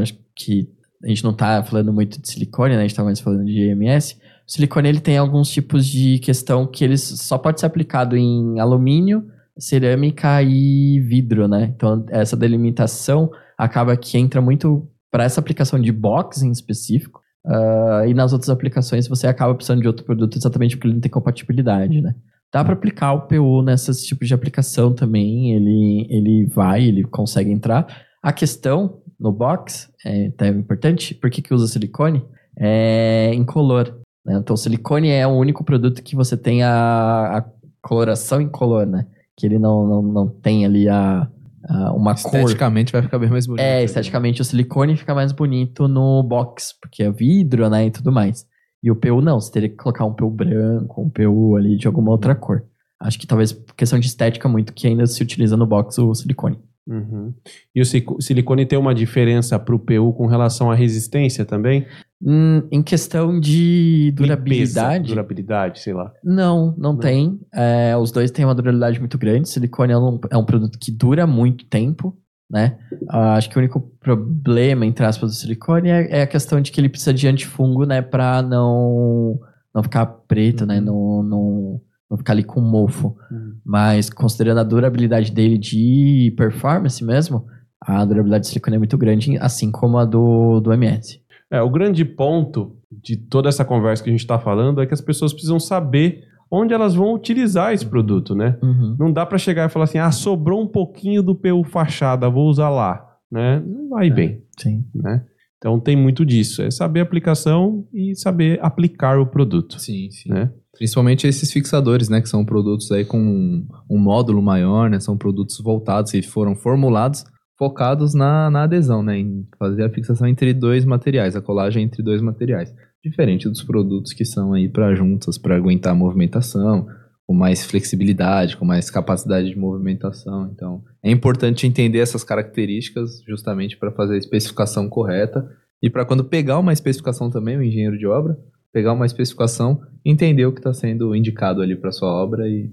Acho 0.00 0.18
que 0.34 0.68
a 1.04 1.08
gente 1.08 1.22
não 1.22 1.30
está 1.30 1.62
falando 1.62 1.92
muito 1.92 2.20
de 2.20 2.28
silicone, 2.28 2.74
né? 2.74 2.78
A 2.78 2.82
gente 2.82 2.90
está 2.90 3.04
mais 3.04 3.20
falando 3.20 3.44
de 3.44 3.70
EMS. 3.70 4.18
O 4.46 4.50
silicone 4.50 4.88
ele 4.88 5.00
tem 5.00 5.16
alguns 5.16 5.48
tipos 5.50 5.86
de 5.86 6.18
questão 6.18 6.66
que 6.66 6.84
ele 6.84 6.96
só 6.96 7.38
pode 7.38 7.60
ser 7.60 7.66
aplicado 7.66 8.16
em 8.16 8.58
alumínio, 8.58 9.26
cerâmica 9.58 10.42
e 10.42 11.00
vidro, 11.00 11.46
né? 11.46 11.72
Então 11.74 12.04
essa 12.08 12.36
delimitação 12.36 13.30
acaba 13.56 13.96
que 13.96 14.18
entra 14.18 14.40
muito 14.40 14.88
para 15.10 15.24
essa 15.24 15.40
aplicação 15.40 15.80
de 15.80 15.92
box 15.92 16.42
em 16.42 16.50
específico. 16.50 17.20
Ah, 17.46 18.04
e 18.06 18.12
nas 18.12 18.32
outras 18.32 18.50
aplicações 18.50 19.06
você 19.06 19.28
acaba 19.28 19.54
precisando 19.54 19.80
de 19.80 19.86
outro 19.86 20.04
produto 20.04 20.36
exatamente 20.36 20.76
porque 20.76 20.88
ele 20.88 20.94
não 20.94 21.00
tem 21.00 21.10
compatibilidade, 21.10 22.00
né? 22.00 22.14
Dá 22.56 22.64
para 22.64 22.72
aplicar 22.72 23.12
o 23.12 23.20
PU 23.26 23.60
nesses 23.60 24.02
tipos 24.02 24.26
de 24.26 24.32
aplicação 24.32 24.90
também, 24.90 25.52
ele, 25.52 26.06
ele 26.08 26.46
vai, 26.46 26.84
ele 26.84 27.04
consegue 27.04 27.52
entrar. 27.52 27.86
A 28.22 28.32
questão 28.32 29.02
no 29.20 29.30
box, 29.30 29.92
é 30.02 30.28
até 30.28 30.48
importante, 30.48 31.14
por 31.14 31.28
que, 31.28 31.42
que 31.42 31.52
usa 31.52 31.66
silicone? 31.66 32.24
É 32.58 33.30
incolor. 33.34 34.00
Né? 34.24 34.38
Então, 34.38 34.54
o 34.54 34.56
silicone 34.56 35.10
é 35.10 35.26
o 35.26 35.32
único 35.32 35.62
produto 35.62 36.02
que 36.02 36.16
você 36.16 36.34
tem 36.34 36.62
a, 36.62 37.36
a 37.36 37.44
coloração 37.82 38.40
incolor, 38.40 38.86
né? 38.86 39.06
Que 39.36 39.44
ele 39.44 39.58
não, 39.58 39.86
não, 39.86 40.02
não 40.02 40.26
tem 40.26 40.64
ali 40.64 40.88
a, 40.88 41.28
a 41.68 41.92
uma 41.92 42.14
cor. 42.14 42.40
Esteticamente 42.40 42.90
vai 42.90 43.02
ficar 43.02 43.18
bem 43.18 43.28
mais 43.28 43.46
bonito. 43.46 43.60
É, 43.60 43.84
esteticamente 43.84 44.40
o 44.40 44.44
silicone 44.46 44.96
fica 44.96 45.14
mais 45.14 45.30
bonito 45.30 45.86
no 45.86 46.22
box, 46.22 46.74
porque 46.80 47.02
é 47.02 47.10
vidro, 47.10 47.68
né, 47.68 47.84
e 47.84 47.90
tudo 47.90 48.10
mais. 48.10 48.46
E 48.86 48.90
o 48.90 48.94
PU 48.94 49.20
não, 49.20 49.40
você 49.40 49.50
teria 49.50 49.68
que 49.68 49.74
colocar 49.74 50.04
um 50.04 50.14
PU 50.14 50.30
branco, 50.30 51.02
um 51.02 51.10
PU 51.10 51.56
ali 51.56 51.76
de 51.76 51.88
alguma 51.88 52.12
outra 52.12 52.36
cor. 52.36 52.62
Acho 53.00 53.18
que 53.18 53.26
talvez 53.26 53.52
por 53.52 53.74
questão 53.74 53.98
de 53.98 54.06
estética 54.06 54.48
muito 54.48 54.72
que 54.72 54.86
ainda 54.86 55.04
se 55.08 55.20
utiliza 55.20 55.56
no 55.56 55.66
box 55.66 55.98
o 55.98 56.14
silicone. 56.14 56.56
Uhum. 56.86 57.34
E 57.74 57.80
o 57.80 57.84
silicone 58.22 58.64
tem 58.64 58.78
uma 58.78 58.94
diferença 58.94 59.58
para 59.58 59.74
o 59.74 59.78
PU 59.80 60.12
com 60.12 60.26
relação 60.26 60.70
à 60.70 60.74
resistência 60.76 61.44
também? 61.44 61.84
Hum, 62.22 62.62
em 62.70 62.80
questão 62.80 63.40
de 63.40 64.12
durabilidade, 64.14 64.98
Limpeza, 64.98 65.14
durabilidade, 65.14 65.80
sei 65.80 65.92
lá. 65.92 66.12
não, 66.22 66.72
não, 66.78 66.92
Não. 66.92 66.96
tem. 67.00 67.40
É, 67.52 67.96
os 67.96 68.12
dois 68.12 68.30
têm 68.30 68.44
uma 68.44 68.54
durabilidade 68.54 69.00
muito 69.00 69.18
grande. 69.18 69.48
Silicone 69.48 69.92
é 69.94 69.98
um, 69.98 70.20
é 70.30 70.36
um 70.36 70.44
produto 70.44 70.78
que 70.78 70.92
dura 70.92 71.26
muito 71.26 71.66
tempo, 71.66 72.16
né? 72.50 72.78
Ah, 73.08 73.34
acho 73.34 73.50
que 73.50 73.56
o 73.56 73.60
único 73.60 73.80
problema, 74.00 74.86
entre 74.86 75.04
aspas, 75.04 75.30
do 75.30 75.36
silicone 75.36 75.88
é, 75.88 76.18
é 76.18 76.22
a 76.22 76.26
questão 76.26 76.60
de 76.60 76.70
que 76.70 76.80
ele 76.80 76.88
precisa 76.88 77.12
de 77.12 77.26
antifungo, 77.26 77.84
né? 77.84 78.00
Pra 78.00 78.42
não, 78.42 79.38
não 79.74 79.82
ficar 79.82 80.06
preto, 80.06 80.64
né? 80.64 80.80
Não, 80.80 81.22
não, 81.22 81.80
não 82.10 82.18
ficar 82.18 82.32
ali 82.32 82.44
com 82.44 82.60
mofo. 82.60 83.16
Mas 83.64 84.08
considerando 84.08 84.58
a 84.58 84.64
durabilidade 84.64 85.32
dele 85.32 85.58
de 85.58 86.32
performance 86.36 87.04
mesmo, 87.04 87.46
a 87.80 88.04
durabilidade 88.04 88.42
do 88.42 88.48
silicone 88.48 88.76
é 88.76 88.78
muito 88.78 88.96
grande, 88.96 89.36
assim 89.38 89.70
como 89.70 89.98
a 89.98 90.04
do, 90.04 90.60
do 90.60 90.72
MS. 90.72 91.20
É, 91.50 91.60
o 91.60 91.70
grande 91.70 92.04
ponto 92.04 92.76
de 92.90 93.16
toda 93.16 93.48
essa 93.48 93.64
conversa 93.64 94.02
que 94.02 94.10
a 94.10 94.12
gente 94.12 94.20
está 94.20 94.38
falando 94.38 94.80
é 94.80 94.86
que 94.86 94.94
as 94.94 95.00
pessoas 95.00 95.32
precisam 95.32 95.60
saber 95.60 96.24
onde 96.50 96.72
elas 96.72 96.94
vão 96.94 97.14
utilizar 97.14 97.72
esse 97.72 97.84
produto, 97.84 98.34
né? 98.34 98.58
Uhum. 98.62 98.96
Não 98.98 99.12
dá 99.12 99.26
para 99.26 99.38
chegar 99.38 99.68
e 99.68 99.72
falar 99.72 99.84
assim, 99.84 99.98
ah, 99.98 100.10
sobrou 100.10 100.62
um 100.62 100.66
pouquinho 100.66 101.22
do 101.22 101.34
PU 101.34 101.64
fachada, 101.64 102.30
vou 102.30 102.48
usar 102.48 102.68
lá, 102.68 103.04
né? 103.30 103.60
Não 103.66 103.88
vai 103.88 104.10
bem, 104.10 104.42
Sim. 104.58 104.84
né? 104.94 105.24
Então 105.58 105.80
tem 105.80 105.96
muito 105.96 106.24
disso, 106.24 106.62
é 106.62 106.70
saber 106.70 107.00
a 107.00 107.02
aplicação 107.02 107.86
e 107.92 108.14
saber 108.14 108.58
aplicar 108.62 109.18
o 109.18 109.26
produto, 109.26 109.80
Sim, 109.80 110.10
sim. 110.10 110.30
né? 110.30 110.50
Principalmente 110.76 111.26
esses 111.26 111.50
fixadores, 111.50 112.08
né? 112.08 112.20
Que 112.20 112.28
são 112.28 112.44
produtos 112.44 112.92
aí 112.92 113.04
com 113.04 113.18
um, 113.18 113.66
um 113.90 113.98
módulo 113.98 114.42
maior, 114.42 114.90
né? 114.90 115.00
São 115.00 115.16
produtos 115.16 115.58
voltados 115.58 116.12
e 116.12 116.22
foram 116.22 116.54
formulados 116.54 117.24
focados 117.58 118.14
na, 118.14 118.50
na 118.50 118.64
adesão, 118.64 119.02
né? 119.02 119.18
Em 119.18 119.46
fazer 119.58 119.84
a 119.84 119.90
fixação 119.90 120.28
entre 120.28 120.52
dois 120.52 120.84
materiais, 120.84 121.34
a 121.34 121.40
colagem 121.40 121.84
entre 121.84 122.02
dois 122.02 122.20
materiais. 122.20 122.72
Diferente 123.08 123.48
dos 123.48 123.62
produtos 123.62 124.12
que 124.12 124.24
são 124.24 124.52
aí 124.52 124.68
para 124.68 124.92
juntas, 124.96 125.38
para 125.38 125.54
aguentar 125.54 125.92
a 125.92 125.96
movimentação, 125.96 126.88
com 127.24 127.32
mais 127.32 127.64
flexibilidade, 127.64 128.56
com 128.56 128.64
mais 128.64 128.90
capacidade 128.90 129.48
de 129.48 129.56
movimentação. 129.56 130.50
Então, 130.52 130.82
é 131.04 131.10
importante 131.10 131.68
entender 131.68 132.00
essas 132.00 132.24
características 132.24 133.22
justamente 133.26 133.76
para 133.76 133.92
fazer 133.92 134.14
a 134.14 134.18
especificação 134.18 134.88
correta 134.88 135.48
e 135.80 135.88
para 135.88 136.04
quando 136.04 136.24
pegar 136.24 136.58
uma 136.58 136.72
especificação 136.72 137.30
também, 137.30 137.56
o 137.56 137.62
engenheiro 137.62 137.96
de 137.96 138.08
obra, 138.08 138.36
pegar 138.72 138.92
uma 138.92 139.06
especificação, 139.06 139.80
entender 140.04 140.44
o 140.44 140.52
que 140.52 140.58
está 140.58 140.74
sendo 140.74 141.14
indicado 141.14 141.62
ali 141.62 141.76
para 141.76 141.92
sua 141.92 142.08
obra 142.08 142.48
e 142.48 142.68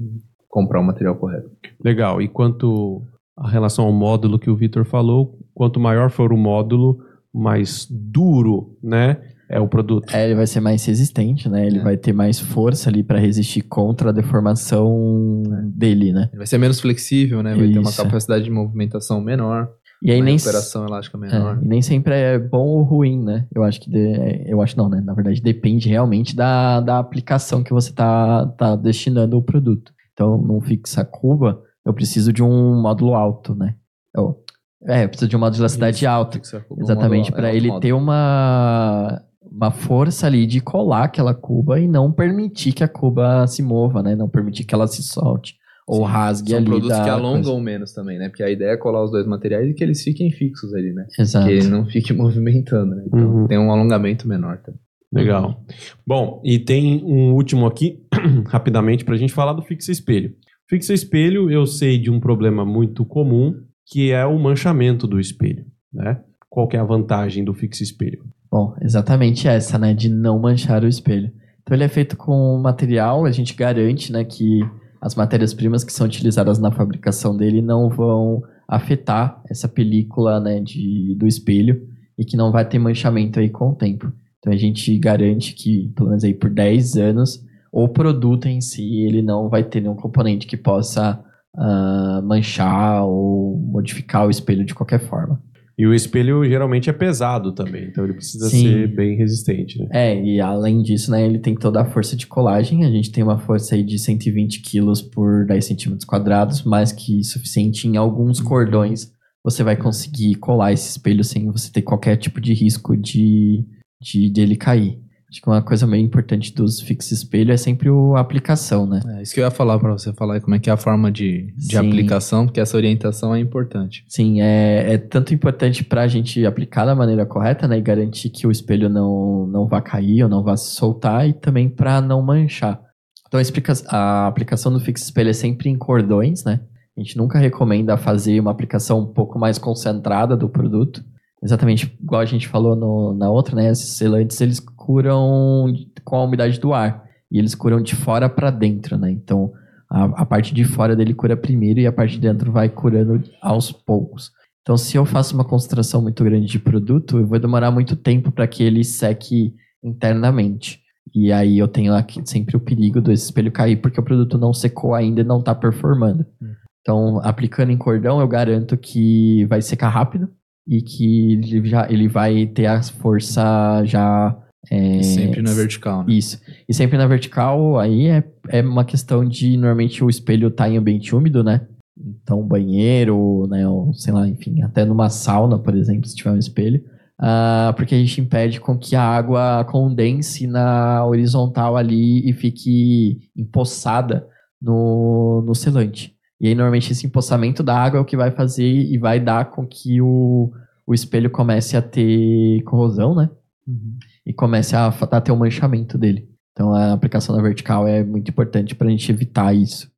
comprar 0.50 0.80
o 0.80 0.84
material 0.84 1.16
correto. 1.16 1.52
Legal. 1.84 2.20
E 2.22 2.28
quanto 2.28 3.04
a 3.38 3.48
relação 3.48 3.86
ao 3.86 3.94
módulo 3.94 4.40
que 4.40 4.50
o 4.50 4.56
Vitor 4.56 4.84
falou, 4.84 5.38
quanto 5.54 5.80
maior 5.80 6.10
for 6.10 6.34
o 6.34 6.38
módulo, 6.38 6.98
mais 7.34 7.88
duro, 7.90 8.78
né, 8.82 9.33
é 9.54 9.60
o 9.60 9.68
produto. 9.68 10.14
É, 10.16 10.26
ele 10.26 10.36
vai 10.36 10.48
ser 10.48 10.60
mais 10.60 10.84
resistente, 10.86 11.48
né? 11.48 11.66
Ele 11.66 11.80
É. 11.80 11.84
vai 11.84 11.96
ter 11.98 12.12
mais 12.14 12.40
força 12.40 12.90
ali 12.90 13.04
para 13.04 13.20
resistir 13.20 13.62
contra 13.62 14.10
a 14.10 14.12
deformação 14.14 15.44
dele, 15.76 16.12
né? 16.12 16.28
Ele 16.32 16.38
vai 16.38 16.48
ser 16.48 16.58
menos 16.58 16.80
flexível, 16.80 17.42
né? 17.44 17.56
Vai 17.56 17.70
ter 17.70 17.80
uma 17.80 17.90
Isso. 17.90 18.04
capacidade 18.04 18.44
de 18.44 18.50
movimentação 18.52 19.22
menor, 19.22 19.70
E 20.02 20.12
aí 20.12 20.18
uma 20.20 20.26
nem 20.26 20.36
recuperação 20.36 20.86
elástica 20.86 21.18
É, 21.18 21.22
menor. 21.22 21.60
e 21.64 21.68
nem 21.68 21.82
sempre 21.82 22.14
é 22.14 22.38
bom 22.40 22.66
ou 22.68 22.84
ruim, 22.84 23.24
né? 23.24 23.46
Eu 23.56 23.64
acho 23.64 23.80
que. 23.80 23.90
de- 23.90 24.44
eu 24.48 24.62
acho 24.62 24.78
não, 24.78 24.90
né? 24.90 25.02
Na 25.02 25.14
verdade, 25.14 25.42
depende 25.42 25.88
realmente 25.88 26.36
da, 26.36 26.82
da 26.82 27.00
aplicação 27.00 27.64
que 27.64 27.72
você 27.74 27.94
tá, 27.94 28.46
tá 28.58 28.76
destinando 28.76 29.38
o 29.38 29.42
produto. 29.42 29.94
Então, 30.14 30.38
num 30.38 30.60
fixa 30.62 31.06
cuba, 31.06 31.62
eu 31.86 31.94
preciso 31.94 32.34
de 32.34 32.44
um 32.44 32.82
módulo 32.82 33.14
alto, 33.16 33.56
né? 33.56 33.76
Eu, 34.16 34.38
é, 34.86 35.06
eu 35.06 35.10
preciso 35.10 35.30
de 35.30 35.36
uma 35.38 35.48
modularidade 35.50 35.98
Isso, 35.98 36.08
alta. 36.08 36.38
Exatamente, 36.78 37.32
módulo- 37.32 37.36
para 37.38 37.50
é, 37.52 37.56
ele 37.56 37.68
módulo. 37.68 37.82
ter 37.82 37.94
uma, 37.94 39.22
uma 39.52 39.72
força 39.72 40.28
ali 40.28 40.46
de 40.46 40.60
colar 40.62 41.06
aquela 41.06 41.34
cuba 41.34 41.80
e 41.80 41.88
não 41.88 42.12
permitir 42.12 42.72
que 42.74 42.84
a 42.84 42.88
cuba 42.88 43.46
se 43.48 43.62
mova, 43.64 44.02
né? 44.04 44.16
Não 44.16 44.28
permitir 44.30 44.64
que 44.66 44.74
ela 44.76 44.88
se 44.88 45.02
solte. 45.04 45.56
Ou 45.86 46.06
Sim, 46.06 46.12
rasgue 46.14 46.50
São 46.52 46.58
ali. 46.60 46.66
produtos 46.66 46.90
da 46.98 47.04
que 47.04 47.10
alongam 47.10 47.44
coisa. 47.56 47.62
menos 47.62 47.92
também, 47.94 48.18
né? 48.18 48.30
Porque 48.30 48.42
a 48.44 48.50
ideia 48.50 48.72
é 48.72 48.78
colar 48.78 49.04
os 49.04 49.12
dois 49.12 49.28
materiais 49.28 49.70
e 49.70 49.74
que 49.74 49.84
eles 49.84 50.02
fiquem 50.02 50.32
fixos 50.32 50.74
ali, 50.74 50.94
né? 50.94 51.06
Exato. 51.20 51.46
Que 51.46 51.52
ele 51.52 51.68
não 51.68 51.86
fique 51.86 52.12
movimentando, 52.14 52.96
né? 52.96 53.04
Então 53.08 53.20
Uhum. 53.42 53.48
tem 53.48 53.58
um 53.58 53.70
alongamento 53.72 54.28
menor 54.28 54.60
também. 54.60 54.80
Legal. 55.12 55.62
Bom, 56.08 56.42
e 56.44 56.58
tem 56.58 57.04
um 57.04 57.34
último 57.34 57.68
aqui, 57.68 58.00
rapidamente, 58.48 59.04
para 59.06 59.14
a 59.14 59.18
gente 59.18 59.34
falar 59.34 59.54
do 59.54 59.62
fixa-espelho. 59.62 60.34
Fixa-espelho, 60.70 61.52
eu 61.52 61.68
sei 61.68 62.00
de 62.00 62.10
um 62.10 62.20
problema 62.20 62.66
muito 62.66 63.06
comum, 63.06 63.54
que 63.86 64.12
é 64.12 64.26
o 64.26 64.40
manchamento 64.40 65.06
do 65.06 65.20
espelho, 65.20 65.66
né? 65.94 66.20
Qual 66.50 66.68
que 66.68 66.76
é 66.78 66.80
a 66.80 66.84
vantagem 66.86 67.44
do 67.44 67.54
fixa-espelho? 67.54 68.24
Bom, 68.54 68.76
exatamente 68.80 69.48
essa, 69.48 69.80
né? 69.80 69.96
De 69.96 70.08
não 70.08 70.38
manchar 70.38 70.84
o 70.84 70.88
espelho. 70.88 71.32
Então 71.64 71.76
ele 71.76 71.86
é 71.86 71.88
feito 71.88 72.16
com 72.16 72.56
material, 72.60 73.26
a 73.26 73.32
gente 73.32 73.56
garante, 73.56 74.12
né, 74.12 74.24
que 74.24 74.60
as 75.02 75.16
matérias-primas 75.16 75.84
que 75.84 75.92
são 75.92 76.06
utilizadas 76.06 76.60
na 76.60 76.72
fabricação 76.72 77.36
dele 77.36 77.64
não 77.64 77.90
vão 77.90 78.44
afetar 78.68 79.42
essa 79.50 79.68
película, 79.68 80.40
né, 80.40 80.60
de, 80.60 81.16
do 81.18 81.26
espelho 81.26 81.82
e 82.16 82.24
que 82.24 82.38
não 82.38 82.52
vai 82.52 82.64
ter 82.64 82.78
manchamento 82.78 83.40
aí 83.40 83.50
com 83.50 83.72
o 83.72 83.76
tempo. 83.76 84.14
Então 84.38 84.54
a 84.54 84.56
gente 84.56 84.96
garante 85.00 85.56
que, 85.56 85.92
pelo 85.96 86.10
menos 86.10 86.24
aí 86.24 86.36
por 86.36 86.52
10 86.52 86.96
anos, 86.98 87.44
o 87.72 87.88
produto 87.88 88.46
em 88.46 88.62
si, 88.62 89.02
ele 89.02 89.24
não 89.24 89.50
vai 89.50 89.64
ter 89.64 89.82
nenhum 89.82 89.96
componente 89.96 90.46
que 90.46 90.58
possa 90.58 91.20
ah, 91.58 92.22
manchar 92.24 93.04
ou 93.04 93.58
modificar 93.58 94.28
o 94.28 94.30
espelho 94.30 94.64
de 94.64 94.76
qualquer 94.76 95.00
forma. 95.00 95.42
E 95.78 95.88
o 95.88 95.94
espelho 95.94 96.46
geralmente 96.48 96.90
é 96.90 96.94
pesado 96.94 97.52
também, 97.52 97.86
então 97.86 98.04
ele 98.04 98.14
precisa 98.14 98.48
Sim. 98.48 98.64
ser 98.64 98.88
bem 98.96 99.18
resistente, 99.18 99.80
né? 99.80 99.88
É, 99.92 100.24
e 100.24 100.40
além 100.40 100.84
disso, 100.84 101.10
né, 101.10 101.26
ele 101.26 101.40
tem 101.40 101.56
toda 101.56 101.82
a 101.82 101.86
força 101.86 102.16
de 102.16 102.28
colagem. 102.28 102.86
A 102.86 102.92
gente 102.92 103.12
tem 103.12 103.24
uma 103.24 103.40
força 103.40 103.74
aí 103.74 103.84
de 103.84 103.98
120 103.98 104.62
quilos 104.62 105.02
por 105.02 105.46
10 105.48 105.66
centímetros 105.66 106.06
quadrados, 106.06 106.64
mais 106.64 106.92
que 106.92 107.24
suficiente 107.24 107.88
em 107.88 107.98
alguns 107.98 108.40
cordões. 108.40 109.12
Você 109.44 109.64
vai 109.64 109.76
conseguir 109.76 110.36
colar 110.36 110.72
esse 110.74 110.90
espelho 110.90 111.24
sem 111.24 111.52
você 111.52 111.72
ter 111.72 111.82
qualquer 111.82 112.18
tipo 112.18 112.40
de 112.40 112.54
risco 112.54 112.96
de, 112.96 113.66
de 114.00 114.30
dele 114.30 114.56
cair. 114.56 115.02
Acho 115.34 115.42
que 115.42 115.50
uma 115.50 115.64
coisa 115.64 115.88
meio 115.88 116.06
importante 116.06 116.54
dos 116.54 116.80
fix 116.80 117.12
espelho 117.12 117.52
é 117.52 117.58
sempre 117.58 117.90
o- 117.90 118.16
a 118.16 118.20
aplicação, 118.20 118.86
né? 118.86 119.02
É 119.18 119.24
isso 119.24 119.34
que 119.34 119.40
eu 119.40 119.44
ia 119.44 119.50
falar 119.50 119.80
pra 119.80 119.92
você 119.92 120.14
falar 120.14 120.40
como 120.40 120.54
é 120.54 120.60
que 120.60 120.70
é 120.70 120.74
a 120.74 120.78
forma 120.78 121.12
de, 121.12 121.52
de 121.58 121.76
Sim. 121.76 121.78
aplicação, 121.88 122.46
porque 122.46 122.60
essa 122.60 122.78
orientação 122.78 123.34
é 123.34 123.40
importante. 123.40 124.06
Sim, 124.08 124.44
é, 124.44 124.94
é 124.94 124.98
tanto 125.00 125.34
importante 125.34 125.84
para 125.84 126.04
a 126.04 126.08
gente 126.08 126.46
aplicar 126.46 126.86
da 126.86 126.94
maneira 126.94 127.26
correta, 127.26 127.68
né? 127.68 127.80
E 127.80 127.82
garantir 127.82 128.30
que 128.30 128.46
o 128.46 128.52
espelho 128.52 128.90
não, 128.90 129.48
não 129.48 129.66
vá 129.66 129.82
cair 129.82 130.22
ou 130.22 130.30
não 130.30 130.44
vá 130.44 130.56
se 130.56 130.76
soltar, 130.76 131.28
e 131.28 131.34
também 131.34 131.68
para 131.68 132.00
não 132.00 132.22
manchar. 132.22 132.80
Então 133.28 133.42
a, 133.90 134.28
aplicação 134.28 134.72
do 134.72 134.80
fix 134.80 135.02
espelho 135.02 135.32
é 135.32 135.34
sempre 135.34 135.68
em 135.68 135.76
cordões, 135.76 136.44
né? 136.44 136.60
A 136.96 137.02
gente 137.02 137.18
nunca 137.18 137.40
recomenda 137.40 137.98
fazer 137.98 138.40
uma 138.40 138.52
aplicação 138.52 139.00
um 139.00 139.12
pouco 139.12 139.40
mais 139.40 139.58
concentrada 139.58 140.38
do 140.38 140.48
produto. 140.48 141.04
Exatamente 141.44 141.98
igual 142.02 142.22
a 142.22 142.26
gente 142.26 142.48
falou 142.48 142.76
no- 142.76 143.14
na 143.14 143.30
outra, 143.30 143.56
né? 143.56 143.70
Esses 143.70 143.90
selantes 143.98 144.40
eles 144.40 144.60
curam 144.60 145.74
com 146.04 146.16
a 146.16 146.24
umidade 146.24 146.60
do 146.60 146.74
ar. 146.74 147.04
E 147.32 147.38
eles 147.38 147.54
curam 147.56 147.82
de 147.82 147.96
fora 147.96 148.30
para 148.30 148.50
dentro, 148.50 148.98
né? 148.98 149.12
Então 149.12 149.52
a, 149.90 150.06
a 150.22 150.26
parte 150.26 150.54
de 150.54 150.64
fora 150.64 150.96
dele 150.96 151.14
cura 151.14 151.36
primeiro 151.36 151.80
e 151.80 151.88
a 151.88 151.92
parte 151.92 152.14
de 152.14 152.22
dentro 152.22 152.52
vai 152.52 152.70
curando 152.70 153.22
aos 153.42 153.72
poucos. 153.72 154.32
Então, 154.64 154.78
se 154.78 154.96
eu 154.96 155.06
faço 155.06 155.36
uma 155.36 155.44
concentração 155.44 156.02
muito 156.02 156.24
grande 156.24 156.48
de 156.48 156.58
produto, 156.58 157.20
eu 157.20 157.28
vou 157.28 157.38
demorar 157.38 157.70
muito 157.70 157.98
tempo 157.98 158.32
para 158.32 158.48
que 158.48 158.64
ele 158.64 158.82
seque 158.84 159.54
internamente. 159.84 160.80
E 161.14 161.34
aí 161.34 161.60
eu 161.60 161.68
tenho 161.68 161.94
aqui 161.94 162.22
sempre 162.26 162.56
o 162.56 162.62
perigo 162.62 163.02
desse 163.02 163.26
espelho 163.26 163.52
cair, 163.52 163.76
porque 163.76 164.00
o 164.00 164.04
produto 164.04 164.38
não 164.38 164.54
secou 164.54 164.96
ainda 164.96 165.20
e 165.20 165.24
não 165.26 165.40
está 165.40 165.54
performando. 165.54 166.26
Hum. 166.42 166.54
Então, 166.82 167.20
aplicando 167.24 167.72
em 167.72 167.78
cordão, 167.78 168.22
eu 168.22 168.28
garanto 168.28 168.78
que 168.78 169.46
vai 169.46 169.62
secar 169.62 169.90
rápido 169.90 170.30
e 170.68 170.82
que 170.82 171.34
ele, 171.34 171.68
já, 171.68 171.88
ele 171.90 172.08
vai 172.08 172.46
ter 172.48 172.66
a 172.66 172.82
força 172.82 173.84
já. 173.86 174.38
é, 174.72 175.04
sempre 175.04 175.42
na 175.42 175.54
vertical, 175.54 176.04
né? 176.04 176.14
isso. 176.14 176.40
E 176.68 176.74
sempre 176.74 176.98
na 176.98 177.06
vertical, 177.06 177.78
aí 177.78 178.08
é, 178.08 178.24
é 178.50 178.62
uma 178.62 178.86
questão 178.86 179.28
de 179.28 179.58
normalmente 179.58 180.04
o 180.04 180.10
espelho 180.10 180.50
tá 180.50 180.70
em 180.70 180.78
ambiente 180.78 181.16
úmido, 181.16 181.44
né? 181.44 181.68
Então, 181.98 182.42
banheiro, 182.42 183.48
né, 183.48 183.68
ou 183.68 183.94
sei 183.94 184.14
lá, 184.14 184.28
enfim, 184.28 184.62
até 184.62 184.84
numa 184.84 185.10
sauna, 185.10 185.60
por 185.60 185.76
exemplo, 185.76 186.08
se 186.08 186.16
tiver 186.16 186.32
um 186.32 186.40
espelho, 186.40 186.84
uh, 187.22 187.74
porque 187.76 187.94
a 187.94 187.98
gente 187.98 188.20
impede 188.20 188.60
com 188.60 188.78
que 188.78 188.96
a 188.96 189.04
água 189.04 189.64
condense 189.66 190.48
na 190.48 191.06
horizontal 191.06 191.78
ali 191.78 192.28
e 192.28 192.34
fique 192.34 193.30
empoçada 193.38 194.28
no, 194.60 195.44
no 195.46 195.54
selante. 195.54 196.13
E 196.44 196.48
aí, 196.48 196.56
normalmente, 196.56 196.92
esse 196.92 197.08
empossamento 197.08 197.64
da 197.64 197.74
água 197.74 198.00
é 198.00 198.02
o 198.02 198.06
que 198.06 198.18
vai 198.18 198.30
fazer 198.30 198.68
e 198.68 198.98
vai 198.98 199.18
dar 199.18 199.50
com 199.50 199.66
que 199.66 200.02
o, 200.02 200.52
o 200.86 200.94
espelho 200.94 201.30
comece 201.30 201.78
a 201.78 201.82
ter 201.82 202.62
corrosão, 202.64 203.16
né? 203.16 203.30
Uhum. 203.66 203.98
E 204.26 204.34
comece 204.34 204.76
a, 204.76 204.88
a 204.88 205.22
ter 205.22 205.32
o 205.32 205.36
um 205.36 205.38
manchamento 205.38 205.98
dele. 205.98 206.28
Então, 206.52 206.74
a 206.74 206.92
aplicação 206.92 207.34
na 207.34 207.42
vertical 207.42 207.88
é 207.88 208.04
muito 208.04 208.30
importante 208.30 208.76
para 208.76 208.88
a 208.88 208.90
gente 208.90 209.10
evitar 209.10 209.56
isso. 209.56 209.90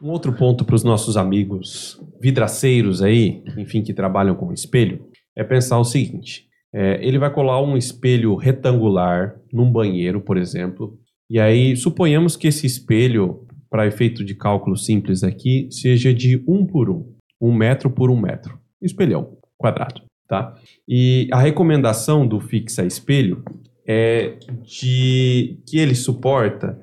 Um 0.00 0.10
outro 0.10 0.32
ponto 0.32 0.64
para 0.64 0.76
os 0.76 0.84
nossos 0.84 1.16
amigos 1.16 2.00
vidraceiros 2.20 3.02
aí, 3.02 3.42
enfim, 3.56 3.82
que 3.82 3.92
trabalham 3.92 4.36
com 4.36 4.52
espelho, 4.52 5.08
é 5.34 5.42
pensar 5.42 5.76
o 5.80 5.84
seguinte: 5.84 6.47
é, 6.74 7.04
ele 7.06 7.18
vai 7.18 7.32
colar 7.32 7.62
um 7.62 7.76
espelho 7.76 8.34
retangular 8.34 9.36
num 9.52 9.70
banheiro, 9.70 10.20
por 10.20 10.36
exemplo, 10.36 10.98
e 11.30 11.38
aí 11.38 11.76
suponhamos 11.76 12.36
que 12.36 12.48
esse 12.48 12.66
espelho, 12.66 13.46
para 13.70 13.86
efeito 13.86 14.24
de 14.24 14.34
cálculo 14.34 14.76
simples 14.76 15.22
aqui, 15.22 15.68
seja 15.70 16.12
de 16.12 16.42
um 16.46 16.66
por 16.66 16.88
um, 16.90 17.12
um 17.40 17.52
metro 17.52 17.90
por 17.90 18.10
um 18.10 18.20
metro, 18.20 18.58
espelhão 18.80 19.36
quadrado, 19.56 20.02
tá? 20.26 20.54
E 20.86 21.28
a 21.32 21.38
recomendação 21.38 22.26
do 22.26 22.40
fixa 22.40 22.84
espelho 22.84 23.42
é 23.86 24.38
de 24.62 25.58
que 25.66 25.78
ele 25.78 25.94
suporta 25.94 26.78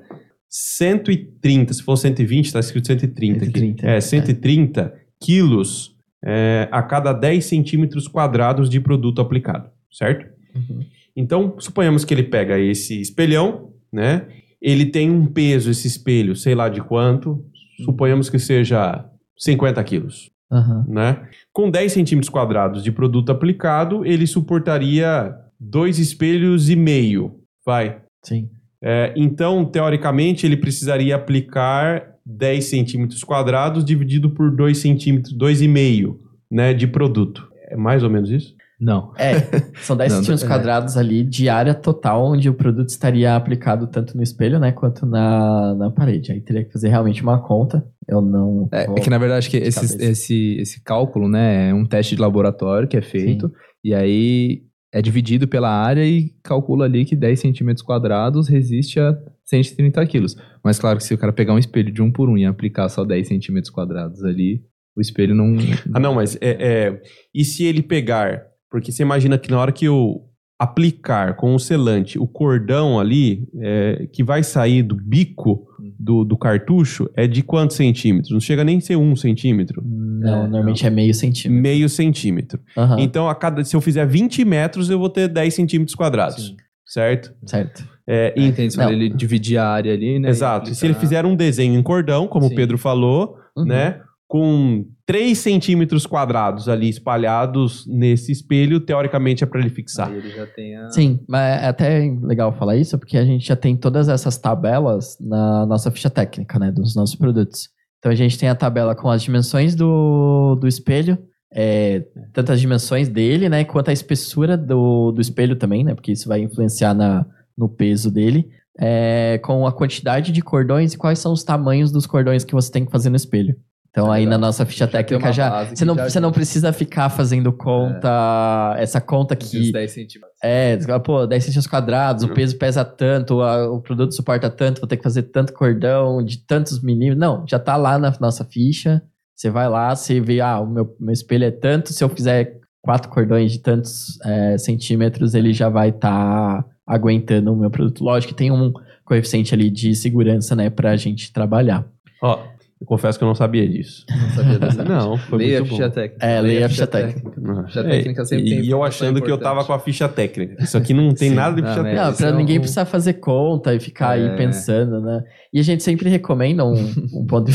130, 0.48 1.74
se 1.74 1.82
for 1.82 1.96
120, 1.96 2.46
está 2.46 2.60
escrito 2.60 2.86
130, 2.86 3.44
130 3.44 3.80
aqui. 3.82 3.86
É, 3.86 4.00
130 4.00 4.80
é. 4.80 4.92
quilos 5.20 5.96
é, 6.24 6.68
a 6.72 6.82
cada 6.82 7.12
10 7.12 7.44
centímetros 7.44 8.08
quadrados 8.08 8.68
de 8.68 8.80
produto 8.80 9.20
aplicado, 9.20 9.70
certo? 9.96 10.26
Uhum. 10.54 10.80
Então, 11.16 11.56
suponhamos 11.58 12.04
que 12.04 12.12
ele 12.12 12.22
pega 12.22 12.58
esse 12.58 13.00
espelhão, 13.00 13.70
né? 13.92 14.26
Ele 14.60 14.86
tem 14.86 15.10
um 15.10 15.26
peso, 15.26 15.70
esse 15.70 15.86
espelho, 15.86 16.36
sei 16.36 16.54
lá 16.54 16.68
de 16.68 16.80
quanto, 16.80 17.44
suponhamos 17.84 18.28
que 18.28 18.38
seja 18.38 19.04
50 19.38 19.82
quilos, 19.84 20.30
uhum. 20.50 20.84
né? 20.86 21.28
Com 21.52 21.70
10 21.70 21.92
centímetros 21.92 22.28
quadrados 22.28 22.82
de 22.82 22.92
produto 22.92 23.30
aplicado, 23.30 24.04
ele 24.04 24.26
suportaria 24.26 25.34
dois 25.58 25.98
espelhos 25.98 26.68
e 26.68 26.76
meio, 26.76 27.40
vai? 27.64 28.00
Sim. 28.22 28.50
É, 28.82 29.14
então, 29.16 29.64
teoricamente, 29.64 30.44
ele 30.44 30.56
precisaria 30.56 31.16
aplicar 31.16 32.14
10 32.26 32.64
centímetros 32.64 33.24
quadrados 33.24 33.84
dividido 33.84 34.30
por 34.30 34.54
2 34.54 34.76
centímetros, 34.76 35.36
2,5 35.36 36.16
né, 36.50 36.74
de 36.74 36.86
produto. 36.86 37.48
É 37.68 37.76
mais 37.76 38.02
ou 38.02 38.10
menos 38.10 38.30
isso? 38.30 38.55
Não. 38.78 39.12
É, 39.16 39.34
são 39.80 39.96
10 39.96 40.12
centímetros 40.12 40.44
é. 40.44 40.46
quadrados 40.46 40.96
ali 40.96 41.24
de 41.24 41.48
área 41.48 41.74
total 41.74 42.26
onde 42.26 42.48
o 42.48 42.54
produto 42.54 42.90
estaria 42.90 43.34
aplicado 43.34 43.86
tanto 43.86 44.16
no 44.16 44.22
espelho, 44.22 44.58
né, 44.58 44.70
quanto 44.70 45.06
na, 45.06 45.74
na 45.74 45.90
parede. 45.90 46.32
Aí 46.32 46.40
teria 46.40 46.64
que 46.64 46.72
fazer 46.72 46.88
realmente 46.88 47.22
uma 47.22 47.40
conta. 47.40 47.86
Eu 48.06 48.20
não. 48.20 48.68
É, 48.72 48.84
é 48.84 49.00
que 49.00 49.10
na 49.10 49.18
verdade 49.18 49.48
que 49.48 49.56
esse, 49.56 50.02
esse, 50.02 50.56
esse 50.60 50.82
cálculo, 50.82 51.28
né, 51.28 51.70
é 51.70 51.74
um 51.74 51.86
teste 51.86 52.14
de 52.14 52.20
laboratório 52.20 52.86
que 52.86 52.96
é 52.96 53.02
feito. 53.02 53.48
Sim. 53.48 53.54
E 53.84 53.94
aí 53.94 54.62
é 54.92 55.02
dividido 55.02 55.48
pela 55.48 55.70
área 55.70 56.04
e 56.04 56.30
calcula 56.42 56.84
ali 56.84 57.04
que 57.04 57.16
10 57.16 57.40
centímetros 57.40 57.84
quadrados 57.84 58.48
resiste 58.48 59.00
a 59.00 59.16
130 59.44 60.06
quilos. 60.06 60.36
Mas 60.62 60.78
claro 60.78 60.98
que 60.98 61.04
se 61.04 61.14
o 61.14 61.18
cara 61.18 61.32
pegar 61.32 61.54
um 61.54 61.58
espelho 61.58 61.92
de 61.92 62.02
um 62.02 62.10
por 62.10 62.28
um 62.28 62.36
e 62.36 62.44
aplicar 62.44 62.88
só 62.88 63.04
10 63.04 63.28
centímetros 63.28 63.70
quadrados 63.70 64.24
ali, 64.24 64.62
o 64.96 65.00
espelho 65.00 65.34
não... 65.34 65.56
Ah, 65.92 66.00
não, 66.00 66.14
mas 66.14 66.36
é, 66.40 66.56
é... 66.58 67.02
E 67.34 67.44
se 67.44 67.64
ele 67.64 67.82
pegar... 67.82 68.46
Porque 68.76 68.92
você 68.92 69.02
imagina 69.02 69.38
que 69.38 69.50
na 69.50 69.58
hora 69.58 69.72
que 69.72 69.86
eu 69.86 70.20
aplicar 70.58 71.34
com 71.34 71.54
o 71.54 71.58
selante 71.58 72.18
o 72.18 72.26
cordão 72.26 73.00
ali, 73.00 73.48
é, 73.58 74.06
que 74.12 74.22
vai 74.22 74.42
sair 74.42 74.82
do 74.82 74.94
bico 74.94 75.66
do, 75.98 76.24
do 76.24 76.36
cartucho 76.36 77.08
é 77.16 77.26
de 77.26 77.42
quantos 77.42 77.74
centímetros? 77.74 78.30
Não 78.30 78.38
chega 78.38 78.62
nem 78.62 78.76
a 78.76 78.80
ser 78.82 78.96
um 78.96 79.16
centímetro. 79.16 79.82
Não, 79.82 80.28
é, 80.28 80.42
normalmente 80.42 80.82
não. 80.82 80.88
é 80.88 80.90
meio 80.90 81.14
centímetro. 81.14 81.62
Meio 81.62 81.88
centímetro. 81.88 82.60
Uhum. 82.76 82.98
Então, 82.98 83.30
a 83.30 83.34
cada, 83.34 83.64
se 83.64 83.74
eu 83.74 83.80
fizer 83.80 84.06
20 84.06 84.44
metros, 84.44 84.90
eu 84.90 84.98
vou 84.98 85.08
ter 85.08 85.26
10 85.26 85.54
centímetros 85.54 85.94
quadrados. 85.94 86.48
Sim. 86.48 86.56
Certo? 86.84 87.32
Certo. 87.46 87.82
É, 88.06 88.34
é, 88.36 88.42
entende, 88.42 88.78
ele 88.78 89.08
dividir 89.08 89.56
a 89.56 89.66
área 89.66 89.94
ali, 89.94 90.18
né? 90.18 90.28
Exato. 90.28 90.70
E 90.70 90.74
se 90.74 90.84
ele 90.84 90.94
fizer 90.94 91.24
um 91.24 91.34
desenho 91.34 91.74
em 91.78 91.82
cordão, 91.82 92.28
como 92.28 92.46
Sim. 92.46 92.52
o 92.52 92.54
Pedro 92.54 92.76
falou, 92.76 93.38
uhum. 93.56 93.64
né? 93.64 94.02
Com 94.28 94.84
3 95.06 95.38
centímetros 95.38 96.04
quadrados 96.04 96.68
ali 96.68 96.88
espalhados 96.88 97.86
nesse 97.86 98.32
espelho, 98.32 98.80
teoricamente 98.80 99.44
é 99.44 99.46
para 99.46 99.60
ele 99.60 99.70
fixar. 99.70 100.08
Aí 100.08 100.18
ele 100.18 100.30
já 100.30 100.46
tem 100.46 100.76
a... 100.76 100.90
Sim, 100.90 101.20
mas 101.28 101.62
é 101.62 101.66
até 101.68 102.12
legal 102.22 102.52
falar 102.52 102.76
isso, 102.76 102.98
porque 102.98 103.16
a 103.16 103.24
gente 103.24 103.46
já 103.46 103.54
tem 103.54 103.76
todas 103.76 104.08
essas 104.08 104.36
tabelas 104.36 105.16
na 105.20 105.64
nossa 105.66 105.90
ficha 105.90 106.10
técnica, 106.10 106.58
né, 106.58 106.72
dos 106.72 106.96
nossos 106.96 107.14
produtos. 107.14 107.68
Então 107.98 108.10
a 108.10 108.16
gente 108.16 108.36
tem 108.36 108.48
a 108.48 108.54
tabela 108.54 108.96
com 108.96 109.08
as 109.08 109.22
dimensões 109.22 109.76
do, 109.76 110.56
do 110.56 110.66
espelho, 110.66 111.16
é, 111.54 112.04
tanto 112.32 112.50
as 112.50 112.60
dimensões 112.60 113.08
dele, 113.08 113.48
né, 113.48 113.64
quanto 113.64 113.90
a 113.90 113.92
espessura 113.92 114.56
do, 114.56 115.12
do 115.12 115.20
espelho 115.20 115.54
também, 115.54 115.84
né, 115.84 115.94
porque 115.94 116.12
isso 116.12 116.28
vai 116.28 116.40
influenciar 116.40 116.94
na, 116.94 117.24
no 117.56 117.68
peso 117.68 118.10
dele, 118.10 118.48
é, 118.78 119.38
com 119.38 119.66
a 119.66 119.72
quantidade 119.72 120.32
de 120.32 120.42
cordões 120.42 120.94
e 120.94 120.98
quais 120.98 121.20
são 121.20 121.32
os 121.32 121.44
tamanhos 121.44 121.92
dos 121.92 122.06
cordões 122.06 122.44
que 122.44 122.54
você 122.54 122.70
tem 122.72 122.84
que 122.84 122.90
fazer 122.90 123.08
no 123.08 123.16
espelho. 123.16 123.56
Então, 123.96 124.12
aí 124.12 124.26
na 124.26 124.36
nossa 124.36 124.66
ficha 124.66 124.86
técnica 124.86 125.32
já. 125.32 125.64
Você 125.64 125.82
não, 125.82 125.94
já 125.94 126.10
você 126.10 126.20
não 126.20 126.30
precisa 126.30 126.70
ficar 126.70 127.08
fazendo 127.08 127.50
conta. 127.50 128.74
É. 128.76 128.82
Essa 128.82 129.00
conta 129.00 129.34
que. 129.34 129.72
10 129.72 129.90
centímetros. 129.90 130.36
É, 130.42 130.76
pô, 131.02 131.26
10 131.26 131.44
centímetros 131.44 131.66
quadrados, 131.66 132.22
uhum. 132.22 132.30
o 132.30 132.34
peso 132.34 132.58
pesa 132.58 132.84
tanto, 132.84 133.40
a, 133.40 133.72
o 133.72 133.80
produto 133.80 134.14
suporta 134.14 134.50
tanto, 134.50 134.82
vou 134.82 134.86
ter 134.86 134.98
que 134.98 135.02
fazer 135.02 135.22
tanto 135.22 135.54
cordão 135.54 136.22
de 136.22 136.36
tantos 136.36 136.82
milímetros. 136.82 137.18
Não, 137.18 137.46
já 137.48 137.58
tá 137.58 137.74
lá 137.76 137.98
na 137.98 138.14
nossa 138.20 138.44
ficha. 138.44 139.02
Você 139.34 139.48
vai 139.48 139.66
lá, 139.66 139.96
você 139.96 140.20
vê, 140.20 140.42
ah, 140.42 140.60
o 140.60 140.66
meu, 140.66 140.94
meu 141.00 141.12
espelho 141.12 141.44
é 141.44 141.50
tanto, 141.50 141.94
se 141.94 142.04
eu 142.04 142.10
fizer 142.10 142.60
quatro 142.82 143.10
cordões 143.10 143.50
de 143.50 143.60
tantos 143.60 144.20
é, 144.24 144.58
centímetros, 144.58 145.34
ele 145.34 145.54
já 145.54 145.70
vai 145.70 145.88
estar 145.88 146.62
tá 146.62 146.68
aguentando 146.86 147.50
o 147.50 147.56
meu 147.56 147.70
produto. 147.70 148.04
Lógico 148.04 148.34
que 148.34 148.38
tem 148.38 148.50
um 148.50 148.72
coeficiente 149.06 149.54
ali 149.54 149.70
de 149.70 149.94
segurança, 149.94 150.54
né, 150.54 150.68
pra 150.68 150.96
gente 150.96 151.32
trabalhar. 151.32 151.86
Ó, 152.22 152.38
eu 152.78 152.86
confesso 152.86 153.18
que 153.18 153.24
eu 153.24 153.28
não 153.28 153.34
sabia 153.34 153.66
disso. 153.66 154.04
Não 154.10 154.30
sabia 154.30 154.58
dessa. 154.58 154.84
não, 154.84 155.16
foi 155.16 155.38
leia 155.38 155.60
muito 155.60 155.72
a 155.72 155.76
ficha 155.76 155.88
bom. 155.88 155.94
técnica. 155.94 156.26
É, 156.26 156.40
leia 156.42 156.66
a 156.66 156.68
ficha 156.68 156.86
técnica. 156.86 157.30
Ficha 157.66 157.84
técnica 157.84 158.24
sempre 158.26 158.52
é, 158.52 158.60
E 158.60 158.70
eu 158.70 158.84
achando 158.84 159.22
que 159.22 159.30
eu 159.30 159.38
tava 159.38 159.64
com 159.64 159.72
a 159.72 159.78
ficha 159.78 160.06
técnica. 160.06 160.62
Isso 160.62 160.76
aqui 160.76 160.92
não 160.92 161.14
tem 161.14 161.30
Sim, 161.30 161.34
nada 161.34 161.56
de 161.56 161.62
ficha 161.62 161.76
não, 161.76 161.84
técnica. 161.84 162.04
Não, 162.04 162.14
pra 162.14 162.32
ninguém 162.32 162.58
precisar 162.58 162.84
fazer 162.84 163.14
conta 163.14 163.74
e 163.74 163.80
ficar 163.80 164.18
é. 164.18 164.28
aí 164.28 164.36
pensando, 164.36 165.00
né? 165.00 165.24
E 165.50 165.58
a 165.58 165.62
gente 165.62 165.82
sempre 165.82 166.10
recomenda 166.10 166.66
um, 166.66 166.74
um 167.14 167.26
ponto, 167.26 167.50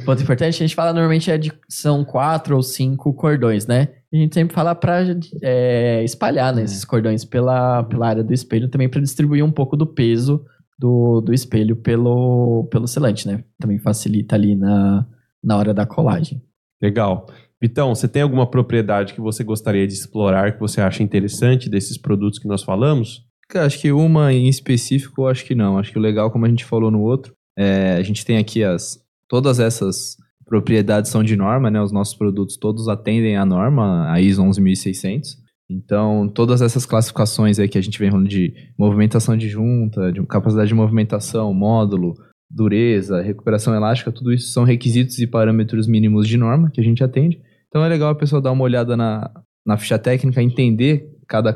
um 0.00 0.04
ponto 0.04 0.22
importante. 0.22 0.54
A 0.54 0.66
gente 0.66 0.74
fala 0.74 0.94
normalmente 0.94 1.30
é 1.30 1.36
de, 1.36 1.52
são 1.68 2.02
quatro 2.02 2.56
ou 2.56 2.62
cinco 2.62 3.12
cordões, 3.12 3.66
né? 3.66 3.88
A 4.10 4.16
gente 4.16 4.32
sempre 4.32 4.54
fala 4.54 4.74
pra 4.74 5.04
é, 5.42 6.02
espalhar 6.02 6.54
né, 6.54 6.62
esses 6.62 6.86
cordões 6.86 7.22
pela, 7.22 7.82
pela 7.82 8.08
área 8.08 8.24
do 8.24 8.32
espelho 8.32 8.68
também 8.68 8.88
para 8.88 9.02
distribuir 9.02 9.44
um 9.44 9.52
pouco 9.52 9.76
do 9.76 9.86
peso 9.86 10.42
do, 10.78 11.20
do 11.20 11.34
espelho 11.34 11.74
pelo, 11.76 12.68
pelo 12.70 12.86
selante, 12.86 13.26
né? 13.26 13.42
Também 13.58 13.78
facilita 13.78 14.36
ali 14.36 14.54
na, 14.54 15.06
na 15.42 15.56
hora 15.56 15.74
da 15.74 15.84
colagem. 15.84 16.40
Legal. 16.80 17.26
Vitão, 17.60 17.94
você 17.94 18.06
tem 18.06 18.22
alguma 18.22 18.48
propriedade 18.48 19.14
que 19.14 19.20
você 19.20 19.42
gostaria 19.42 19.86
de 19.86 19.92
explorar, 19.92 20.52
que 20.52 20.60
você 20.60 20.80
acha 20.80 21.02
interessante 21.02 21.68
desses 21.68 21.98
produtos 21.98 22.38
que 22.38 22.46
nós 22.46 22.62
falamos? 22.62 23.26
Cara, 23.48 23.66
acho 23.66 23.80
que 23.80 23.90
uma 23.90 24.32
em 24.32 24.48
específico, 24.48 25.26
acho 25.26 25.44
que 25.44 25.54
não. 25.54 25.78
Acho 25.78 25.90
que 25.90 25.98
o 25.98 26.02
legal, 26.02 26.30
como 26.30 26.46
a 26.46 26.48
gente 26.48 26.64
falou 26.64 26.90
no 26.90 27.00
outro, 27.00 27.34
é, 27.58 27.96
a 27.96 28.02
gente 28.02 28.24
tem 28.24 28.38
aqui 28.38 28.62
as 28.62 29.00
todas 29.28 29.58
essas 29.58 30.16
propriedades 30.46 31.10
são 31.10 31.24
de 31.24 31.36
norma, 31.36 31.70
né? 31.70 31.82
Os 31.82 31.92
nossos 31.92 32.14
produtos 32.14 32.56
todos 32.56 32.88
atendem 32.88 33.36
à 33.36 33.44
norma, 33.44 34.10
a 34.10 34.20
ISO 34.20 34.42
11600. 34.42 35.36
Então, 35.70 36.28
todas 36.28 36.62
essas 36.62 36.86
classificações 36.86 37.58
aí 37.58 37.68
que 37.68 37.76
a 37.76 37.80
gente 37.80 37.98
vem 37.98 38.10
falando 38.10 38.28
de 38.28 38.54
movimentação 38.78 39.36
de 39.36 39.48
junta, 39.48 40.10
de 40.10 40.24
capacidade 40.26 40.68
de 40.68 40.74
movimentação, 40.74 41.52
módulo, 41.52 42.14
dureza, 42.50 43.20
recuperação 43.20 43.74
elástica, 43.74 44.10
tudo 44.10 44.32
isso 44.32 44.50
são 44.50 44.64
requisitos 44.64 45.18
e 45.18 45.26
parâmetros 45.26 45.86
mínimos 45.86 46.26
de 46.26 46.38
norma 46.38 46.70
que 46.70 46.80
a 46.80 46.84
gente 46.84 47.04
atende. 47.04 47.38
Então 47.68 47.84
é 47.84 47.88
legal 47.88 48.10
a 48.10 48.14
pessoa 48.14 48.40
dar 48.40 48.52
uma 48.52 48.64
olhada 48.64 48.96
na, 48.96 49.30
na 49.66 49.76
ficha 49.76 49.98
técnica, 49.98 50.42
entender 50.42 51.06
cada 51.28 51.54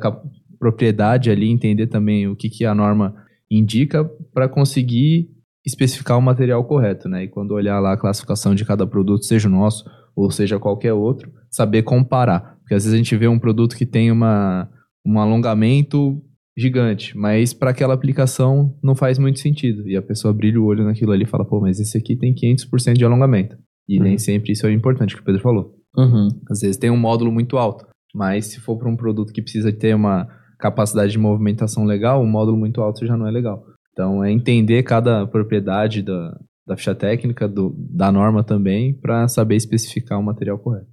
propriedade 0.59 1.31
ali, 1.31 1.49
entender 1.49 1.87
também 1.87 2.29
o 2.29 2.37
que, 2.37 2.51
que 2.51 2.67
a 2.67 2.75
norma 2.75 3.15
indica 3.51 4.05
para 4.35 4.49
conseguir 4.49 5.31
especificar 5.65 6.19
o 6.19 6.23
material 6.23 6.63
correto, 6.65 7.09
né? 7.09 7.25
E 7.25 7.29
quando 7.29 7.53
olhar 7.53 7.81
lá 7.81 7.93
a 7.93 7.97
classificação 7.97 8.55
de 8.55 8.65
cada 8.65 8.87
produto, 8.87 9.25
seja 9.25 9.49
o 9.49 9.51
nosso 9.51 9.85
ou 10.15 10.31
seja 10.31 10.59
qualquer 10.59 10.93
outro, 10.93 11.33
saber 11.51 11.83
comparar. 11.83 12.59
Porque 12.73 12.77
às 12.77 12.85
vezes 12.85 12.95
a 12.95 12.97
gente 12.97 13.15
vê 13.19 13.29
um 13.29 13.39
produto 13.39 13.77
que 13.77 13.85
tem 13.85 14.11
uma, 14.11 14.67
um 15.07 15.19
alongamento 15.19 16.23
gigante, 16.57 17.15
mas 17.15 17.53
para 17.53 17.71
aquela 17.71 17.93
aplicação 17.93 18.75
não 18.83 18.95
faz 18.95 19.19
muito 19.19 19.41
sentido. 19.41 19.87
E 19.87 19.95
a 19.95 20.01
pessoa 20.01 20.33
brilha 20.33 20.59
o 20.59 20.65
olho 20.65 20.83
naquilo 20.83 21.13
ali 21.13 21.25
e 21.25 21.27
fala, 21.27 21.45
pô, 21.45 21.61
mas 21.61 21.79
esse 21.79 21.99
aqui 21.99 22.17
tem 22.17 22.35
500% 22.35 22.95
de 22.95 23.05
alongamento. 23.05 23.59
E 23.87 23.99
Uhum. 23.99 24.05
nem 24.05 24.17
sempre 24.17 24.53
isso 24.53 24.67
é 24.67 24.73
importante, 24.73 25.15
que 25.15 25.21
o 25.21 25.25
Pedro 25.25 25.43
falou. 25.43 25.75
Uhum. 25.99 26.29
Às 26.51 26.61
vezes 26.61 26.79
tem 26.79 26.91
um 26.91 26.97
módulo 26.97 27.31
muito 27.31 27.59
alto, 27.59 27.85
mas 28.15 28.47
se 28.47 28.59
for 28.59 28.79
para 28.79 28.89
um 28.89 28.97
produto 28.97 29.35
que 29.35 29.43
precisa 29.43 29.71
ter 29.71 29.95
uma 29.95 30.27
capacidade 30.59 31.13
de 31.13 31.19
movimentação 31.19 31.85
legal, 31.85 32.23
um 32.23 32.31
módulo 32.31 32.57
muito 32.57 32.81
alto 32.81 33.05
já 33.05 33.19
não 33.19 33.27
é 33.27 33.31
legal. 33.31 33.67
Então 33.93 34.25
é 34.25 34.33
entender 34.33 34.83
cada 34.83 35.27
propriedade 35.27 36.01
da, 36.01 36.41
da 36.67 36.75
ficha 36.75 36.95
técnica, 36.95 37.47
do, 37.47 37.77
da 37.91 38.11
norma 38.11 38.43
também, 38.43 38.95
para 38.95 39.29
saber 39.29 39.57
especificar 39.57 40.19
o 40.19 40.23
material 40.23 40.59
correto. 40.59 40.92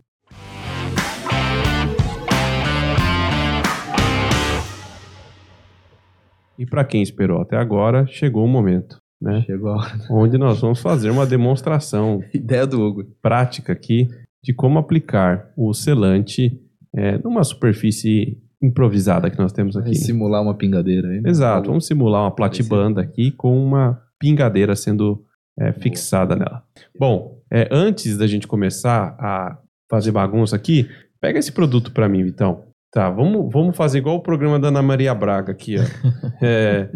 E 6.60 6.66
para 6.66 6.84
quem 6.84 7.02
esperou 7.02 7.42
até 7.42 7.56
agora, 7.56 8.06
chegou 8.06 8.44
o 8.44 8.48
momento, 8.48 8.98
né? 9.22 9.42
Chegou 9.46 9.70
a 9.70 9.78
hora. 9.78 9.98
Onde 10.12 10.38
nós 10.38 10.60
vamos 10.60 10.82
fazer 10.82 11.10
uma 11.10 11.26
demonstração 11.26 12.22
Ideia 12.36 12.68
do 12.68 12.82
Hugo. 12.82 13.06
prática 13.22 13.72
aqui 13.72 14.10
de 14.44 14.54
como 14.54 14.78
aplicar 14.78 15.52
o 15.56 15.74
selante 15.74 16.60
é, 16.94 17.18
numa 17.20 17.46
superfície 17.46 18.38
improvisada 18.62 19.30
que 19.30 19.40
nós 19.40 19.54
temos 19.54 19.78
aqui. 19.78 19.92
Vai 19.92 19.96
simular 19.96 20.42
uma 20.42 20.54
pingadeira 20.54 21.08
aí. 21.08 21.22
né? 21.22 21.30
Exato, 21.30 21.68
vamos 21.70 21.88
simular 21.88 22.24
uma 22.24 22.32
platibanda 22.36 23.00
aqui 23.02 23.32
com 23.32 23.58
uma 23.58 24.02
pingadeira 24.20 24.76
sendo 24.76 25.24
é, 25.58 25.72
fixada 25.72 26.36
nela. 26.36 26.62
Bom, 26.98 27.42
é, 27.50 27.70
antes 27.72 28.18
da 28.18 28.28
gente 28.28 28.48
começar 28.48 29.16
a 29.18 29.58
fazer 29.90 30.12
bagunça 30.12 30.58
aqui, 30.58 30.90
pega 31.22 31.40
esse 31.40 31.54
produto 31.54 31.94
para 31.94 32.10
mim, 32.10 32.22
Vitão. 32.22 32.69
Tá, 32.92 33.10
vamos, 33.10 33.52
vamos 33.54 33.78
fazer 33.78 34.00
igual 34.00 34.16
o 34.16 34.22
programa 34.22 34.60
da 34.60 34.70
Ana 34.70 34.82
Maria 34.82 35.14
Braga 35.14 35.52
aqui, 35.52 35.76
ó. 35.78 35.84
É, 36.42 36.90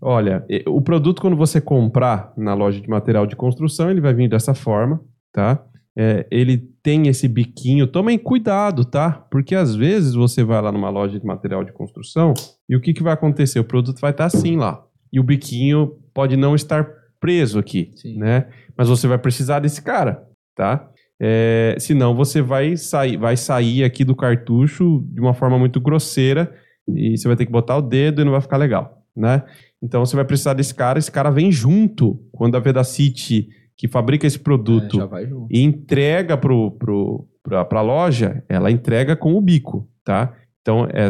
olha, 0.00 0.44
o 0.66 0.82
produto 0.82 1.22
quando 1.22 1.36
você 1.36 1.60
comprar 1.60 2.32
na 2.36 2.52
loja 2.52 2.80
de 2.80 2.88
material 2.88 3.26
de 3.26 3.36
construção, 3.36 3.90
ele 3.90 4.00
vai 4.00 4.12
vir 4.12 4.28
dessa 4.28 4.54
forma, 4.54 5.00
tá? 5.32 5.64
É, 5.96 6.26
ele 6.30 6.58
tem 6.82 7.08
esse 7.08 7.26
biquinho, 7.26 7.86
tomem 7.86 8.18
cuidado, 8.18 8.84
tá? 8.84 9.10
Porque 9.30 9.54
às 9.54 9.74
vezes 9.74 10.14
você 10.14 10.44
vai 10.44 10.60
lá 10.60 10.70
numa 10.70 10.90
loja 10.90 11.18
de 11.18 11.26
material 11.26 11.64
de 11.64 11.72
construção 11.72 12.34
e 12.68 12.76
o 12.76 12.80
que, 12.80 12.92
que 12.92 13.02
vai 13.02 13.14
acontecer? 13.14 13.58
O 13.58 13.64
produto 13.64 14.00
vai 14.00 14.10
estar 14.10 14.26
assim 14.26 14.56
lá. 14.56 14.84
E 15.12 15.18
o 15.18 15.24
biquinho 15.24 15.96
pode 16.12 16.36
não 16.36 16.54
estar 16.54 16.86
preso 17.18 17.58
aqui, 17.58 17.90
Sim. 17.96 18.18
né? 18.18 18.46
Mas 18.76 18.88
você 18.88 19.08
vai 19.08 19.18
precisar 19.18 19.60
desse 19.60 19.82
cara, 19.82 20.22
tá? 20.54 20.88
É, 21.20 21.74
senão 21.78 22.14
você 22.14 22.40
vai 22.40 22.76
sair, 22.76 23.16
vai 23.16 23.36
sair 23.36 23.82
aqui 23.82 24.04
do 24.04 24.14
cartucho 24.14 25.04
de 25.10 25.20
uma 25.20 25.34
forma 25.34 25.58
muito 25.58 25.80
grosseira 25.80 26.52
e 26.86 27.16
você 27.16 27.26
vai 27.26 27.36
ter 27.36 27.44
que 27.44 27.52
botar 27.52 27.76
o 27.76 27.82
dedo 27.82 28.20
e 28.20 28.24
não 28.24 28.32
vai 28.32 28.40
ficar 28.40 28.56
legal, 28.56 29.02
né? 29.16 29.42
Então 29.82 30.04
você 30.04 30.14
vai 30.14 30.24
precisar 30.24 30.54
desse 30.54 30.74
cara, 30.74 30.98
esse 30.98 31.10
cara 31.10 31.30
vem 31.30 31.50
junto 31.50 32.20
quando 32.32 32.56
a 32.56 32.60
Vedacity, 32.60 33.48
que 33.76 33.88
fabrica 33.88 34.26
esse 34.26 34.38
produto, 34.38 34.98
É, 35.00 35.28
e 35.50 35.62
entrega 35.62 36.36
pro, 36.36 36.70
pro, 36.72 37.28
pra, 37.42 37.64
pra 37.64 37.80
loja, 37.80 38.44
ela 38.48 38.70
entrega 38.70 39.16
com 39.16 39.34
o 39.34 39.40
bico, 39.40 39.88
tá? 40.04 40.34
Então 40.62 40.86
é, 40.92 41.08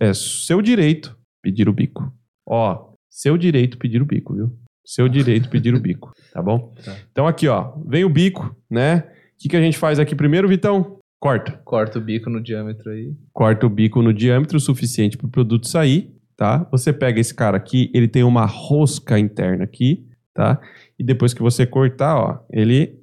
é 0.00 0.14
seu 0.14 0.62
direito 0.62 1.16
pedir 1.42 1.68
o 1.68 1.72
bico. 1.72 2.12
Ó, 2.46 2.92
seu 3.10 3.36
direito 3.36 3.78
pedir 3.78 4.00
o 4.00 4.06
bico, 4.06 4.34
viu? 4.34 4.50
Seu 4.84 5.08
direito 5.08 5.48
pedir 5.48 5.74
o 5.74 5.80
bico, 5.80 6.12
tá 6.32 6.42
bom? 6.42 6.74
Tá. 6.84 6.96
Então 7.10 7.26
aqui, 7.26 7.46
ó, 7.48 7.72
vem 7.86 8.04
o 8.04 8.10
bico, 8.10 8.54
né? 8.70 9.04
O 9.42 9.44
que, 9.44 9.48
que 9.48 9.56
a 9.56 9.60
gente 9.60 9.76
faz 9.76 9.98
aqui 9.98 10.14
primeiro, 10.14 10.46
Vitão? 10.46 10.98
Corta. 11.18 11.60
Corta 11.64 11.98
o 11.98 12.00
bico 12.00 12.30
no 12.30 12.40
diâmetro 12.40 12.92
aí. 12.92 13.12
Corta 13.32 13.66
o 13.66 13.68
bico 13.68 14.00
no 14.00 14.14
diâmetro 14.14 14.60
suficiente 14.60 15.18
para 15.18 15.26
o 15.26 15.30
produto 15.30 15.66
sair, 15.66 16.14
tá? 16.36 16.64
Você 16.70 16.92
pega 16.92 17.18
esse 17.20 17.34
cara 17.34 17.56
aqui, 17.56 17.90
ele 17.92 18.06
tem 18.06 18.22
uma 18.22 18.46
rosca 18.46 19.18
interna 19.18 19.64
aqui, 19.64 20.06
tá? 20.32 20.60
E 20.96 21.02
depois 21.02 21.34
que 21.34 21.42
você 21.42 21.66
cortar, 21.66 22.16
ó, 22.16 22.38
ele 22.52 23.00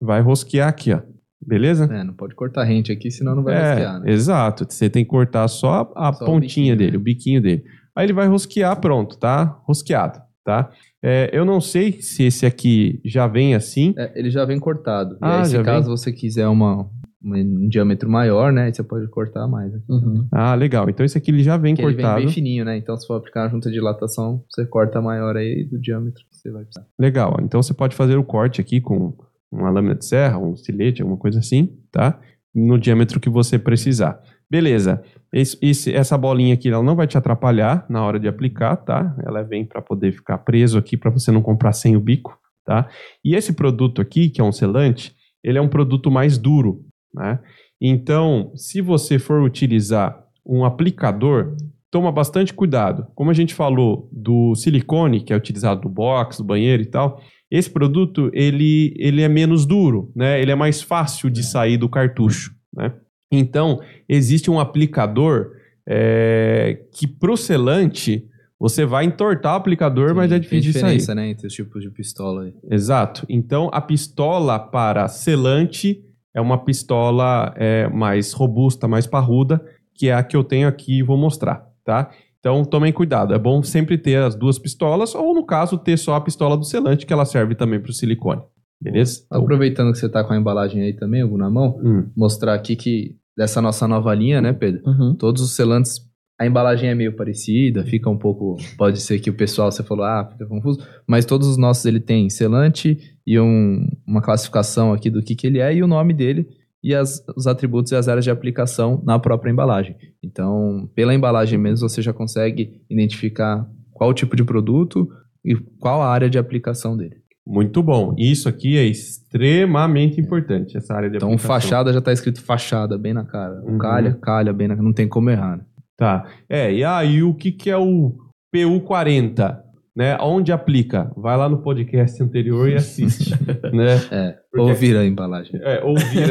vai 0.00 0.22
rosquear 0.22 0.66
aqui, 0.66 0.94
ó. 0.94 1.02
Beleza? 1.46 1.84
É, 1.92 2.02
não 2.02 2.14
pode 2.14 2.34
cortar 2.34 2.64
rente 2.64 2.90
aqui, 2.90 3.10
senão 3.10 3.34
não 3.36 3.42
vai 3.42 3.54
é, 3.54 3.68
rosquear, 3.68 4.00
né? 4.00 4.10
exato. 4.10 4.66
Você 4.66 4.88
tem 4.88 5.04
que 5.04 5.10
cortar 5.10 5.46
só 5.46 5.92
a 5.94 6.10
Só 6.10 6.24
o 6.24 6.26
pontinha 6.26 6.74
biquinho, 6.74 6.76
dele, 6.78 6.92
né? 6.92 6.96
o 6.96 7.00
biquinho 7.00 7.42
dele. 7.42 7.64
Aí 7.94 8.06
ele 8.06 8.14
vai 8.14 8.26
rosquear, 8.26 8.80
pronto, 8.80 9.18
tá? 9.18 9.60
Rosqueado, 9.66 10.22
tá? 10.42 10.70
É, 11.04 11.30
eu 11.32 11.44
não 11.44 11.60
sei 11.60 12.00
se 12.00 12.24
esse 12.24 12.46
aqui 12.46 13.00
já 13.04 13.26
vem 13.26 13.54
assim. 13.54 13.94
É, 13.96 14.18
ele 14.18 14.30
já 14.30 14.44
vem 14.44 14.58
cortado. 14.58 15.14
e 15.14 15.18
Ah, 15.20 15.40
aí, 15.40 15.46
se 15.46 15.62
caso 15.62 15.88
você 15.90 16.12
quiser 16.12 16.48
uma, 16.48 16.88
um 17.22 17.68
diâmetro 17.68 18.08
maior, 18.08 18.52
né? 18.52 18.72
Você 18.72 18.82
pode 18.82 19.06
cortar 19.08 19.46
mais. 19.46 19.72
Uhum. 19.88 20.26
Ah, 20.32 20.54
legal. 20.54 20.88
Então 20.88 21.04
esse 21.04 21.16
aqui 21.18 21.30
ele 21.30 21.42
já 21.42 21.56
vem 21.56 21.74
Porque 21.74 21.86
ele 21.86 21.94
vem 21.96 22.04
cortado. 22.04 22.24
bem 22.24 22.32
fininho, 22.32 22.64
né? 22.64 22.76
Então, 22.76 22.96
se 22.96 23.06
for 23.06 23.14
aplicar 23.14 23.42
uma 23.44 23.50
junta 23.50 23.68
de 23.68 23.74
dilatação, 23.74 24.42
você 24.50 24.64
corta 24.66 25.00
maior 25.00 25.36
aí 25.36 25.64
do 25.64 25.78
diâmetro 25.80 26.22
que 26.30 26.36
você 26.36 26.50
vai 26.50 26.64
precisar. 26.64 26.86
Legal. 26.98 27.36
Então 27.42 27.62
você 27.62 27.74
pode 27.74 27.94
fazer 27.94 28.16
o 28.16 28.24
corte 28.24 28.60
aqui 28.60 28.80
com 28.80 29.14
uma 29.52 29.70
lâmina 29.70 29.94
de 29.94 30.04
serra, 30.06 30.38
um 30.38 30.54
estilete, 30.54 31.02
alguma 31.02 31.18
coisa 31.18 31.38
assim, 31.38 31.76
tá? 31.92 32.18
No 32.54 32.78
diâmetro 32.78 33.20
que 33.20 33.28
você 33.28 33.58
precisar. 33.58 34.20
Beleza. 34.50 35.02
Esse- 35.32 35.58
esse- 35.60 35.92
essa 35.92 36.16
bolinha 36.16 36.54
aqui, 36.54 36.68
ela 36.68 36.82
não 36.82 36.94
vai 36.96 37.06
te 37.06 37.18
atrapalhar 37.18 37.84
na 37.88 38.04
hora 38.04 38.18
de 38.18 38.28
aplicar, 38.28 38.76
tá? 38.76 39.16
Ela 39.26 39.42
vem 39.42 39.64
para 39.64 39.82
poder 39.82 40.12
ficar 40.12 40.38
preso 40.38 40.78
aqui 40.78 40.96
para 40.96 41.10
você 41.10 41.30
não 41.32 41.42
comprar 41.42 41.72
sem 41.72 41.96
o 41.96 42.00
bico, 42.00 42.38
tá? 42.64 42.88
E 43.24 43.34
esse 43.34 43.52
produto 43.52 44.00
aqui, 44.00 44.30
que 44.30 44.40
é 44.40 44.44
um 44.44 44.52
selante, 44.52 45.14
ele 45.42 45.58
é 45.58 45.60
um 45.60 45.68
produto 45.68 46.10
mais 46.10 46.38
duro, 46.38 46.84
né? 47.12 47.40
Então, 47.80 48.52
se 48.54 48.80
você 48.80 49.18
for 49.18 49.42
utilizar 49.42 50.24
um 50.46 50.64
aplicador, 50.64 51.56
toma 51.90 52.10
bastante 52.12 52.54
cuidado. 52.54 53.06
Como 53.14 53.30
a 53.30 53.34
gente 53.34 53.52
falou 53.54 54.08
do 54.12 54.54
silicone, 54.54 55.20
que 55.20 55.32
é 55.32 55.36
utilizado 55.36 55.82
no 55.82 55.88
box, 55.92 56.38
no 56.38 56.44
banheiro 56.46 56.82
e 56.82 56.86
tal, 56.86 57.20
esse 57.50 57.68
produto 57.70 58.30
ele, 58.32 58.94
ele 58.96 59.22
é 59.22 59.28
menos 59.28 59.66
duro, 59.66 60.10
né? 60.14 60.40
Ele 60.40 60.52
é 60.52 60.54
mais 60.54 60.80
fácil 60.82 61.28
de 61.28 61.42
sair 61.42 61.76
do 61.76 61.88
cartucho, 61.88 62.52
né? 62.74 62.92
Então, 63.30 63.80
existe 64.08 64.50
um 64.50 64.60
aplicador 64.60 65.52
é, 65.86 66.84
que 66.92 67.06
pro 67.06 67.36
selante 67.36 68.26
você 68.58 68.86
vai 68.86 69.04
entortar 69.04 69.54
o 69.54 69.56
aplicador, 69.56 70.14
mas 70.14 70.32
é 70.32 70.38
difícil 70.38 70.72
de 70.72 70.78
sair. 70.78 70.82
diferença, 70.82 71.14
né? 71.14 71.28
Entre 71.28 71.46
os 71.46 71.52
tipos 71.52 71.82
de 71.82 71.90
pistola 71.90 72.44
aí. 72.44 72.54
Exato. 72.70 73.26
Então, 73.28 73.68
a 73.72 73.80
pistola 73.80 74.58
para 74.58 75.08
selante 75.08 76.02
é 76.34 76.40
uma 76.40 76.64
pistola 76.64 77.52
é, 77.56 77.88
mais 77.88 78.32
robusta, 78.32 78.88
mais 78.88 79.06
parruda, 79.06 79.62
que 79.94 80.08
é 80.08 80.14
a 80.14 80.22
que 80.22 80.36
eu 80.36 80.42
tenho 80.42 80.68
aqui 80.68 80.98
e 80.98 81.02
vou 81.02 81.16
mostrar, 81.16 81.66
tá? 81.84 82.10
Então, 82.38 82.64
tomem 82.64 82.92
cuidado. 82.92 83.34
É 83.34 83.38
bom 83.38 83.62
sempre 83.62 83.98
ter 83.98 84.22
as 84.22 84.34
duas 84.34 84.58
pistolas, 84.58 85.14
ou 85.14 85.34
no 85.34 85.44
caso, 85.44 85.76
ter 85.76 85.96
só 85.98 86.14
a 86.14 86.20
pistola 86.20 86.56
do 86.56 86.64
selante, 86.64 87.04
que 87.04 87.12
ela 87.12 87.24
serve 87.24 87.54
também 87.54 87.80
para 87.80 87.90
o 87.90 87.94
silicone. 87.94 88.42
Beleza? 88.80 89.22
Então, 89.26 89.40
Aproveitando 89.42 89.92
que 89.92 89.98
você 89.98 90.08
tá 90.08 90.22
com 90.24 90.32
a 90.32 90.36
embalagem 90.36 90.82
aí 90.82 90.92
também, 90.92 91.22
Hugo, 91.24 91.36
na 91.38 91.50
mão, 91.50 91.78
hum, 91.82 92.06
mostrar 92.16 92.54
aqui 92.54 92.76
que 92.76 93.16
dessa 93.36 93.60
nossa 93.60 93.86
nova 93.88 94.14
linha, 94.14 94.40
né, 94.40 94.52
Pedro? 94.52 94.82
Uhum. 94.86 95.14
Todos 95.14 95.42
os 95.42 95.54
selantes, 95.54 96.00
a 96.38 96.46
embalagem 96.46 96.88
é 96.90 96.94
meio 96.94 97.14
parecida, 97.16 97.84
fica 97.84 98.08
um 98.10 98.16
pouco. 98.18 98.56
Pode 98.76 99.00
ser 99.00 99.18
que 99.18 99.30
o 99.30 99.34
pessoal, 99.34 99.70
você 99.72 99.82
falou, 99.82 100.04
ah, 100.04 100.28
fica 100.30 100.46
confuso. 100.46 100.80
Mas 101.06 101.24
todos 101.24 101.46
os 101.48 101.56
nossos 101.56 101.84
ele 101.86 102.00
tem 102.00 102.28
selante 102.30 102.98
e 103.26 103.38
um- 103.40 103.86
uma 104.06 104.20
classificação 104.22 104.92
aqui 104.92 105.10
do 105.10 105.22
que, 105.22 105.34
que 105.34 105.46
ele 105.46 105.58
é 105.58 105.74
e 105.74 105.82
o 105.82 105.86
nome 105.86 106.12
dele 106.14 106.46
e 106.82 106.94
as- 106.94 107.22
os 107.36 107.46
atributos 107.46 107.92
e 107.92 107.96
as 107.96 108.06
áreas 108.08 108.24
de 108.24 108.30
aplicação 108.30 109.02
na 109.04 109.18
própria 109.18 109.50
embalagem. 109.50 109.96
Então, 110.22 110.88
pela 110.94 111.14
embalagem 111.14 111.58
mesmo, 111.58 111.88
você 111.88 112.00
já 112.02 112.12
consegue 112.12 112.80
identificar 112.88 113.66
qual 113.92 114.12
tipo 114.14 114.36
de 114.36 114.44
produto 114.44 115.08
e 115.44 115.54
qual 115.78 116.02
a 116.02 116.08
área 116.08 116.28
de 116.30 116.38
aplicação 116.38 116.96
dele. 116.96 117.16
Muito 117.46 117.82
bom. 117.82 118.14
Isso 118.18 118.48
aqui 118.48 118.76
é 118.76 118.84
extremamente 118.84 120.20
importante, 120.20 120.76
essa 120.76 120.94
área 120.94 121.08
de 121.10 121.16
Então, 121.16 121.28
aplicação. 121.28 121.54
fachada 121.60 121.92
já 121.92 122.00
tá 122.00 122.12
escrito 122.12 122.42
fachada, 122.42 122.98
bem 122.98 123.12
na 123.14 123.24
cara. 123.24 123.60
O 123.62 123.72
Uhum. 123.72 123.78
calha, 123.78 124.14
calha, 124.20 124.52
bem 124.52 124.68
na 124.68 124.76
Não 124.76 124.92
tem 124.92 125.08
como 125.08 125.30
errar, 125.30 125.58
né? 125.58 125.64
Tá. 125.96 126.26
É, 126.48 126.72
e 126.72 126.84
aí 126.84 127.22
o 127.22 127.32
que, 127.34 127.50
que 127.52 127.70
é 127.70 127.76
o 127.76 128.14
PU40? 128.54 129.62
Né? 129.96 130.14
Onde 130.20 130.52
aplica? 130.52 131.10
Vai 131.16 131.38
lá 131.38 131.48
no 131.48 131.62
podcast 131.62 132.22
anterior 132.22 132.68
e 132.68 132.74
assiste. 132.74 133.30
né? 133.72 133.94
É, 134.10 134.36
Porque- 134.52 134.70
ouvir 134.70 134.94
a 134.94 135.06
embalagem. 135.06 135.58
É, 135.62 135.82
ouvir, 135.82 136.28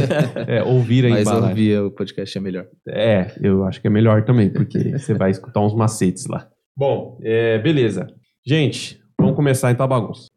é, 0.47 0.61
ouvir 0.63 1.05
a 1.07 1.09
Mas 1.09 1.21
embalagem. 1.21 1.49
ouvir 1.49 1.79
o 1.79 1.89
podcast 1.91 2.37
é 2.37 2.41
melhor. 2.41 2.67
É, 2.87 3.31
eu 3.41 3.63
acho 3.65 3.81
que 3.81 3.87
é 3.87 3.89
melhor 3.89 4.23
também, 4.23 4.51
porque 4.51 4.91
você 4.91 5.15
vai 5.15 5.31
escutar 5.31 5.61
uns 5.61 5.73
macetes 5.73 6.27
lá. 6.27 6.47
Bom, 6.77 7.17
é, 7.23 7.57
beleza. 7.57 8.05
Gente, 8.45 8.99
vamos 9.19 9.35
começar 9.35 9.71
então 9.71 9.83
a 9.85 9.87
bagunça. 9.87 10.27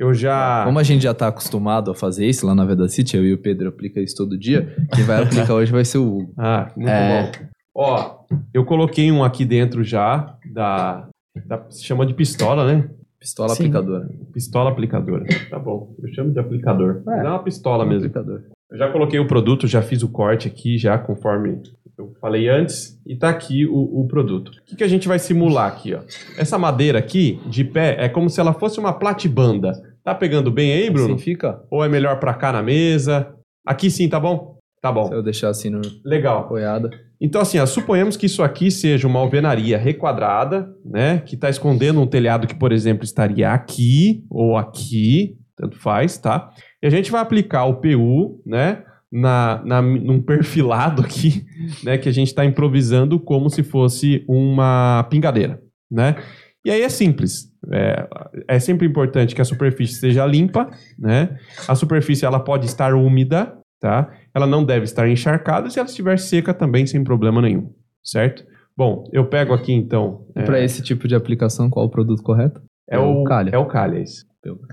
Eu 0.00 0.14
já. 0.14 0.64
Como 0.64 0.78
a 0.78 0.82
gente 0.82 1.02
já 1.02 1.12
tá 1.12 1.28
acostumado 1.28 1.90
a 1.90 1.94
fazer 1.94 2.26
isso 2.26 2.46
lá 2.46 2.54
na 2.54 2.64
Veda 2.64 2.88
City, 2.88 3.18
eu 3.18 3.24
e 3.26 3.34
o 3.34 3.38
Pedro 3.38 3.68
aplica 3.68 4.00
isso 4.00 4.16
todo 4.16 4.38
dia, 4.38 4.74
quem 4.94 5.04
vai 5.04 5.22
aplicar 5.22 5.52
hoje 5.54 5.70
vai 5.70 5.84
ser 5.84 5.98
o 5.98 6.06
Hugo. 6.16 6.32
Ah, 6.38 6.72
muito 6.74 6.88
É. 6.90 7.22
bom. 7.22 7.32
Ó, 7.74 8.20
eu 8.54 8.64
coloquei 8.64 9.12
um 9.12 9.22
aqui 9.22 9.44
dentro 9.44 9.84
já, 9.84 10.34
da. 10.54 11.06
da 11.46 11.66
se 11.68 11.84
chama 11.84 12.06
de 12.06 12.14
pistola, 12.14 12.66
né? 12.66 12.88
Pistola 13.20 13.50
Sim. 13.50 13.64
aplicadora. 13.64 14.08
Pistola 14.32 14.70
aplicadora. 14.70 15.24
Tá 15.50 15.58
bom, 15.58 15.94
eu 16.02 16.08
chamo 16.14 16.32
de 16.32 16.38
aplicador. 16.40 17.02
Mas 17.04 17.22
é 17.22 17.28
uma 17.28 17.42
pistola 17.42 17.84
mesmo. 17.84 18.06
Aplicador. 18.06 18.40
Eu 18.70 18.78
já 18.78 18.90
coloquei 18.90 19.20
o 19.20 19.26
produto, 19.26 19.66
já 19.66 19.82
fiz 19.82 20.02
o 20.02 20.08
corte 20.08 20.48
aqui, 20.48 20.78
já 20.78 20.96
conforme 20.96 21.60
eu 21.98 22.14
falei 22.18 22.48
antes, 22.48 22.98
e 23.06 23.14
tá 23.14 23.28
aqui 23.28 23.66
o, 23.66 24.00
o 24.00 24.08
produto. 24.08 24.48
O 24.48 24.64
que, 24.64 24.76
que 24.76 24.84
a 24.84 24.88
gente 24.88 25.06
vai 25.06 25.18
simular 25.18 25.68
aqui, 25.68 25.92
ó? 25.94 26.00
Essa 26.38 26.56
madeira 26.56 26.98
aqui, 26.98 27.38
de 27.46 27.62
pé, 27.64 27.96
é 28.02 28.08
como 28.08 28.30
se 28.30 28.40
ela 28.40 28.54
fosse 28.54 28.80
uma 28.80 28.94
platibanda. 28.94 29.89
Tá 30.02 30.14
pegando 30.14 30.50
bem 30.50 30.72
aí, 30.72 30.90
Bruno? 30.90 31.14
Assim 31.14 31.22
fica? 31.22 31.62
Ou 31.70 31.84
é 31.84 31.88
melhor 31.88 32.18
pra 32.18 32.34
cá 32.34 32.52
na 32.52 32.62
mesa? 32.62 33.34
Aqui 33.66 33.90
sim, 33.90 34.08
tá 34.08 34.18
bom? 34.18 34.58
Tá 34.80 34.90
bom. 34.90 35.06
Se 35.06 35.14
eu 35.14 35.22
deixar 35.22 35.50
assim 35.50 35.68
no 35.68 35.82
Legal. 36.04 36.38
apoiada. 36.38 36.90
Então, 37.20 37.42
assim, 37.42 37.58
ó, 37.58 37.66
suponhamos 37.66 38.16
que 38.16 38.24
isso 38.24 38.42
aqui 38.42 38.70
seja 38.70 39.06
uma 39.06 39.20
alvenaria 39.20 39.76
requadrada, 39.76 40.74
né? 40.82 41.18
Que 41.18 41.34
está 41.34 41.50
escondendo 41.50 42.00
um 42.00 42.06
telhado 42.06 42.46
que, 42.46 42.54
por 42.54 42.72
exemplo, 42.72 43.04
estaria 43.04 43.52
aqui 43.52 44.24
ou 44.30 44.56
aqui, 44.56 45.36
tanto 45.54 45.78
faz, 45.78 46.16
tá? 46.16 46.50
E 46.82 46.86
a 46.86 46.90
gente 46.90 47.10
vai 47.10 47.20
aplicar 47.20 47.66
o 47.66 47.74
PU, 47.74 48.42
né? 48.46 48.84
Na, 49.12 49.60
na, 49.64 49.82
num 49.82 50.22
perfilado 50.22 51.02
aqui, 51.02 51.44
né? 51.84 51.98
Que 51.98 52.08
a 52.08 52.12
gente 52.12 52.28
está 52.28 52.42
improvisando 52.42 53.20
como 53.20 53.50
se 53.50 53.62
fosse 53.62 54.24
uma 54.26 55.06
pingadeira, 55.10 55.60
né? 55.90 56.16
E 56.64 56.70
aí 56.70 56.80
é 56.80 56.88
simples. 56.88 57.49
É, 57.70 58.08
é 58.48 58.58
sempre 58.58 58.86
importante 58.86 59.34
que 59.34 59.40
a 59.40 59.44
superfície 59.44 59.94
seja 60.00 60.24
limpa, 60.26 60.70
né? 60.98 61.36
A 61.68 61.74
superfície 61.74 62.24
ela 62.24 62.40
pode 62.40 62.66
estar 62.66 62.94
úmida, 62.94 63.52
tá? 63.80 64.10
Ela 64.34 64.46
não 64.46 64.64
deve 64.64 64.84
estar 64.84 65.08
encharcada 65.08 65.68
se 65.68 65.78
ela 65.78 65.88
estiver 65.88 66.18
seca 66.18 66.54
também 66.54 66.86
sem 66.86 67.04
problema 67.04 67.42
nenhum, 67.42 67.70
certo? 68.02 68.44
Bom, 68.76 69.04
eu 69.12 69.26
pego 69.26 69.52
aqui 69.52 69.72
então. 69.72 70.24
E 70.34 70.42
para 70.42 70.58
esse 70.60 70.82
tipo 70.82 71.06
de 71.06 71.14
aplicação, 71.14 71.68
qual 71.68 71.84
o 71.86 71.90
produto 71.90 72.22
correto? 72.22 72.62
É, 72.88 72.98
o 72.98 73.24
calha. 73.24 73.50
É 73.52 73.58
o 73.58 73.66
calha, 73.66 73.98
isso. 73.98 74.24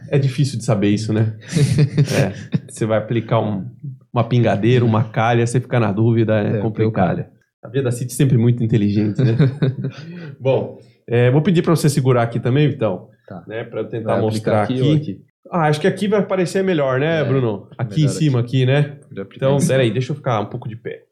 É 0.10 0.18
difícil 0.18 0.58
de 0.58 0.64
saber 0.64 0.88
isso, 0.90 1.12
né? 1.12 1.36
é, 2.18 2.70
você 2.70 2.86
vai 2.86 2.98
aplicar 2.98 3.42
um- 3.42 3.66
uma 4.14 4.24
pingadeira, 4.24 4.86
uma 4.86 5.04
calha, 5.04 5.46
você 5.46 5.60
fica 5.60 5.78
na 5.80 5.92
dúvida, 5.92 6.40
é, 6.42 6.58
É, 6.58 6.62
complicado. 6.62 6.94
calha. 6.94 7.30
A 7.62 7.68
vida 7.68 7.84
da 7.84 7.92
City 7.92 8.14
é 8.14 8.16
sempre 8.16 8.38
muito 8.38 8.64
inteligente, 8.64 9.22
né? 9.22 9.36
Bom, 10.40 10.78
é, 11.08 11.32
vou 11.32 11.42
pedir 11.42 11.62
para 11.62 11.76
você 11.76 11.90
segurar 11.90 12.24
aqui 12.24 12.40
também, 12.40 12.68
Vitão. 12.68 13.10
Tá. 13.28 13.44
Né, 13.48 13.64
para 13.64 13.84
tentar 13.84 14.14
Vai 14.14 14.22
mostrar 14.22 14.64
aqui. 14.64 14.82
ou 14.82 14.96
aqui? 14.96 15.22
Ah, 15.50 15.68
acho 15.68 15.80
que 15.80 15.88
aqui 15.88 16.08
vai 16.08 16.26
parecer 16.26 16.64
melhor, 16.64 17.00
né, 17.00 17.22
É, 17.22 17.24
Bruno? 17.24 17.68
Aqui 17.78 18.04
em 18.04 18.08
cima, 18.08 18.40
aqui, 18.40 18.66
né? 18.66 19.00
Pode 19.08 19.22
aplicar 19.22 19.46
Então, 19.48 19.68
peraí, 19.68 19.92
deixa 19.92 20.12
eu 20.12 20.16
ficar 20.16 20.40
um 20.42 20.48
pouco 20.48 20.68
de 20.68 20.76
pé. 20.76 21.04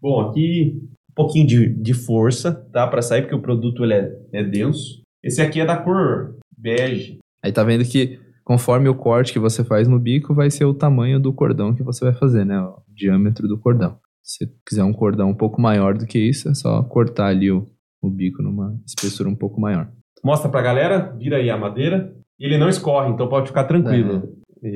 Bom, 0.00 0.20
aqui 0.20 0.80
um 1.10 1.14
pouquinho 1.14 1.46
de, 1.46 1.68
de 1.68 1.94
força, 1.94 2.52
tá? 2.72 2.86
Pra 2.86 3.02
sair, 3.02 3.22
porque 3.22 3.34
o 3.34 3.40
produto 3.42 3.82
ele 3.84 3.94
é, 3.94 4.12
é 4.32 4.44
denso. 4.44 5.02
Esse 5.22 5.40
aqui 5.40 5.60
é 5.60 5.64
da 5.66 5.76
cor 5.76 6.36
bege. 6.56 7.18
Aí 7.42 7.52
tá 7.52 7.64
vendo 7.64 7.84
que 7.84 8.20
conforme 8.44 8.88
o 8.88 8.94
corte 8.94 9.32
que 9.32 9.38
você 9.38 9.64
faz 9.64 9.88
no 9.88 9.98
bico, 9.98 10.34
vai 10.34 10.50
ser 10.50 10.64
o 10.64 10.74
tamanho 10.74 11.18
do 11.18 11.32
cordão 11.32 11.74
que 11.74 11.82
você 11.82 12.04
vai 12.04 12.14
fazer, 12.14 12.44
né? 12.44 12.60
O 12.60 12.82
diâmetro 12.94 13.48
do 13.48 13.58
cordão. 13.58 13.98
Se 14.22 14.48
quiser 14.68 14.84
um 14.84 14.92
cordão 14.92 15.30
um 15.30 15.34
pouco 15.34 15.60
maior 15.60 15.96
do 15.96 16.06
que 16.06 16.18
isso, 16.18 16.48
é 16.48 16.54
só 16.54 16.82
cortar 16.82 17.28
ali 17.28 17.50
o, 17.50 17.66
o 18.06 18.10
bico 18.10 18.42
numa 18.42 18.78
espessura 18.86 19.28
um 19.28 19.34
pouco 19.34 19.60
maior. 19.60 19.90
Mostra 20.24 20.48
pra 20.48 20.62
galera, 20.62 21.14
vira 21.18 21.36
aí 21.36 21.50
a 21.50 21.56
madeira. 21.56 22.14
Ele 22.38 22.58
não 22.58 22.68
escorre, 22.68 23.10
então 23.10 23.28
pode 23.28 23.48
ficar 23.48 23.64
tranquilo. 23.64 24.22
Ó. 24.24 24.66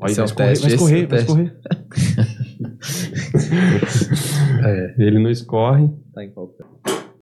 Olha, 0.00 0.10
Esse 0.10 0.34
vai 0.34 0.50
é 0.50 0.52
escorrer, 0.52 0.52
teste, 0.52 0.66
vai 0.66 0.74
escorrer, 0.74 1.02
é 1.02 1.04
o 1.04 1.08
vai 1.08 1.18
escorrer. 1.18 1.56
É. 4.64 4.94
Ele 4.98 5.18
não 5.18 5.30
escorre. 5.30 5.88
Tá 6.12 6.24
em 6.24 6.30
qual 6.30 6.48
pé? 6.48 6.64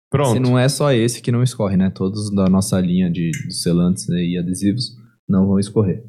Pronto. 0.10 0.32
Se 0.32 0.40
não 0.40 0.58
é 0.58 0.70
só 0.70 0.92
esse 0.92 1.22
que 1.22 1.32
não 1.32 1.44
escorre, 1.44 1.76
né? 1.76 1.92
Todos 1.94 2.34
da 2.34 2.48
nossa 2.48 2.80
linha 2.80 3.12
de, 3.12 3.32
de 3.32 3.54
selantes 3.54 4.08
e 4.10 4.38
adesivos 4.38 4.96
não 5.28 5.48
vão 5.48 5.60
escorrer. 5.60 6.04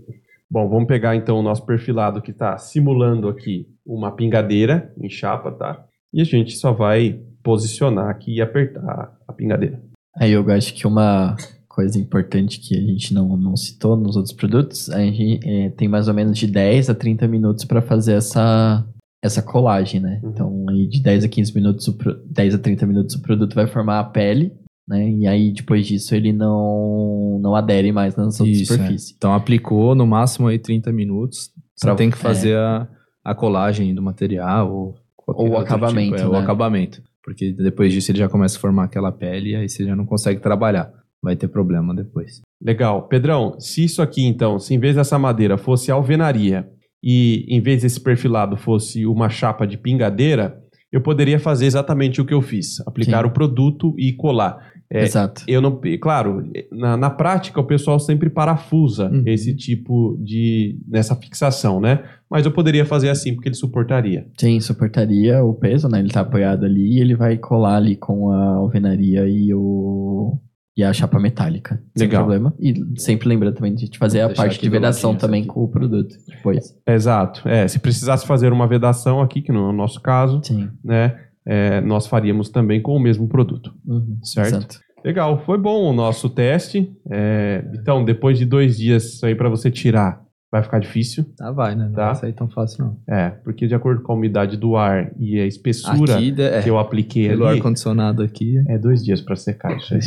Bom, 0.50 0.68
vamos 0.68 0.86
pegar 0.86 1.16
então 1.16 1.38
o 1.38 1.42
nosso 1.42 1.66
perfilado 1.66 2.22
que 2.22 2.30
está 2.30 2.56
simulando 2.56 3.28
aqui 3.28 3.66
uma 3.84 4.14
pingadeira 4.14 4.94
em 5.00 5.10
chapa, 5.10 5.50
tá? 5.52 5.84
E 6.12 6.20
a 6.20 6.24
gente 6.24 6.56
só 6.56 6.72
vai 6.72 7.20
posicionar 7.42 8.08
aqui 8.08 8.34
e 8.36 8.40
apertar 8.40 9.16
a 9.26 9.32
pingadeira. 9.32 9.80
Aí 10.16 10.32
eu 10.32 10.48
acho 10.50 10.74
que 10.74 10.86
uma 10.86 11.36
coisa 11.68 11.98
importante 11.98 12.58
que 12.60 12.76
a 12.76 12.80
gente 12.80 13.14
não, 13.14 13.36
não 13.36 13.56
citou 13.56 13.96
nos 13.96 14.16
outros 14.16 14.34
produtos, 14.34 14.90
a 14.90 14.98
gente 15.00 15.40
é, 15.48 15.70
tem 15.70 15.86
mais 15.86 16.08
ou 16.08 16.14
menos 16.14 16.36
de 16.36 16.46
10 16.46 16.90
a 16.90 16.94
30 16.94 17.28
minutos 17.28 17.64
para 17.64 17.80
fazer 17.80 18.14
essa, 18.14 18.84
essa 19.22 19.40
colagem, 19.40 20.00
né? 20.00 20.20
Uhum. 20.22 20.30
Então, 20.30 20.66
aí 20.70 20.88
de 20.88 21.00
10 21.00 21.24
a 21.24 21.28
15 21.28 21.54
minutos, 21.54 21.86
o 21.86 21.92
pro- 21.96 22.16
10 22.26 22.54
a 22.54 22.58
30 22.58 22.84
minutos 22.86 23.14
o 23.14 23.22
produto 23.22 23.54
vai 23.54 23.68
formar 23.68 24.00
a 24.00 24.04
pele, 24.04 24.52
né? 24.88 25.08
E 25.08 25.26
aí 25.28 25.52
depois 25.52 25.86
disso 25.86 26.14
ele 26.16 26.32
não, 26.32 27.38
não 27.40 27.54
adere 27.54 27.92
mais 27.92 28.16
na 28.16 28.24
nossa 28.24 28.44
Isso, 28.44 28.72
superfície. 28.72 29.12
é. 29.12 29.14
Então 29.16 29.32
aplicou 29.32 29.94
no 29.94 30.06
máximo 30.06 30.48
aí 30.48 30.58
30 30.58 30.90
minutos. 30.92 31.52
Você 31.76 31.86
Pra- 31.86 31.94
tem 31.94 32.10
que 32.10 32.18
fazer 32.18 32.56
a, 32.56 32.88
a 33.24 33.34
colagem 33.36 33.94
do 33.94 34.02
material 34.02 34.72
ou 34.74 34.94
Ou 35.28 35.50
o 35.50 35.56
acabamento, 35.58 36.16
tipo, 36.16 36.26
é, 36.26 36.28
o 36.28 36.32
né? 36.32 36.38
acabamento. 36.40 37.02
Porque 37.28 37.52
depois 37.52 37.92
disso 37.92 38.10
ele 38.10 38.20
já 38.20 38.28
começa 38.28 38.56
a 38.56 38.60
formar 38.60 38.84
aquela 38.84 39.12
pele 39.12 39.50
e 39.50 39.54
aí 39.54 39.68
você 39.68 39.84
já 39.84 39.94
não 39.94 40.06
consegue 40.06 40.40
trabalhar. 40.40 40.90
Vai 41.22 41.36
ter 41.36 41.46
problema 41.48 41.94
depois. 41.94 42.40
Legal. 42.58 43.06
Pedrão, 43.06 43.60
se 43.60 43.84
isso 43.84 44.00
aqui 44.00 44.24
então, 44.24 44.58
se 44.58 44.74
em 44.74 44.78
vez 44.78 44.96
dessa 44.96 45.18
madeira 45.18 45.58
fosse 45.58 45.90
alvenaria 45.90 46.66
e 47.04 47.44
em 47.54 47.60
vez 47.60 47.82
desse 47.82 48.00
perfilado 48.00 48.56
fosse 48.56 49.04
uma 49.04 49.28
chapa 49.28 49.66
de 49.66 49.76
pingadeira, 49.76 50.58
eu 50.90 51.02
poderia 51.02 51.38
fazer 51.38 51.66
exatamente 51.66 52.18
o 52.18 52.24
que 52.24 52.32
eu 52.32 52.40
fiz: 52.40 52.80
aplicar 52.86 53.22
Sim. 53.22 53.28
o 53.28 53.32
produto 53.32 53.94
e 53.98 54.14
colar. 54.14 54.72
É, 54.90 55.02
Exato. 55.02 55.42
Eu 55.46 55.60
não, 55.60 55.78
claro, 56.00 56.42
na, 56.72 56.96
na 56.96 57.10
prática 57.10 57.60
o 57.60 57.64
pessoal 57.66 58.00
sempre 58.00 58.30
parafusa 58.30 59.10
Uhum. 59.10 59.22
esse 59.26 59.54
tipo 59.54 60.16
de 60.22 60.78
nessa 60.88 61.14
fixação, 61.14 61.78
né? 61.80 62.02
Mas 62.30 62.46
eu 62.46 62.52
poderia 62.52 62.86
fazer 62.86 63.10
assim 63.10 63.34
porque 63.34 63.48
ele 63.48 63.54
suportaria. 63.54 64.26
Sim, 64.38 64.58
suportaria 64.60 65.44
o 65.44 65.52
peso, 65.52 65.88
né? 65.88 65.98
Ele 65.98 66.08
tá 66.10 66.20
apoiado 66.20 66.64
ali 66.64 66.96
e 66.96 67.00
ele 67.00 67.14
vai 67.14 67.36
colar 67.36 67.76
ali 67.76 67.96
com 67.96 68.30
a 68.30 68.54
alvenaria 68.56 69.28
e 69.28 69.52
o 69.54 70.38
e 70.76 70.84
a 70.84 70.92
chapa 70.92 71.18
metálica. 71.18 71.82
Sem 71.96 72.06
Legal. 72.06 72.22
problema. 72.24 72.54
E 72.58 72.72
sempre 73.00 73.28
lembrando 73.28 73.56
também 73.56 73.74
de 73.74 73.88
te 73.88 73.98
fazer 73.98 74.22
Vou 74.22 74.30
a 74.30 74.34
parte 74.34 74.60
de 74.60 74.68
vedação 74.70 75.12
também 75.14 75.40
aqui. 75.42 75.48
com 75.50 75.64
o 75.64 75.68
produto 75.68 76.14
depois. 76.28 76.72
Exato. 76.86 77.46
É, 77.48 77.66
se 77.66 77.80
precisasse 77.80 78.24
fazer 78.24 78.52
uma 78.52 78.68
vedação 78.68 79.20
aqui, 79.20 79.42
que 79.42 79.50
não 79.50 79.66
é 79.66 79.70
o 79.70 79.72
nosso 79.72 80.00
caso, 80.00 80.40
Sim. 80.44 80.68
né? 80.84 81.16
É, 81.48 81.80
nós 81.80 82.06
faríamos 82.06 82.50
também 82.50 82.80
com 82.82 82.94
o 82.94 83.00
mesmo 83.00 83.26
produto. 83.26 83.72
Uhum, 83.86 84.18
Certo. 84.22 84.78
Legal, 85.04 85.38
foi 85.46 85.56
bom 85.56 85.90
o 85.90 85.92
nosso 85.92 86.28
teste. 86.28 86.92
É, 87.10 87.64
então, 87.72 88.04
depois 88.04 88.36
de 88.38 88.44
dois 88.44 88.76
dias 88.76 89.04
isso 89.14 89.24
aí 89.24 89.34
para 89.34 89.48
você 89.48 89.70
tirar, 89.70 90.20
vai 90.50 90.62
ficar 90.62 90.78
difícil. 90.80 91.24
Tá, 91.36 91.50
vai, 91.52 91.74
né? 91.74 91.84
Não 91.86 91.92
Tá. 91.92 92.06
vai 92.06 92.14
sair 92.16 92.32
tão 92.32 92.48
fácil, 92.50 92.84
não. 92.84 93.16
É, 93.16 93.30
porque 93.30 93.66
de 93.68 93.74
acordo 93.74 94.02
com 94.02 94.12
a 94.12 94.16
umidade 94.16 94.56
do 94.56 94.76
ar 94.76 95.12
e 95.18 95.38
a 95.40 95.46
espessura 95.46 96.16
Aqui, 96.16 96.34
é, 96.42 96.62
que 96.62 96.68
eu 96.68 96.78
apliquei 96.78 97.28
pelo 97.28 97.46
ali, 97.46 97.58
ar-condicionado 97.58 98.22
aqui, 98.22 98.56
é 98.68 98.76
dois 98.76 99.02
dias 99.04 99.20
para 99.20 99.36
secar 99.36 99.76
isso 99.76 99.94
aí. 99.94 100.00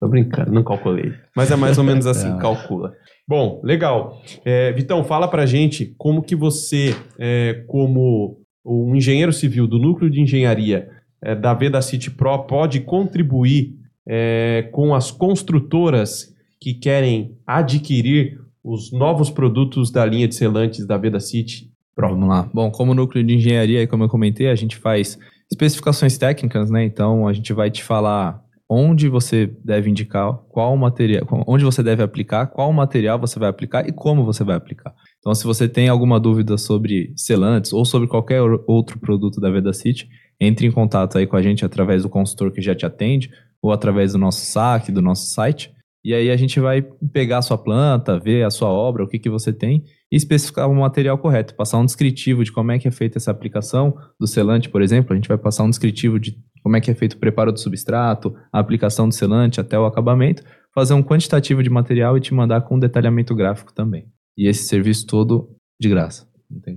Tô 0.00 0.08
brincando, 0.08 0.52
não 0.52 0.62
calculei. 0.62 1.12
Mas 1.36 1.50
é 1.50 1.56
mais 1.56 1.76
ou 1.76 1.82
menos 1.84 2.06
assim, 2.06 2.28
calcula. 2.38 2.92
Bom, 3.26 3.60
legal. 3.64 4.22
É, 4.44 4.72
Vitão, 4.72 5.02
fala 5.04 5.26
pra 5.28 5.44
gente 5.44 5.94
como 5.98 6.22
que 6.22 6.36
você, 6.36 6.94
é, 7.18 7.64
como 7.66 8.37
um 8.64 8.94
engenheiro 8.94 9.32
civil 9.32 9.66
do 9.66 9.78
núcleo 9.78 10.10
de 10.10 10.20
engenharia 10.20 10.88
é, 11.22 11.34
da 11.34 11.54
Veda 11.54 11.80
City 11.82 12.10
Pro, 12.10 12.44
pode 12.44 12.80
contribuir 12.80 13.74
é, 14.06 14.68
com 14.72 14.94
as 14.94 15.10
construtoras 15.10 16.34
que 16.60 16.74
querem 16.74 17.36
adquirir 17.46 18.38
os 18.62 18.92
novos 18.92 19.30
produtos 19.30 19.90
da 19.90 20.04
linha 20.04 20.28
de 20.28 20.34
selantes 20.34 20.86
da 20.86 20.96
Veda 20.96 21.20
City 21.20 21.70
Pro. 21.94 22.10
Vamos 22.10 22.28
lá. 22.28 22.48
Bom, 22.52 22.70
como 22.70 22.94
núcleo 22.94 23.24
de 23.24 23.34
engenharia, 23.34 23.86
como 23.86 24.04
eu 24.04 24.08
comentei, 24.08 24.48
a 24.48 24.54
gente 24.54 24.76
faz 24.76 25.18
especificações 25.50 26.18
técnicas, 26.18 26.70
né? 26.70 26.84
Então 26.84 27.26
a 27.26 27.32
gente 27.32 27.52
vai 27.52 27.70
te 27.70 27.82
falar 27.82 28.42
onde 28.68 29.08
você 29.08 29.50
deve 29.64 29.88
indicar 29.88 30.34
qual 30.50 30.76
material, 30.76 31.26
onde 31.46 31.64
você 31.64 31.82
deve 31.82 32.02
aplicar, 32.02 32.46
qual 32.48 32.70
material 32.72 33.18
você 33.18 33.38
vai 33.38 33.48
aplicar 33.48 33.88
e 33.88 33.92
como 33.92 34.24
você 34.24 34.44
vai 34.44 34.56
aplicar. 34.56 34.94
Então, 35.18 35.34
se 35.34 35.44
você 35.44 35.68
tem 35.68 35.88
alguma 35.88 36.18
dúvida 36.18 36.56
sobre 36.56 37.12
selantes 37.16 37.72
ou 37.72 37.84
sobre 37.84 38.08
qualquer 38.08 38.40
outro 38.66 38.98
produto 38.98 39.40
da 39.40 39.50
Veda 39.50 39.72
City, 39.72 40.08
entre 40.40 40.66
em 40.66 40.70
contato 40.70 41.18
aí 41.18 41.26
com 41.26 41.36
a 41.36 41.42
gente 41.42 41.64
através 41.64 42.02
do 42.02 42.08
consultor 42.08 42.52
que 42.52 42.60
já 42.60 42.74
te 42.74 42.86
atende 42.86 43.30
ou 43.60 43.72
através 43.72 44.12
do 44.12 44.18
nosso 44.18 44.46
saque, 44.46 44.92
do 44.92 45.02
nosso 45.02 45.26
site. 45.26 45.72
E 46.04 46.14
aí 46.14 46.30
a 46.30 46.36
gente 46.36 46.60
vai 46.60 46.82
pegar 47.12 47.38
a 47.38 47.42
sua 47.42 47.58
planta, 47.58 48.18
ver 48.18 48.44
a 48.44 48.50
sua 48.50 48.68
obra, 48.68 49.02
o 49.02 49.08
que, 49.08 49.18
que 49.18 49.28
você 49.28 49.52
tem 49.52 49.84
e 50.10 50.16
especificar 50.16 50.70
o 50.70 50.74
material 50.74 51.18
correto, 51.18 51.54
passar 51.54 51.78
um 51.78 51.84
descritivo 51.84 52.42
de 52.44 52.52
como 52.52 52.72
é 52.72 52.78
que 52.78 52.88
é 52.88 52.90
feita 52.90 53.18
essa 53.18 53.30
aplicação 53.30 53.94
do 54.18 54.26
selante, 54.26 54.68
por 54.68 54.80
exemplo, 54.80 55.12
a 55.12 55.16
gente 55.16 55.28
vai 55.28 55.36
passar 55.36 55.64
um 55.64 55.70
descritivo 55.70 56.18
de 56.18 56.38
como 56.62 56.76
é 56.76 56.80
que 56.80 56.90
é 56.90 56.94
feito 56.94 57.14
o 57.14 57.18
preparo 57.18 57.52
do 57.52 57.60
substrato, 57.60 58.34
a 58.52 58.58
aplicação 58.58 59.08
do 59.08 59.14
selante 59.14 59.60
até 59.60 59.78
o 59.78 59.84
acabamento, 59.84 60.42
fazer 60.74 60.94
um 60.94 61.02
quantitativo 61.02 61.62
de 61.62 61.68
material 61.68 62.16
e 62.16 62.20
te 62.20 62.32
mandar 62.32 62.62
com 62.62 62.76
um 62.76 62.78
detalhamento 62.78 63.34
gráfico 63.34 63.72
também. 63.72 64.06
E 64.38 64.46
esse 64.46 64.68
serviço 64.68 65.04
todo 65.06 65.50
de 65.80 65.88
graça. 65.88 66.26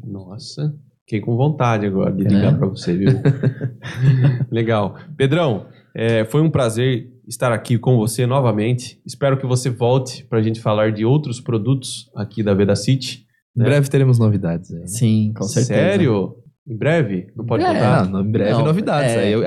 Nossa, 0.04 0.76
fiquei 1.06 1.22
com 1.22 1.38
vontade 1.38 1.86
agora 1.86 2.12
de 2.12 2.26
É. 2.26 2.28
ligar 2.28 2.58
pra 2.58 2.68
você, 2.68 2.98
viu? 2.98 3.12
Legal. 4.52 4.98
Pedrão, 5.16 5.68
é, 5.96 6.26
foi 6.26 6.42
um 6.42 6.50
prazer 6.50 7.10
estar 7.28 7.52
aqui 7.54 7.78
com 7.78 7.98
você 7.98 8.26
novamente. 8.26 9.00
Espero 9.06 9.38
que 9.38 9.46
você 9.46 9.70
volte 9.70 10.26
para 10.26 10.40
a 10.40 10.42
gente 10.42 10.60
falar 10.60 10.92
de 10.92 11.06
outros 11.06 11.40
produtos 11.40 12.10
aqui 12.16 12.42
da 12.44 12.54
Veda 12.54 12.76
City. 12.76 13.26
Em 13.56 13.60
né? 13.60 13.66
breve 13.66 13.90
teremos 13.90 14.18
novidades 14.18 14.72
aí. 14.74 14.80
né? 14.80 14.88
Sim, 14.88 15.32
com 15.36 15.44
certeza. 15.44 15.68
Sério? 15.80 16.36
Em 16.68 16.78
breve? 16.78 17.28
Não 17.36 17.44
pode 17.46 17.64
É, 17.64 17.68
contar? 17.74 18.08
Não, 18.10 18.22
em 18.22 18.32
breve 18.32 18.52
Não, 18.52 18.64
novidades. 18.66 19.12
é. 19.14 19.20
Aí 19.20 19.32
eu- 19.34 19.42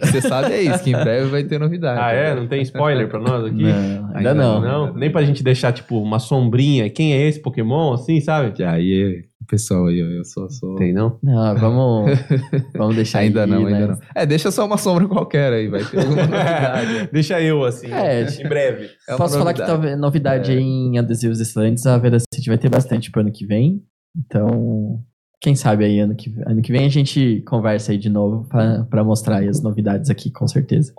você 0.00 0.20
sabe 0.22 0.52
é 0.52 0.62
isso, 0.62 0.82
que 0.82 0.90
em 0.90 0.94
breve 0.94 1.26
vai 1.28 1.44
ter 1.44 1.60
novidade. 1.60 2.00
Ah, 2.02 2.12
é? 2.12 2.34
Não 2.34 2.46
tem 2.48 2.62
spoiler 2.62 3.08
pra 3.08 3.20
nós 3.20 3.44
aqui? 3.44 3.62
Não, 3.62 4.06
ainda 4.06 4.18
Ainda 4.18 4.34
não. 4.34 4.60
Não? 4.60 4.94
Nem 4.94 5.10
pra 5.12 5.22
gente 5.22 5.42
deixar, 5.44 5.70
tipo, 5.72 6.00
uma 6.00 6.18
sombrinha. 6.18 6.88
Quem 6.88 7.12
é 7.12 7.26
esse 7.28 7.40
Pokémon, 7.42 7.92
assim, 7.92 8.20
sabe? 8.22 8.54
E 8.58 8.64
aí, 8.64 9.24
pessoal 9.46 9.86
aí, 9.88 9.98
eu 9.98 10.24
sou... 10.24 10.48
sou... 10.48 10.76
Tem, 10.76 10.94
não? 10.94 11.18
Não, 11.22 11.54
vamos, 11.56 12.10
vamos 12.74 12.96
deixar 12.96 13.18
Ainda 13.18 13.44
aí, 13.44 13.50
não, 13.50 13.64
né? 13.64 13.74
ainda 13.74 13.86
não. 13.88 13.98
É, 14.14 14.24
deixa 14.24 14.50
só 14.50 14.64
uma 14.64 14.78
sombra 14.78 15.06
qualquer 15.06 15.52
aí, 15.52 15.68
vai 15.68 15.84
ter 15.84 15.98
alguma 16.00 16.22
novidade. 16.22 17.08
Deixa 17.12 17.38
eu, 17.42 17.62
assim, 17.64 17.92
É, 17.92 18.22
em 18.22 18.48
breve. 18.48 18.88
É 19.06 19.14
Posso 19.16 19.36
falar 19.38 19.52
que 19.52 19.60
novidade. 19.60 19.90
tá 19.90 19.96
novidade 19.98 20.52
É. 20.52 20.54
aí 20.56 20.62
em 20.62 20.98
adesivos 20.98 21.38
excelentes, 21.38 21.84
a 21.86 21.98
Vedacity 21.98 22.48
vai 22.48 22.56
ter 22.56 22.70
bastante 22.70 23.10
pro 23.10 23.20
ano 23.20 23.30
que 23.30 23.44
vem. 23.44 23.82
Então, 24.16 25.00
quem 25.40 25.54
sabe 25.54 25.84
aí 25.84 25.98
ano 25.98 26.14
que, 26.14 26.32
ano 26.46 26.60
que 26.60 26.70
vem 26.70 26.84
a 26.84 26.90
gente 26.90 27.42
conversa 27.46 27.92
aí 27.92 27.98
de 27.98 28.10
novo 28.10 28.46
pra 28.90 29.02
mostrar 29.02 29.42
as 29.42 29.62
novidades 29.62 30.10
aqui, 30.10 30.30
com 30.30 30.46
certeza. 30.46 30.92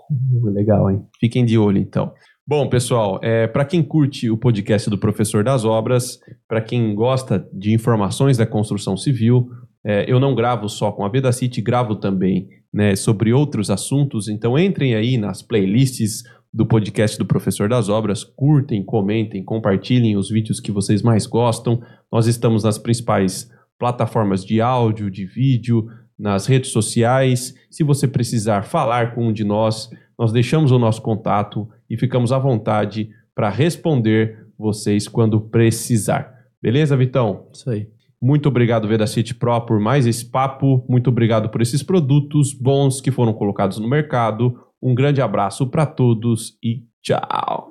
Legal, 0.43 0.89
hein? 0.89 1.03
Fiquem 1.19 1.45
de 1.45 1.57
olho, 1.57 1.77
então. 1.77 2.11
Bom, 2.47 2.67
pessoal, 2.67 3.19
é, 3.21 3.45
para 3.45 3.63
quem 3.63 3.83
curte 3.83 4.29
o 4.29 4.37
podcast 4.37 4.89
do 4.89 4.97
Professor 4.97 5.43
das 5.43 5.63
Obras, 5.63 6.19
para 6.47 6.59
quem 6.59 6.95
gosta 6.95 7.47
de 7.53 7.71
informações 7.71 8.35
da 8.35 8.47
construção 8.47 8.97
civil, 8.97 9.47
é, 9.85 10.11
eu 10.11 10.19
não 10.19 10.33
gravo 10.33 10.67
só 10.67 10.91
com 10.91 11.05
a 11.05 11.09
Vedacity, 11.09 11.61
gravo 11.61 11.95
também 11.95 12.49
né, 12.73 12.95
sobre 12.95 13.31
outros 13.31 13.69
assuntos. 13.69 14.27
Então 14.27 14.57
entrem 14.57 14.95
aí 14.95 15.17
nas 15.17 15.43
playlists 15.43 16.23
do 16.53 16.65
podcast 16.65 17.17
do 17.17 17.25
Professor 17.25 17.69
das 17.69 17.89
Obras, 17.89 18.23
curtem, 18.23 18.83
comentem, 18.83 19.43
compartilhem 19.43 20.17
os 20.17 20.29
vídeos 20.29 20.59
que 20.59 20.71
vocês 20.71 21.01
mais 21.01 21.25
gostam. 21.25 21.79
Nós 22.11 22.25
estamos 22.25 22.63
nas 22.63 22.77
principais 22.77 23.49
plataformas 23.81 24.45
de 24.45 24.61
áudio, 24.61 25.09
de 25.09 25.25
vídeo, 25.25 25.87
nas 26.17 26.45
redes 26.45 26.69
sociais. 26.69 27.55
Se 27.67 27.83
você 27.83 28.07
precisar 28.07 28.61
falar 28.61 29.15
com 29.15 29.29
um 29.29 29.33
de 29.33 29.43
nós, 29.43 29.89
nós 30.19 30.31
deixamos 30.31 30.71
o 30.71 30.77
nosso 30.77 31.01
contato 31.01 31.67
e 31.89 31.97
ficamos 31.97 32.31
à 32.31 32.37
vontade 32.37 33.09
para 33.33 33.49
responder 33.49 34.45
vocês 34.55 35.07
quando 35.07 35.41
precisar. 35.41 36.31
Beleza, 36.61 36.95
Vitão? 36.95 37.47
Isso 37.51 37.71
aí. 37.71 37.87
Muito 38.21 38.47
obrigado, 38.47 38.87
Vedacity 38.87 39.33
Pro, 39.33 39.59
por 39.61 39.79
mais 39.79 40.05
esse 40.05 40.23
papo. 40.23 40.85
Muito 40.87 41.09
obrigado 41.09 41.49
por 41.49 41.59
esses 41.59 41.81
produtos 41.81 42.53
bons 42.53 43.01
que 43.01 43.09
foram 43.09 43.33
colocados 43.33 43.79
no 43.79 43.89
mercado. 43.89 44.59
Um 44.79 44.93
grande 44.93 45.23
abraço 45.23 45.65
para 45.65 45.87
todos 45.87 46.55
e 46.63 46.83
tchau! 47.01 47.70